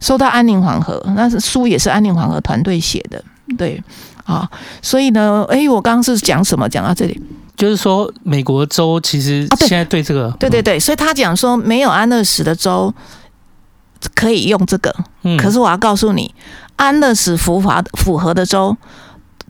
[0.00, 1.02] 收他安宁缓和。
[1.16, 3.24] 那是书也是安宁缓和团队写的，
[3.56, 3.82] 对。
[4.24, 4.48] 啊，
[4.80, 6.68] 所以呢，哎，我刚刚是讲什么？
[6.68, 7.20] 讲到这里，
[7.56, 12.94] 就是说美国州其实现在对这个，对对对，所以他讲说没有安乐死的州
[14.14, 16.32] 可以用这个，嗯，可是我要告诉你，
[16.76, 18.76] 安乐死符合符合的州，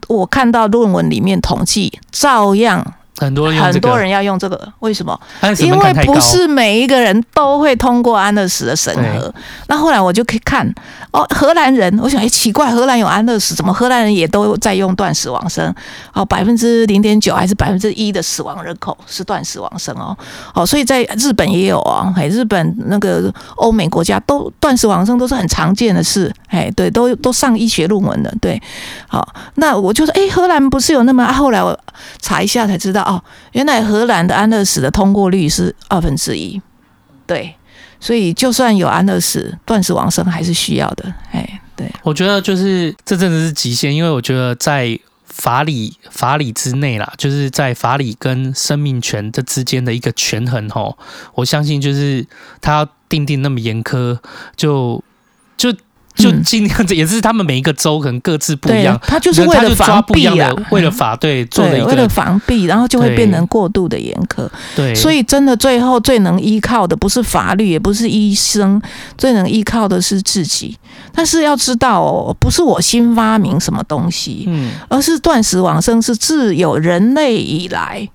[0.07, 2.95] 我看到论文里面统计，照样。
[3.17, 5.17] 很多人很多人要用这个，为什么？
[5.59, 9.33] 因为不是每一个人都会通过安乐死的审核。
[9.67, 10.67] 那后来我就可以看
[11.11, 15.73] 哦，荷兰人，我想哎奇怪，荷兰有安乐死，怎么荷兰人也都在用断死亡生？
[16.13, 20.17] 哦，百分之零点九还是百分之一的死亡人口是断死亡生哦。
[20.55, 28.59] 哦，所以在日本也有啊，哎，日本那个欧美国家都断食亡生都是很常见的事，哎，对，都都上医学论文的，对。
[29.07, 31.23] 好，那我就说，哎，荷兰不是有那么？
[31.23, 31.77] 啊，后来我
[32.19, 33.02] 查一下才知道。
[33.03, 36.61] 哦，原来荷兰的安乐死的通过率是二分之一，
[37.25, 37.55] 对，
[37.99, 41.13] 所以就算有安乐死，断食往生还是需要的。
[41.31, 50.97] 哎，对，我觉得就是这真的是极限，因为我觉得在法理法理之内啦，就是在法理跟生命权这之间的一个权衡吼，
[51.33, 52.25] 我相信就是
[52.61, 54.17] 他要定定那么严苛，
[54.55, 55.03] 就
[56.23, 56.43] 就。
[56.43, 58.99] 尽量，这也是他们每一个州可能各自不一样。
[59.03, 64.47] 他就是为了防弊啊，为了法对做了一个，为了防避，然后就会变成过度的严苛。
[64.75, 68.79] 对，所以真的最后最能依靠的不是法律，也不是医生，
[69.17, 70.77] 最能依靠的是自己。
[71.13, 78.07] 但是要知道哦，不是我新发明什么东西，嗯，而是断食往生是自有人类以来，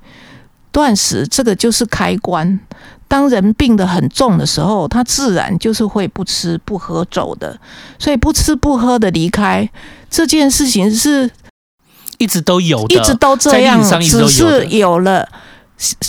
[0.71, 2.61] 断食这个就是开关。
[3.09, 7.59] 当人病得很重的时候，他自然就是会不吃不喝走的，
[7.99, 9.69] 所以不吃不喝的离开
[10.11, 11.29] 这件事情是
[12.19, 15.27] 一直都有的，一直都这样，只是有了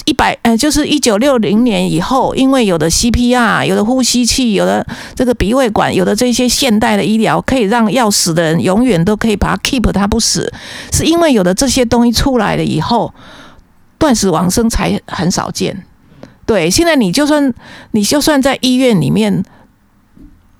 [0.05, 4.85] 一百呃，就是一九六零年以后，因为有的 CPR，有的呼吸器，有的
[5.15, 10.51] 这个鼻胃管，有的这些现代的医疗，可以让要死的人永远都可以把他 keep 他不死，
[10.91, 13.13] 是因为有的这些东西出来了以后，
[13.97, 15.85] 断食往生才很少见。
[16.49, 17.53] 对，现在你就算
[17.91, 19.43] 你就算在医院里面，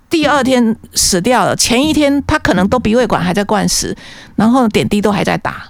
[0.08, 3.96] 第二天死掉了，前一天他可能都鼻胃管还在灌食，
[4.36, 5.69] 然后点滴都还在打。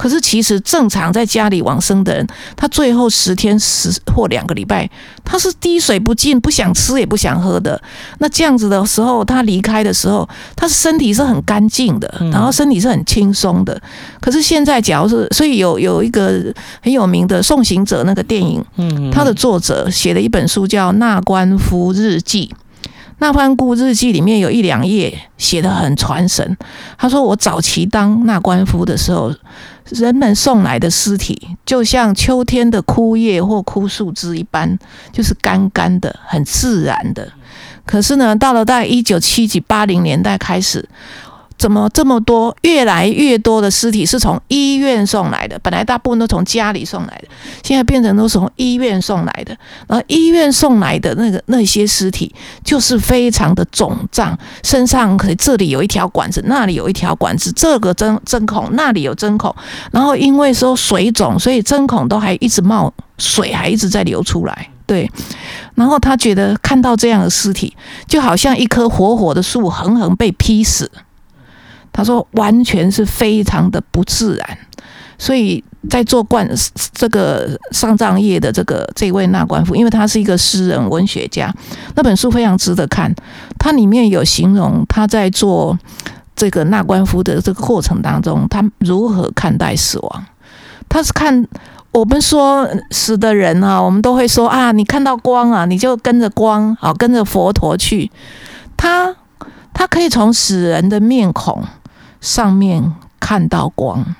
[0.00, 4.88] 可是其实正常在家里往生的人，他最后十天十或两个礼拜，
[5.22, 7.78] 他是滴水不进，不想吃也不想喝的。
[8.16, 13.78] 那这样子的时候，他离开的时候，他身体是很干净的，然后身体是很轻松的。
[14.22, 16.42] 可是现在，假如是所以有有一个
[16.80, 18.64] 很有名的《送行者》那个电影，
[19.12, 22.50] 他的作者写了一本书叫《纳棺夫日记》。
[23.20, 26.56] 那番故日记里面有一两页写得很传神。
[26.98, 29.32] 他说：“我早期当纳官夫的时候。”
[29.90, 34.78] 人们送来的尸体就像秋天的枯叶或枯树枝一般，
[35.10, 37.28] 就是干干的、很自然的。
[37.84, 40.88] 可是呢，到了大概一九七几八零年代开始。
[41.60, 42.56] 怎么这么多？
[42.62, 47.28] 越来越多的尸体是从医院送来的，本来大部分都从家里送来的，
[47.62, 49.54] 现在变成都是从医院送来的。
[49.86, 52.34] 然后医院送来的那个那些尸体，
[52.64, 54.34] 就是非常的肿胀，
[54.64, 59.54] 身上可以这里有一条管子，那里有一条管子，这个针针孔，那里有针孔。
[59.92, 64.70] 然后因为说水肿，所以针孔都还一直冒水，还一直在流出来。
[64.86, 65.08] 对，
[65.74, 67.76] 然后他觉得看到这样的尸体，
[68.08, 70.90] 就好像一棵活活的树横横被劈死。
[72.00, 74.58] 他说：“完全是非常的不自然，
[75.18, 76.48] 所以在做冠
[76.94, 81.54] 这个丧葬业的这个这位纳棺夫，因为他是一个诗人文学家，
[81.94, 83.14] 那本书非常值得看。
[83.58, 85.78] 它里面有形容他在做
[86.34, 90.24] 这个纳棺夫的这个过程当中，他如何看待死亡。
[90.88, 91.46] 他是看
[91.92, 98.10] 我们说死的人啊，我们都会说啊，你看到光啊，你就跟着光，啊跟着佛陀去。
[98.76, 99.14] 他
[99.74, 101.62] 他可以从死人的面孔
[102.20, 104.14] 上面看到光。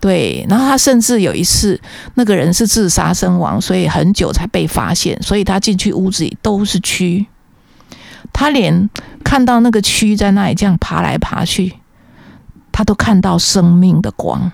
[0.00, 1.80] 对，然后他甚至有一次，
[2.14, 7.24] 那个人是自杀身亡，所以很久才被发现，所以他进去屋子里都是蛆，
[8.32, 8.90] 他连
[9.22, 11.74] 看到那个蛆在那里这样爬来爬去，
[12.72, 14.50] 他都看到生命的光，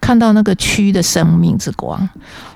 [0.00, 2.08] 看到那个蛆的生命之光，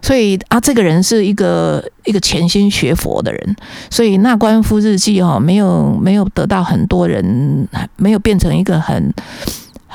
[0.03, 3.57] 所以啊，这个人是一个一个潜心学佛的人，
[3.91, 9.13] 所以《那观夫日记》哈，没有没有得到很多人，没有变成一个很。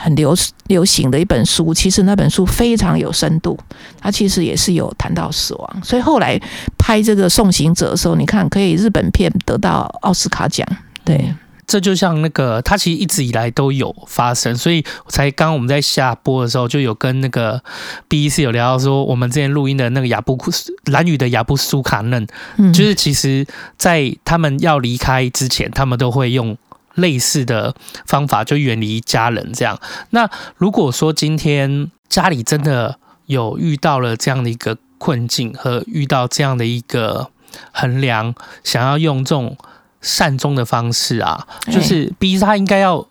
[0.02, 0.34] 很流
[0.68, 3.60] 流行的一本书，其实那本书非常有深度，
[4.00, 6.40] 它其实也是有谈到死亡，所以后来
[6.78, 10.66] 拍这个《送行者》的时候，你看可以日本片得到奥斯卡奖，
[11.04, 11.36] 对，
[11.70, 17.62] 这就像那个它其实一直以来都有发生，所以才刚刚我们在下播的时候就有跟那个
[18.10, 22.28] BBC 有聊到说，我们之前录音的那个亚布库斯兰屿的亚布苏卡嫩，
[22.58, 23.46] 嗯，就是其实
[23.78, 26.58] 在他们要离开之前，他们都会用。
[26.96, 27.74] 类似的
[28.06, 29.80] 方法就远离家人这样。
[30.10, 37.30] 那如果说今天家里真的有遇到了这样的一个困境和遇到这样的一个
[37.72, 38.36] 衡量，
[38.66, 39.56] 想要用这种
[40.02, 43.08] 善终的方式啊，就是逼他应该要。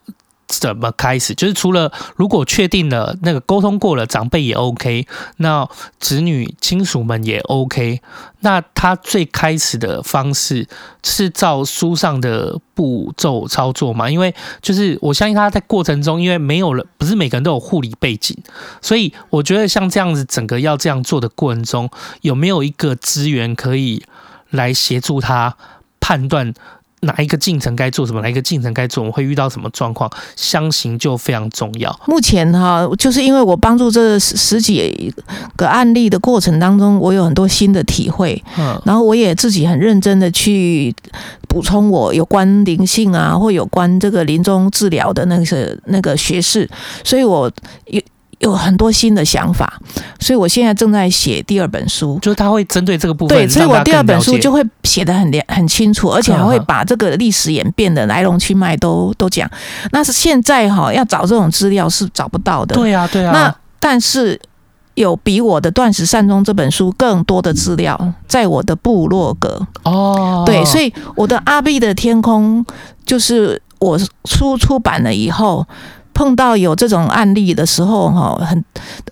[0.51, 1.35] 怎么开始？
[1.35, 5.07] 就是除了如果确定了那个沟通过了，长辈也 OK，
[5.37, 5.69] 那
[6.01, 8.01] 子女亲属们也 OK，
[8.41, 10.67] 那他最开始的方式
[11.05, 14.11] 是照书上的步骤操作吗？
[14.11, 18.35] 因为就是我相信他在过程中，因为没有了，不是每个人都有护理背景，
[18.81, 21.91] 所以我觉得像这样子，整个要这样做的过程中，
[22.23, 24.03] 有没有一个资源可以
[24.49, 25.59] 来协助他
[26.01, 26.55] 判断？
[27.01, 28.21] 哪一个进程该做什么？
[28.21, 29.03] 哪一个进程该做？
[29.03, 30.11] 我们会遇到什么状况？
[30.35, 31.97] 相形就非常重要。
[32.07, 35.15] 目前哈，就是因为我帮助这十十几
[35.57, 38.43] 个案例的过程当中，我有很多新的体会。
[38.59, 40.95] 嗯，然后我也自己很认真的去
[41.49, 46.69] 补充我有关灵性啊，或有关这个临终治疗的那个那个学识，
[47.05, 47.51] 所以我
[47.87, 48.01] 有。
[48.39, 49.81] 有很多新的想法，
[50.21, 53.37] 所以我现在正在写第二本书，就是他会针对这个部分。
[53.37, 59.51] 对，所以我第二本书就会写的很很清楚，而且 还会把这个历史演变的来龙去脉都都讲。
[59.91, 62.77] 那是现在哈，要找这种资料是找不到的。
[62.77, 63.33] 对啊，对啊。
[63.33, 64.41] 那但是
[64.95, 70.45] 有比我的《断食善终》这本书更多的资料，在我的部落格哦。
[70.47, 72.65] 对，所以我的阿碧的天空
[73.05, 75.67] 就是我书出版了以后。
[76.19, 78.65] 碰到有这种案例的时候，哈，很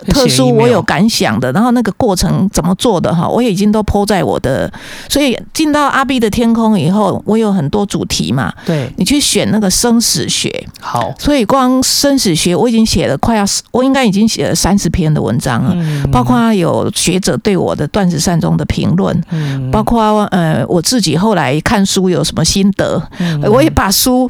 [0.08, 1.52] 特殊，我有感想的。
[1.52, 4.68] 然后那个过程怎么做的，哈，我已经都 po 在我的。
[5.08, 8.52] 所以进到阿 B 的天空以后，我有很多主题嘛。
[8.64, 10.50] 对，你去选那个生死学。
[10.80, 15.72] 好，所以光生死学，我已经写了快要，我应该已经写了三十篇的文章了。
[15.76, 24.28] 嗯，包括有学者对我的断食善终的评论，嗯，包括呃我自己后来看书有什么心得，嗯，我也把书。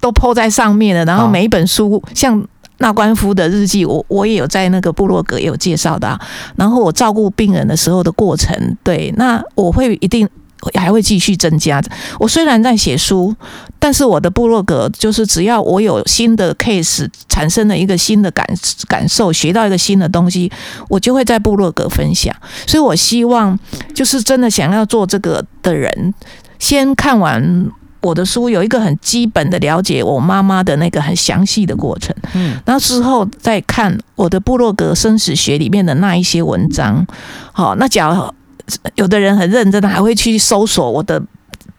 [0.00, 2.42] 都 po 在上面了，然后每一本书，像
[2.78, 6.18] 那官夫的日记，我我也有在那个部落格也有介绍的。
[6.56, 10.28] 然后我照顾病人的时候的过程，对，那我会一定
[10.74, 11.82] 还会继续增加。
[12.20, 13.34] 我虽然在写书，
[13.80, 18.46] 但是我的部落格就是只要我有新的 case 产生了一个新的感
[18.86, 20.48] 感受，学到一个新的东西，
[20.88, 22.32] 我就会在部落格分享。
[22.66, 23.58] 所以我希望
[23.92, 26.14] 就是真的想要做这个的人，
[26.60, 27.68] 先看完。
[28.00, 32.14] 我的书有一个很基本的了解，我妈妈的那个很详细的过程。
[32.34, 37.06] 嗯，那之后再看我的部落格生死学里面的那一些文章。
[37.52, 38.34] 好，那假如
[38.96, 41.22] 有的人很认真的，还会去搜索我的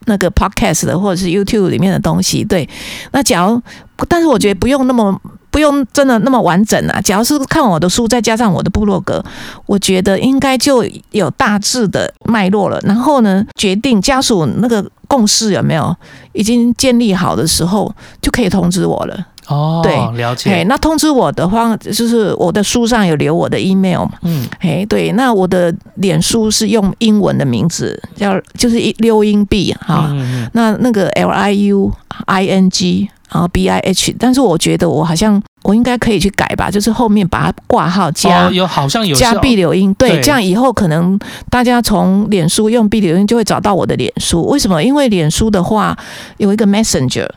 [0.06, 2.44] 那个 podcast 的或者是 YouTube 里面的东西。
[2.44, 2.68] 对，
[3.12, 3.60] 那假如，
[4.08, 5.20] 但是我觉得不用那么。
[5.52, 7.00] 不用真的那么完整啊！
[7.00, 9.20] 假如是看我的书，再加上我的部落格，
[9.66, 12.78] 我觉得应该就有大致的脉络了。
[12.84, 15.94] 然后呢，决定家属那个共识有没有
[16.32, 17.92] 已经建立好的时候，
[18.22, 19.26] 就可以通知我了。
[19.50, 20.62] 哦，对，了解。
[20.64, 24.12] 那通知我的话，就是我的书上有留我的 email 嘛。
[24.22, 25.12] 嗯，哎，对。
[25.12, 30.06] 那我的脸书是用英文的名字，叫就是溜音 B 哈。
[30.10, 30.50] 嗯嗯。
[30.54, 31.92] 那那个 L I U
[32.26, 33.10] I N G。
[33.32, 41.16] 然后 B I H，但是我觉得我好像我应该可以去改吧，就是后面把它挂号加、哦、有好像有加毕柳英，对，对，这样以后可能
[41.48, 44.44] 大家从脸书用毕柳英就会找到我的脸书。
[44.46, 44.82] 为什么？
[44.82, 45.96] 因为脸书的话
[46.38, 47.28] 有一个 Messenger，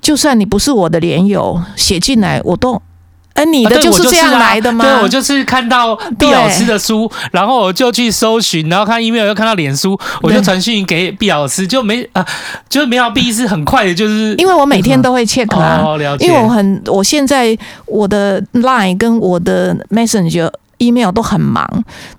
[0.00, 2.80] 就算你不是我的连友，写进来我都。
[3.34, 4.84] 哎，你的就是这样来的吗？
[4.84, 12.26] 对，我就是看到毕老师的书，然后我就去搜寻，然后看 email 又看到脸书，我就传讯给毕老师，就没啊，
[12.68, 15.46] 就是没有毕是很快的，就是因为我每天都会 check。
[16.18, 17.56] 因为我很，我现在
[17.86, 20.50] 我的 line 跟我的 messenger
[20.80, 21.64] email 都很忙，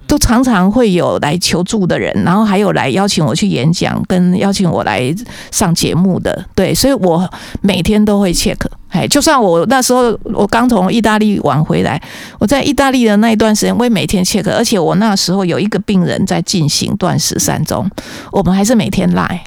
[0.07, 5.13] 都常常会有来求助的人，然后还有来邀请我去演讲，跟邀请我来
[5.51, 6.45] 上节目的。
[6.55, 7.29] 对，所以我
[7.61, 8.57] 每天都会 check。
[8.89, 12.01] 哎，就算我那时候我刚从意大利玩回来，
[12.39, 14.49] 我在意大利的那一段时间，我也每天 check。
[14.51, 17.89] 而且我那时候有一个病人在进行断食三中，
[18.31, 19.43] 我们还是每天来。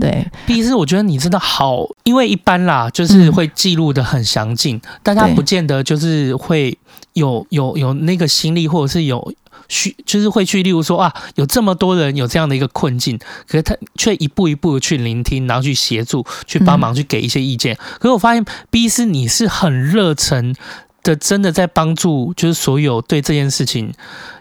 [0.00, 6.76] 对，第一是我觉得你真的好，因为一般啦，就是会记录的很详尽，嗯、但他不见得就是会
[7.12, 9.32] 有有有那个心力，或者是有
[9.68, 17.74] 需，就是会去，例如说啊，有这么多人有这样的一个困境，可是他却一步一步的去聆听，然后去协助，去帮忙，去给一些意见。
[17.74, 20.54] 嗯、可是我发现，B 医师你是很热忱
[21.02, 23.92] 的，真的在帮助，就是所有对这件事情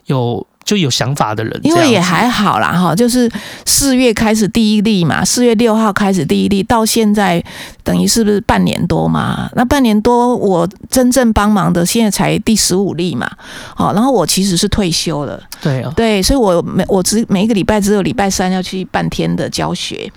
[0.06, 0.45] 有。
[0.68, 3.31] 就有想法的人，因为也还好啦哈，就是
[3.65, 7.41] 四月开始第一例嘛，四月六号开始第一例，到现在
[7.85, 9.49] 等于是不是半年多嘛？
[9.56, 13.31] 那半年多我真正帮忙的，现在才第十五例嘛。
[13.73, 20.11] 好，然后我其实是退休了，对啊，对，所以我每我只每一个礼拜只有礼拜三要去半天的教学，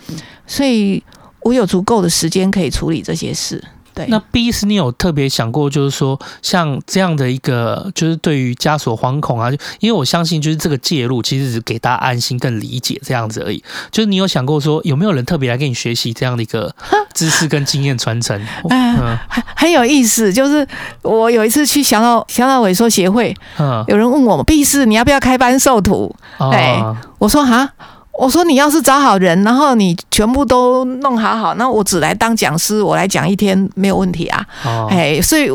[0.48, 1.00] 所以
[1.42, 3.62] 我有足够的时间可以处理这些事。
[4.00, 9.50] 对那 B 是，你有特别想过，就是说像这样的一个，就是对于枷锁惶恐啊，
[9.80, 13.62] 因为我相信，就是这个介入其实是给大家安心、更理解这样子而已。
[13.90, 16.74] 就是你有想过说，有没有人特别来跟你学习这样的一个
[17.14, 18.40] 知识跟经验传承？
[18.70, 18.96] 嗯，
[19.28, 20.32] 很、嗯、很有意思。
[20.32, 20.66] 就是
[21.02, 26.14] 我有一次去小脑小脑萎缩协会，嗯，有人问我 B 是，你要不要开班授徒？
[26.38, 27.70] 哎、哦，我说哈。
[28.12, 34.46] 我说你要是找好人，然后你全部都弄好好，那我只来当讲师，我来讲一天没有问题啊。
[34.64, 35.50] 哦，哎，所以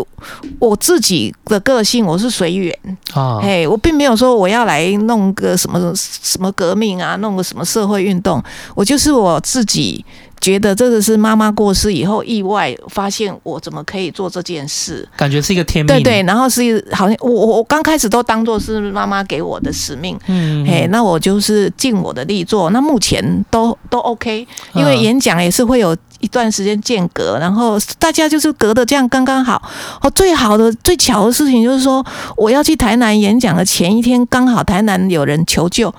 [0.57, 2.75] 我自己的个性我是随缘。
[3.13, 10.03] 哦，哎，我并没有说我要来弄个什么什么革命啊，弄个什么社会运动，我就是我自己。
[10.41, 15.07] 觉得这个是妈妈过世以后意外发现，我怎么可以做这件事？
[15.17, 15.95] 感觉是一个天命。
[15.95, 20.15] 对对，然后是好像我我我刚开始都当做是妈妈给我的使命。
[20.27, 22.69] 嗯，嗯，嘿，那我就是尽我的力做。
[22.69, 29.61] 那目前都都 OK，因为演讲也是会有一段时间间隔，然后大家就是隔的这样刚刚好。
[30.01, 32.05] 哦，最好的最巧的事情就是说，
[32.37, 35.93] 我要去台南演讲的前一天，刚好台南有人求救。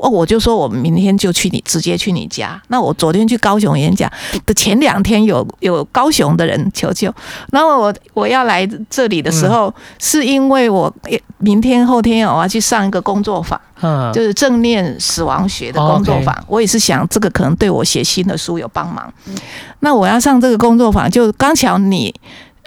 [0.00, 2.60] 哦，我就说我明天就去你直接去你家。
[2.68, 4.10] 那我昨天去高雄演讲
[4.46, 7.12] 的前两天有有高雄的人求救，
[7.50, 10.92] 然后我我要来这里的时候，是因为我
[11.38, 16.36] 明天后天我要去上一个工作坊，嗯，就是正念死亡学的工作坊。
[16.46, 19.12] 我也是想这个可能对我写新的书有帮忙。
[19.80, 22.14] 那我要上这个工作坊，就刚巧你。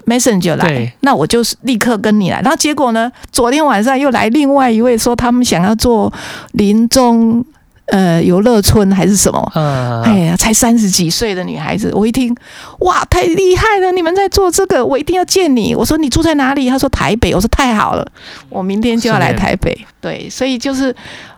[0.06, 2.41] Messenger 来，那我就是立刻跟你来。
[2.41, 3.11] 然后结果呢？
[3.32, 6.11] 昨天晚上又来另外一位说他们想要做
[6.53, 7.44] 临终
[7.88, 9.52] 呃游乐村还是什么？
[9.56, 12.36] 嗯，哎呀，才三十几岁的女孩子，我一听，
[12.80, 13.91] 哇，太厉害了！
[13.91, 15.76] 你们在做这个，我一定要见你。
[15.76, 16.69] 我说你住在哪里？
[16.69, 17.34] 他说台北。
[17.34, 18.06] 我说太好了，
[18.49, 19.86] 我明天就要来台北。
[20.02, 20.94] 对，所以就是。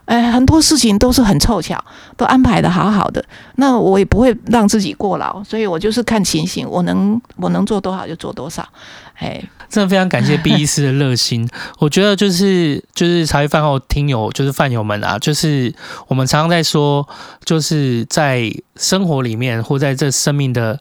[0.05, 1.81] 哎，很多事情都是很凑巧，
[2.17, 3.23] 都安排的好好的。
[3.55, 8.67] 那我也不会让自己过劳，所以我就是看情形，我能我能做多少就做多少。
[9.15, 11.49] 哎，真的非常感谢 B 医师的热心。
[11.79, 15.73] 我觉得就是就是茶余饭后听友就是饭友们啊，就是
[16.09, 17.07] 我们常常在说，
[17.45, 20.77] 就是在生活里面或在这生命的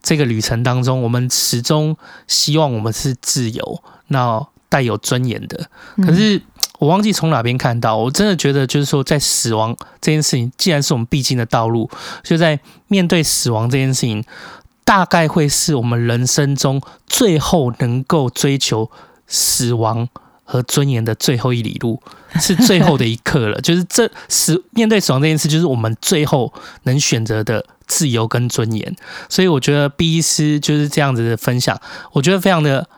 [0.00, 1.96] 这个旅程当中，我们始终
[2.28, 5.66] 希望我们是自由，那带有尊严的。
[5.96, 6.36] 可是。
[6.36, 6.42] 嗯
[6.82, 11.88] 我忘记从哪边看到，我真的觉得就是说，在死亡这件事情，既然是我们必经的道路，
[12.24, 14.24] 就在面对死亡这件事情，
[14.84, 18.90] 大概会是我们人生中最后能够追求
[19.28, 20.08] 死亡
[20.42, 22.02] 和尊严的最后一里路，
[22.40, 23.60] 是最后的一刻了。
[23.60, 26.52] 就是这死面对死亡这件事，就是我们最后
[26.82, 28.96] 能选择的自由跟尊严。
[29.28, 31.80] 所以我觉得 B 医师就是这样子的分享，
[32.10, 32.88] 我觉得非常的。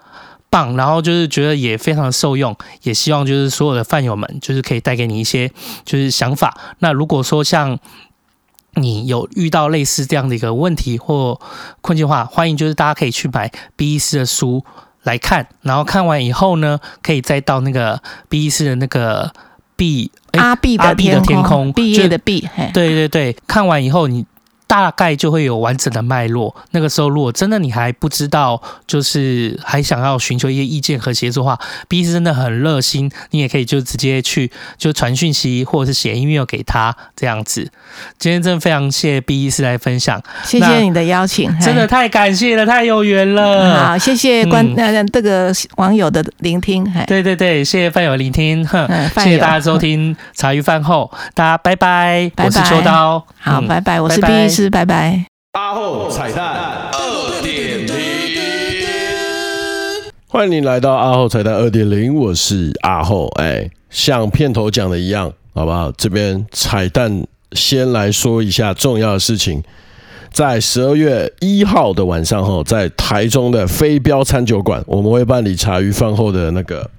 [0.55, 5.51] 棒，然后就是觉得也非常的受用，也希望就是所有的饭友们就是可以带给你一些
[5.85, 6.57] 就是想法。
[6.79, 7.77] 那如果说像
[8.75, 11.41] 你有遇到类似这样的一个问题或
[11.81, 14.65] 困境的话，欢迎就是大家可以去买 B 医师的书
[15.03, 19.33] 来看，然后看完以后呢，可以再到那个 B 医师的那个
[19.75, 24.25] B 阿 B 的天空毕业的毕，对对对，看完以后你。
[24.81, 26.55] 大概就会有完整的脉络。
[26.71, 37.71] 那个时候，如果真的你还不知道，就是还想要寻求一些意见和协助的话，B 医师真的很热心，你也可以就直接去就传讯息或者是写 email 给他这样子。
[38.19, 43.87] 今天真的非常谢谢 B 医师来分享，谢谢你的邀请，真的太感谢了，太有缘了。
[43.87, 46.85] 好，谢谢观呃、嗯、这个网友的聆听。
[47.07, 54.64] 对对对，谢谢范友聆听，哼，谢谢大家收听茶余饭后，大家拜拜，拜拜，我是秋刀，好，拜拜，我是 B 医师。
[54.69, 55.27] 拜拜。
[55.53, 57.95] 阿后彩蛋二点零。
[60.29, 63.29] 欢迎你来到阿后彩蛋二点零，我是阿后。
[63.37, 65.93] 哎，像片头讲的一样，好不好？
[65.93, 69.63] 这边彩蛋先来说一下重要的事情，
[70.33, 76.91] 在十二月一号的晚上，哈，在台中的飞镖餐酒馆，我们会办理茶余饭后的那个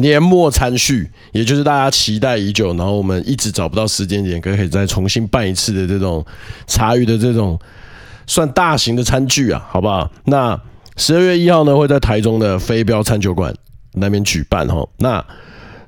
[0.00, 6.24] 年末餐叙，也就是大家期待已久，然后我们一直找不到时间点，可以再重新办一次的这种
[6.66, 7.58] 茶余的这种
[8.26, 10.10] 算大型的餐具啊，好不好？
[10.24, 10.60] 那。
[11.00, 13.54] 十二月一号呢，会在台中的飞镖餐酒馆
[13.92, 14.84] 那边举办哈。
[14.96, 15.24] 那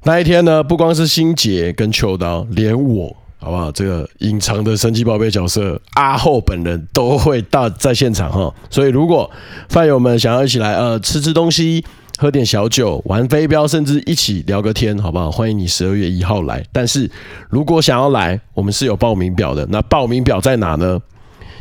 [0.05, 3.73] 那一天呢，不光是心杰跟秋刀，连我好不好？
[3.73, 8.55] 这个隐藏的神奇宝贝角色阿后本人都会到在现场哈。
[8.70, 9.28] 所以如果
[9.69, 11.85] 饭友们想要一起来呃吃吃东西、
[12.20, 15.30] 喝点小酒、玩飞镖，甚至一起聊个天，好不好？
[15.30, 16.62] 欢迎你十二月一号来。
[16.70, 17.10] 但是
[17.48, 19.66] 如果想要来，我们是有报名表的。
[19.70, 21.01] 那报名表在哪呢？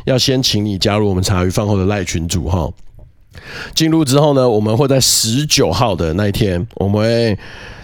[0.04, 2.70] 要先请你加入我们茶余饭后的赖群组哈。
[3.74, 7.38] 进入之后呢，我们会在十九号的那一天，我们会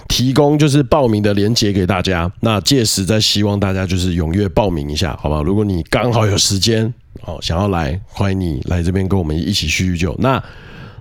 [0.06, 2.30] 提供就是报名的链接给大家。
[2.40, 5.42] 那届时再希望大家就是踊跃报名一下，好不好？
[5.42, 6.92] 如果你刚好有时间，
[7.22, 10.14] 哦，想要来，欢迎你来这边跟我们一起叙叙旧。
[10.18, 10.42] 那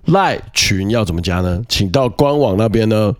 [0.05, 1.61] 赖群要怎么加呢？
[1.67, 3.15] 请到官网那边呢，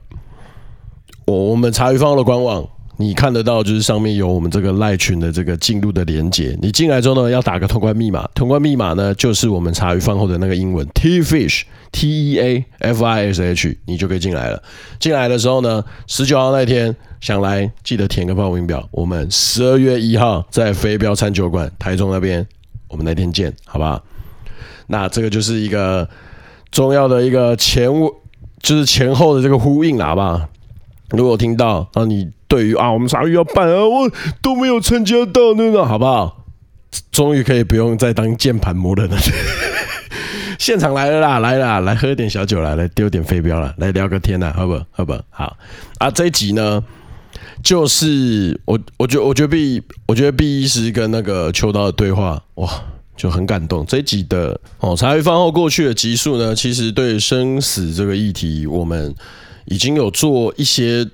[1.26, 2.68] 我我们茶余饭后的官网。
[2.98, 6.58] 你看得到，就是上面有我们这个赖群的这个进入的连接。
[6.62, 14.64] 你进来之后呢，要打个通关密码，通关密码呢就是我们茶余饭后的那个英文 T Fish T E A F I S H，你就可以进来了。
[14.98, 18.88] 进来的时候呢，十九号那天想来，记得填个报名表。
[18.92, 22.48] 我们十二月一号在飞镖餐酒馆台中那边，
[22.88, 24.02] 我们那天见，好不好？
[24.88, 26.08] 那这个就是一个
[26.76, 27.90] 重要的一个前，
[28.62, 30.42] 就是前后的这个呼应了，好不好？
[31.12, 32.30] 如果听到啊，你。
[32.48, 36.46] 对于啊，我们啥鱼要办啊，我都没有参加到那个，好不好？
[37.12, 39.18] 终于可以不用再当键盘魔人了。
[40.60, 44.86] 现场来了啦，来啦，来喝点小酒啦，来丢点飞镖了，来聊个天呐，好不好？
[44.92, 45.22] 好不好？
[45.32, 45.58] 好
[45.98, 46.82] 啊，这一集呢，
[47.64, 52.70] 就是我，我觉，我觉得 B，我觉得 B 医师跟那个秋刀的对话，哇，
[53.16, 53.86] 就很感动。
[53.86, 59.14] 这一集的哦，茶余饭后过去的集数呢，其实对生死这个议题，我们
[59.66, 61.08] 已经有做一些。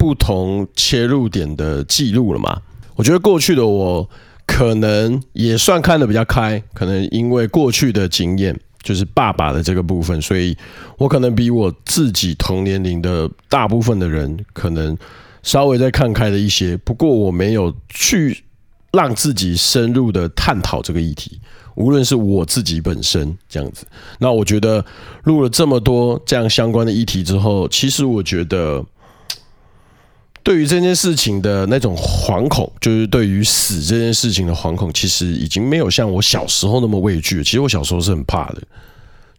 [0.00, 2.62] 不同切入点的记录了嘛？
[2.96, 4.08] 我觉得过去的我
[4.46, 10.56] 可能也算看得比较开，可能因为过去的经验就是爸爸的这个部分，所以
[10.96, 14.96] 我可能比我自己同年龄的大部分的人可能
[15.42, 16.74] 稍微再看开了一些。
[16.78, 18.42] 不过我没有去
[18.92, 21.40] 让自己深入的探讨这个议题，
[21.74, 23.86] 无论是我自己本身这样子。
[24.18, 24.84] 那我觉得
[25.24, 28.84] 录了这么多这样相关的议题之后，其实我觉得。
[30.42, 37.44] 对于这件事情的那种惶恐，就是对于死这件事情的惶恐，其实已经没有像我小时候那么畏惧。
[37.44, 38.62] 其实我小时候是很怕的，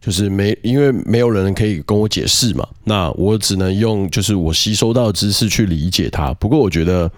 [0.00, 6.32] 就是没因为没有人可以跟我解释嘛，那我只能用就是我吸收到的知识去理解它。
[6.34, 7.10] 不过我觉得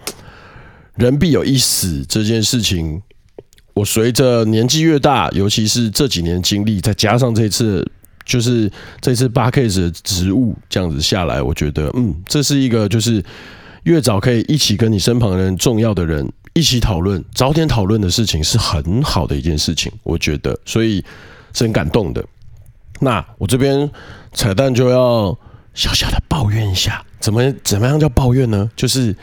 [0.96, 3.02] 人必有一死这件事情，
[3.74, 7.86] 我随着年纪越大，尤其是这几年经历，再加上这次
[8.24, 13.24] 就是这次八 K 的职务这样子下来，我觉得嗯，这是一个就是。
[13.84, 21.04] 越早可以一起跟你身旁的人、重要的人一起讨论，早点讨论的事情是很好的一件事情，我觉得，所以
[21.52, 22.24] 是很感动的。
[22.98, 23.90] 那我这边
[24.32, 25.38] 彩蛋就要
[25.74, 28.70] 小小的抱怨一下，怎么怎么样叫抱怨呢？
[28.74, 29.14] 就是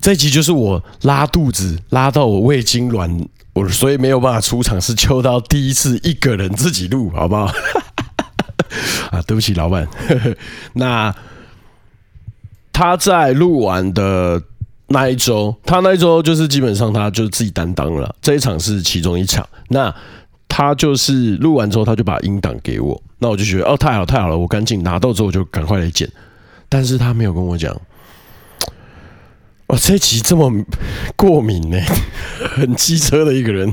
[0.00, 7.46] 这一集就是我拉肚子拉到我胃痉挛，我所以没有办法出场，是秋刀第一次一个人自己录，好不好？
[9.10, 9.86] 啊，对不起，老板。
[10.74, 11.14] 那。
[12.72, 14.42] 他在录完的
[14.86, 18.14] 那一周，他那一周就是基本上他就自己担当了。
[18.22, 19.94] 这一场是其中一场，那
[20.48, 26.10] 他就是录完之后，他就把音档给我，那我就觉得哦，太好太好了，我赶紧拿到之后我就赶快来剪。
[26.70, 27.78] 但是他没有跟我讲，
[29.70, 30.52] 哇，这集这么
[31.16, 31.78] 过敏呢，
[32.54, 33.72] 很机车的一个人，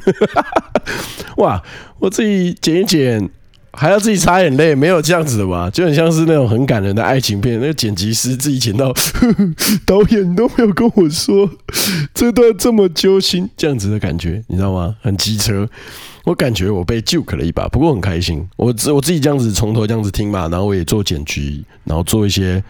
[1.37, 1.61] 哇，
[1.99, 3.29] 我自己剪一剪。
[3.73, 5.69] 还要自己擦眼泪，没有这样子的吧？
[5.69, 9.53] 就很像是那种很感人的爱情片，那个剪辑师自己剪到，呵呵，
[9.85, 11.47] 导演都没有跟我说
[12.11, 14.95] 这段这么揪心，这样子的感觉，你知道吗？
[15.03, 15.69] 很机车，
[16.23, 18.43] 我感觉我被 juke 了一把，不过很开心。
[18.55, 22.63] 我自我自己这样子从头这样子听嘛，然后我也做剪辑，然后做一些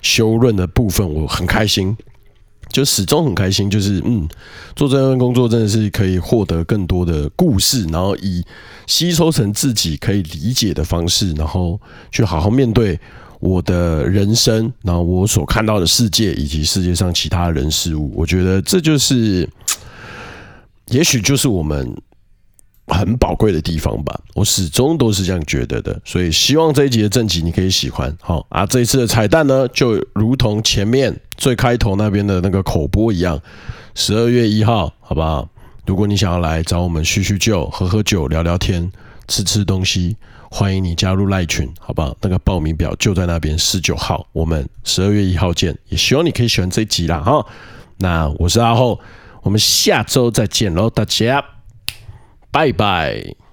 [0.00, 1.94] 修润的部分，我很开心。
[2.74, 4.28] 就始终很开心，就是嗯，
[4.74, 8.44] 做这份工作真的是可以获得更多的故事，然后以
[8.88, 11.80] 吸收成自己可以理解的方式，然后
[12.10, 12.98] 去好好面对
[13.38, 18.12] 我的人生，然后我所看到的世界以及世界上其他人事物。
[18.12, 19.48] 我觉得这就是，
[20.88, 21.96] 也许就是我们
[22.86, 28.14] 很宝贵的地方吧，我始终都是这样觉得的，所以希望这一集的正集你可以喜欢。
[28.20, 33.40] 好啊，这一次的彩蛋呢，就如同前面最开头那边的那个口播一样，
[33.94, 35.48] 十二月一号，好不好？
[35.86, 38.90] 如果你想要来找我们叙叙旧、喝喝酒、聊聊天、
[39.28, 40.16] 吃吃东西，
[40.50, 42.14] 欢迎你加入赖群，好不好？
[42.20, 45.76] 那个报名表就在那边，十九号，我们十二月一号见。
[45.88, 47.46] 也希望你可以喜欢这一集啦，哈。
[47.98, 49.00] 那我是阿厚，
[49.42, 51.53] 我们下周再见喽，大家。
[52.54, 53.43] 拜拜。